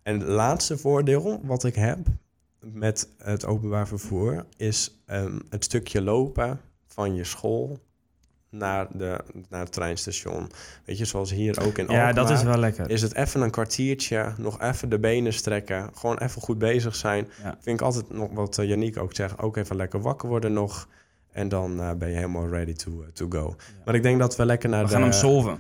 En 0.02 0.18
het 0.18 0.28
laatste 0.28 0.78
voordeel 0.78 1.40
wat 1.44 1.64
ik 1.64 1.74
heb 1.74 1.98
met 2.60 3.08
het 3.18 3.44
openbaar 3.44 3.88
vervoer 3.88 4.46
is 4.56 5.02
ehm, 5.06 5.38
het 5.48 5.64
stukje 5.64 6.02
lopen 6.02 6.60
van 6.86 7.14
je 7.14 7.24
school 7.24 7.78
naar, 8.50 8.86
de, 8.92 9.18
naar 9.48 9.60
het 9.60 9.72
treinstation. 9.72 10.50
Weet 10.84 10.98
je, 10.98 11.04
zoals 11.04 11.30
hier 11.30 11.60
ook 11.66 11.78
in 11.78 11.86
Ja, 11.88 12.12
dat 12.12 12.24
is 12.30 12.36
Alkmaar. 12.36 12.52
wel 12.52 12.60
lekker. 12.60 12.90
Is 12.90 13.02
het 13.02 13.14
even 13.14 13.40
een 13.40 13.50
kwartiertje, 13.50 14.32
nog 14.36 14.60
even 14.60 14.88
de 14.88 14.98
benen 14.98 15.32
strekken, 15.32 15.90
gewoon 15.94 16.18
even 16.18 16.42
goed 16.42 16.58
bezig 16.58 16.94
zijn. 16.96 17.28
Ja. 17.42 17.56
Vind 17.60 17.80
ik 17.80 17.86
altijd 17.86 18.10
nog 18.10 18.28
wat 18.32 18.58
uh, 18.58 18.68
Yannick 18.68 18.96
ook 18.98 19.14
zegt, 19.14 19.38
ook 19.38 19.56
even 19.56 19.76
lekker 19.76 20.00
wakker 20.00 20.28
worden 20.28 20.52
nog. 20.52 20.88
En 21.32 21.48
dan 21.48 21.80
uh, 21.80 21.92
ben 21.92 22.08
je 22.08 22.14
helemaal 22.14 22.48
ready 22.48 22.72
to, 22.72 22.90
uh, 22.90 23.06
to 23.12 23.26
go. 23.28 23.56
Maar 23.84 23.94
ik 23.94 24.02
denk 24.02 24.18
dat 24.18 24.36
we 24.36 24.44
lekker 24.44 24.68
naar, 24.68 24.80
We 24.82 24.86
de, 24.86 24.92
gaan 24.92 25.02
hem 25.02 25.12
solven. 25.12 25.58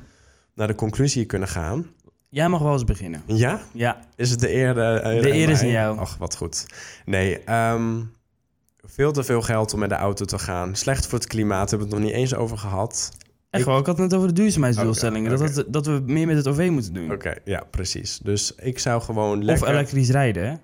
naar 0.54 0.66
de 0.66 0.74
conclusie 0.74 1.24
kunnen 1.24 1.48
gaan. 1.48 1.86
Jij 2.28 2.48
mag 2.48 2.60
wel 2.62 2.72
eens 2.72 2.84
beginnen. 2.84 3.22
Ja? 3.26 3.60
Ja, 3.72 4.00
Is 4.16 4.30
het 4.30 4.40
de 4.40 4.54
eer? 4.54 4.74
de 4.74 5.32
eer 5.34 5.48
is 5.48 5.60
aan 5.60 5.68
jou. 5.68 5.98
Ach, 5.98 6.16
wat 6.16 6.36
goed. 6.36 6.66
Nee, 7.04 7.50
um, 7.54 8.12
veel 8.86 9.12
te 9.12 9.22
veel 9.24 9.42
geld 9.42 9.72
om 9.72 9.78
met 9.80 9.88
de 9.88 9.94
auto 9.94 10.24
te 10.24 10.38
gaan. 10.38 10.74
Slecht 10.76 11.06
voor 11.06 11.18
het 11.18 11.28
klimaat, 11.28 11.70
hebben 11.70 11.88
we 11.88 11.94
het 11.94 12.02
nog 12.02 12.12
niet 12.12 12.20
eens 12.20 12.34
over 12.34 12.58
gehad. 12.58 13.10
Echt 13.50 13.64
wel, 13.64 13.78
ik 13.78 13.86
had 13.86 13.98
het 13.98 14.08
net 14.10 14.18
over 14.18 14.28
de 14.28 14.34
duurzaamheidsdoelstellingen. 14.40 15.32
Oké. 15.32 15.42
dat, 15.42 15.56
het- 15.56 15.72
dat 15.72 15.86
we 15.86 16.02
meer 16.06 16.26
met 16.26 16.36
het 16.36 16.48
OV 16.48 16.68
moeten 16.70 16.92
doen. 16.94 17.04
Oké, 17.04 17.14
okay, 17.14 17.38
ja, 17.44 17.64
precies. 17.70 18.18
Dus 18.18 18.54
ik 18.54 18.78
zou 18.78 19.02
gewoon 19.02 19.38
Of 19.38 19.44
lekker... 19.44 19.68
elektrisch 19.68 20.10
rijden, 20.10 20.48
hè? 20.48 20.54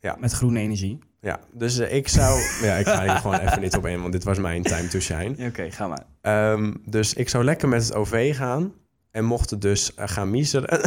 Ja. 0.00 0.16
Met 0.20 0.32
groene 0.32 0.60
energie. 0.60 0.98
Ja, 1.20 1.40
dus 1.52 1.78
uh, 1.78 1.92
ik 1.94 2.08
zou... 2.08 2.40
ja, 2.66 2.74
ik 2.74 2.86
ga 2.86 3.02
hier 3.02 3.16
gewoon 3.16 3.38
even 3.38 3.60
niet 3.60 3.76
op 3.76 3.86
in, 3.86 4.00
want 4.00 4.12
dit 4.12 4.24
was 4.24 4.38
mijn 4.38 4.62
time 4.62 4.88
to 4.88 4.98
shine. 5.00 5.46
Oké, 5.46 5.70
ga 5.70 5.88
maar. 5.88 6.52
Um, 6.52 6.82
dus 6.86 7.14
ik 7.14 7.28
zou 7.28 7.44
lekker 7.44 7.68
met 7.68 7.82
het 7.82 7.94
OV 7.94 8.36
gaan. 8.36 8.72
En 9.10 9.24
mocht 9.24 9.50
het 9.50 9.60
dus 9.60 9.92
uh, 9.98 10.08
gaan 10.08 10.30
miseren... 10.30 10.80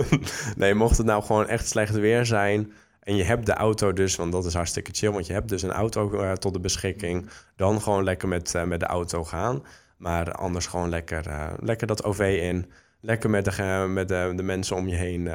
nee, 0.56 0.74
mocht 0.74 0.96
het 0.96 1.06
nou 1.06 1.22
gewoon 1.22 1.48
echt 1.48 1.68
slecht 1.68 1.94
weer 1.94 2.26
zijn... 2.26 2.72
en 3.02 3.16
je 3.16 3.24
hebt 3.24 3.46
de 3.46 3.54
auto 3.54 3.92
dus, 3.92 4.16
want 4.16 4.32
dat 4.32 4.44
is 4.44 4.54
hartstikke 4.54 4.92
chill... 4.92 5.10
want 5.10 5.26
je 5.26 5.32
hebt 5.32 5.48
dus 5.48 5.62
een 5.62 5.72
auto 5.72 6.12
uh, 6.12 6.32
tot 6.32 6.52
de 6.52 6.60
beschikking... 6.60 7.30
dan 7.56 7.80
gewoon 7.80 8.04
lekker 8.04 8.28
met, 8.28 8.54
uh, 8.54 8.64
met 8.64 8.80
de 8.80 8.86
auto 8.86 9.24
gaan. 9.24 9.62
Maar 9.96 10.32
anders 10.32 10.66
gewoon 10.66 10.88
lekker, 10.88 11.26
uh, 11.26 11.52
lekker 11.58 11.86
dat 11.86 12.04
OV 12.04 12.38
in... 12.42 12.70
Lekker 13.00 13.30
met 13.30 13.44
de, 13.44 13.86
met 13.88 14.08
de, 14.08 14.32
de 14.36 14.42
mensen 14.42 14.76
om 14.76 14.88
je 14.88 14.96
heen 14.96 15.30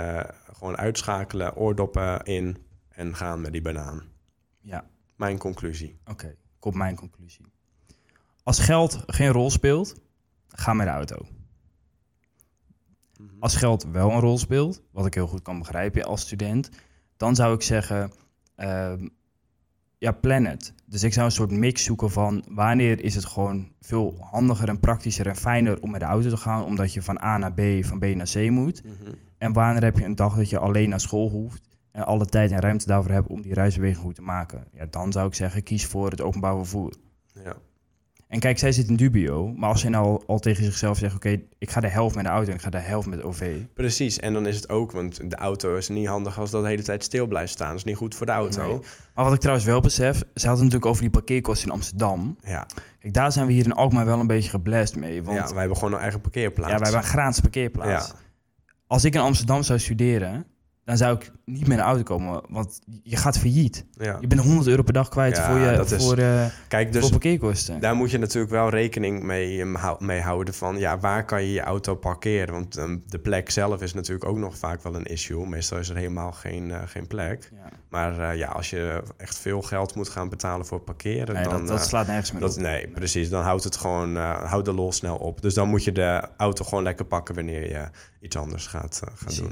gewoon 0.53 0.77
uitschakelen, 0.77 1.56
oordoppen 1.56 2.23
in 2.23 2.58
en 2.89 3.15
gaan 3.15 3.41
met 3.41 3.51
die 3.51 3.62
banaan. 3.62 4.03
Ja. 4.62 4.86
Mijn 5.15 5.38
conclusie. 5.38 5.99
Oké, 6.01 6.12
okay, 6.12 6.36
komt 6.60 6.75
mijn 6.75 6.95
conclusie. 6.95 7.45
Als 8.43 8.60
geld 8.60 9.03
geen 9.06 9.32
rol 9.32 9.49
speelt, 9.49 9.95
ga 10.47 10.73
met 10.73 10.86
de 10.86 10.91
auto. 10.91 11.25
-hmm. 13.15 13.36
Als 13.39 13.56
geld 13.56 13.84
wel 13.91 14.12
een 14.12 14.19
rol 14.19 14.38
speelt, 14.38 14.82
wat 14.91 15.06
ik 15.06 15.13
heel 15.13 15.27
goed 15.27 15.41
kan 15.41 15.60
begrijpen 15.60 16.03
als 16.03 16.21
student, 16.21 16.69
dan 17.17 17.36
zou 17.36 17.56
ik 17.56 17.62
zeggen, 17.62 18.12
uh, 18.58 18.93
ja, 19.97 20.12
plan 20.12 20.45
het. 20.45 20.73
Dus 20.86 21.03
ik 21.03 21.13
zou 21.13 21.25
een 21.25 21.32
soort 21.32 21.51
mix 21.51 21.84
zoeken 21.84 22.12
van 22.12 22.43
wanneer 22.49 23.03
is 23.03 23.15
het 23.15 23.25
gewoon 23.25 23.71
veel 23.80 24.17
handiger 24.19 24.69
en 24.69 24.80
praktischer 24.80 25.27
en 25.27 25.36
fijner 25.36 25.82
om 25.82 25.91
met 25.91 25.99
de 25.99 26.06
auto 26.06 26.30
te 26.30 26.38
gaan, 26.38 26.63
omdat 26.63 26.93
je 26.93 27.01
van 27.01 27.21
A 27.23 27.38
naar 27.38 27.53
B, 27.53 27.62
van 27.86 27.99
B 27.99 28.06
naar 28.06 28.30
C 28.34 28.49
moet. 28.49 28.84
Mm 28.84 28.91
-hmm. 29.03 29.13
En 29.38 29.53
wanneer 29.53 29.84
heb 29.84 29.97
je 29.97 30.06
een 30.06 30.15
dag 30.15 30.36
dat 30.36 30.49
je 30.49 30.60
alleen 30.60 30.89
naar 30.89 30.99
school 30.99 31.30
hoeft 31.30 31.67
en 31.91 32.06
alle 32.06 32.25
tijd 32.25 32.51
en 32.51 32.60
ruimte 32.60 32.86
daarvoor 32.86 33.12
hebt 33.12 33.27
om 33.27 33.41
die 33.41 33.53
reisbeweging 33.53 34.03
goed 34.03 34.15
te 34.15 34.21
maken? 34.21 34.67
Ja, 34.71 34.86
dan 34.89 35.12
zou 35.12 35.27
ik 35.27 35.34
zeggen, 35.34 35.63
kies 35.63 35.86
voor 35.86 36.10
het 36.10 36.21
openbaar 36.21 36.56
vervoer. 36.56 36.93
Ja. 37.43 37.56
En 38.27 38.39
kijk, 38.39 38.59
zij 38.59 38.71
zit 38.71 38.87
in 38.87 38.95
dubio, 38.95 39.53
maar 39.55 39.69
als 39.69 39.81
zij 39.81 39.89
nou 39.89 40.21
al 40.27 40.39
tegen 40.39 40.63
zichzelf 40.63 40.97
zegt, 40.97 41.15
oké, 41.15 41.41
ik 41.57 41.69
ga 41.69 41.79
de 41.79 41.87
helft 41.87 42.15
met 42.15 42.23
de 42.23 42.29
auto 42.29 42.49
en 42.49 42.55
ik 42.55 42.61
ga 42.61 42.69
de 42.69 42.77
helft 42.77 43.07
met 43.07 43.23
OV. 43.23 43.55
Precies, 43.73 44.19
en 44.19 44.33
dan 44.33 44.45
is 44.47 44.55
het 44.55 44.69
ook, 44.69 44.91
want 44.91 45.29
de 45.29 45.35
auto 45.35 45.75
is 45.75 45.89
niet 45.89 46.07
handig 46.07 46.39
als 46.39 46.51
dat 46.51 46.61
de 46.61 46.67
hele 46.67 46.83
tijd 46.83 47.03
stil 47.03 47.27
blijft 47.27 47.51
staan. 47.51 47.67
Dat 47.67 47.77
is 47.77 47.83
niet 47.83 47.95
goed 47.95 48.15
voor 48.15 48.25
de 48.25 48.31
auto. 48.31 48.67
Nee. 48.67 48.79
Maar 49.15 49.25
wat 49.25 49.33
ik 49.33 49.39
trouwens 49.39 49.67
wel 49.67 49.81
besef, 49.81 50.17
ze 50.17 50.23
hadden 50.23 50.49
het 50.49 50.57
natuurlijk 50.57 50.85
over 50.85 51.01
die 51.01 51.11
parkeerkosten 51.11 51.67
in 51.67 51.73
Amsterdam. 51.73 52.37
Ja. 52.43 52.65
Kijk, 52.99 53.13
daar 53.13 53.31
zijn 53.31 53.47
we 53.47 53.53
hier 53.53 53.65
in 53.65 53.73
Alkmaar 53.73 54.05
wel 54.05 54.19
een 54.19 54.27
beetje 54.27 54.49
geblest 54.49 54.95
mee. 54.95 55.23
Want 55.23 55.37
ja, 55.37 55.49
wij 55.49 55.59
hebben 55.59 55.77
gewoon 55.77 55.93
een 55.93 55.99
eigen 55.99 56.21
parkeerplaats. 56.21 56.71
Ja, 56.71 56.77
wij 56.77 56.89
hebben 56.89 57.03
een 57.03 57.15
gratis 57.15 57.39
parkeerplaats. 57.39 58.07
Ja. 58.07 58.15
Als 58.87 59.05
ik 59.05 59.13
in 59.13 59.21
Amsterdam 59.21 59.63
zou 59.63 59.79
studeren, 59.79 60.45
dan 60.88 60.97
zou 60.97 61.15
ik 61.15 61.32
niet 61.45 61.67
met 61.67 61.78
een 61.78 61.84
auto 61.84 62.04
komen, 62.04 62.41
want 62.50 62.80
je 63.04 63.15
gaat 63.15 63.38
failliet. 63.38 63.86
Ja. 63.91 64.17
Je 64.19 64.28
bent 64.28 64.41
100 64.41 64.67
euro 64.67 64.82
per 64.82 64.93
dag 64.93 65.10
kwijt 65.10 65.38
Ja, 65.38 65.50
voor, 65.52 65.60
je, 65.60 65.76
dat 65.78 65.91
is- 65.91 66.04
voor, 66.04 66.17
eh, 66.17 66.45
Kijk, 66.67 66.91
dus 66.91 67.02
voor 67.02 67.10
parkeerkosten. 67.12 67.80
daar 67.80 67.95
moet 67.95 68.12
je 68.12 68.17
natuurlijk 68.17 68.52
wel 68.52 68.69
rekening 68.69 69.23
mee, 69.23 69.65
hou- 69.65 70.04
mee 70.06 70.21
houden 70.21 70.54
van, 70.54 70.78
ja, 70.78 71.00
waar 71.00 71.26
kan 71.26 71.43
je 71.43 71.52
je 71.52 71.62
auto 71.62 71.95
parkeren? 71.95 72.54
Want 72.54 72.78
um, 72.78 73.04
de 73.08 73.19
plek 73.19 73.50
zelf 73.50 73.82
is 73.82 73.93
natuurlijk 73.93 74.26
ook 74.30 74.38
nog 74.38 74.58
vaak 74.58 74.84
wel 74.84 74.95
een 74.95 75.06
issue. 75.06 75.47
Meestal 75.47 75.78
is 75.78 75.89
er 75.89 75.95
helemaal 75.95 76.32
geen, 76.32 76.71
eh, 76.71 76.82
geen 76.86 77.08
plek. 77.08 77.50
Ja. 77.54 77.69
Maar 77.89 78.19
eh, 78.19 78.38
ja, 78.38 78.47
als 78.47 78.69
je 78.69 79.04
echt 79.17 79.38
veel 79.38 79.62
geld 79.62 79.95
moet 79.95 80.10
gaan 80.10 80.30
betalen 80.30 80.65
voor 80.65 80.80
parkeren, 80.80 81.36
Nee, 81.36 81.43
dan... 81.43 81.54
dat, 81.60 81.67
dat 81.67 81.80
eh, 81.80 81.86
slaat 81.86 82.08
nergens 82.08 82.32
meer 82.32 82.41
dat, 82.41 82.56
op. 82.56 82.62
nee, 82.62 82.88
precies. 82.88 83.30
Dan 83.30 83.43
houdt 83.43 83.63
het 83.63 83.76
gewoon, 83.78 84.17
eh 84.17 84.43
houdt 84.43 84.65
de 84.65 84.73
lol 84.73 84.91
snel 84.91 85.15
op. 85.17 85.41
Dus 85.41 85.54
dan 85.54 85.69
moet 85.69 85.84
je 85.84 85.91
de 85.91 86.28
auto 86.38 86.65
gewoon 86.65 86.84
lekker 86.84 87.06
pakken 87.06 87.36
wanneer 87.36 87.69
je 87.69 87.88
iets 88.21 88.36
anders 88.38 88.67
gaat, 88.67 89.02
eh, 89.04 89.13
gaan 89.15 89.36
doen. 89.43 89.52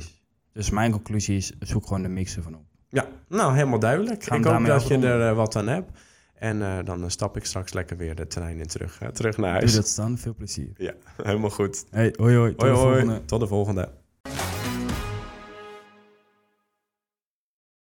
Dus 0.55 0.69
mijn 0.69 0.91
conclusie 0.91 1.35
is, 1.37 1.53
zoek 1.59 1.83
gewoon 1.87 2.01
de 2.01 2.07
mix 2.09 2.35
ervan 2.35 2.55
op. 2.55 2.63
Ja, 2.89 3.07
nou 3.27 3.53
helemaal 3.53 3.79
duidelijk. 3.79 4.23
Gaan 4.23 4.37
ik 4.37 4.45
hoop 4.45 4.65
dat 4.65 4.87
je 4.87 4.97
er 4.97 5.29
eh, 5.29 5.35
wat 5.35 5.55
aan 5.55 5.67
hebt. 5.67 5.91
En 6.35 6.61
eh, 6.61 6.77
dan 6.85 7.03
eh, 7.03 7.09
stap 7.09 7.37
ik 7.37 7.45
straks 7.45 7.73
lekker 7.73 7.97
weer 7.97 8.15
de 8.15 8.27
trein 8.27 8.59
in 8.59 8.67
terug, 8.67 9.01
terug 9.13 9.37
naar 9.37 9.51
Doe 9.51 9.59
huis. 9.59 9.73
dat 9.73 9.93
dan, 9.95 10.17
veel 10.17 10.33
plezier. 10.35 10.69
Ja, 10.77 10.93
helemaal 11.23 11.49
goed. 11.49 11.85
Hey, 11.89 12.13
hoi 12.17 12.35
hoi, 12.35 12.51
tot 12.51 12.61
Hoi 12.61 12.73
de 12.73 12.77
hoi, 12.79 12.95
volgende. 12.99 13.25
tot 13.25 13.39
de 13.39 13.47
volgende. 13.47 13.89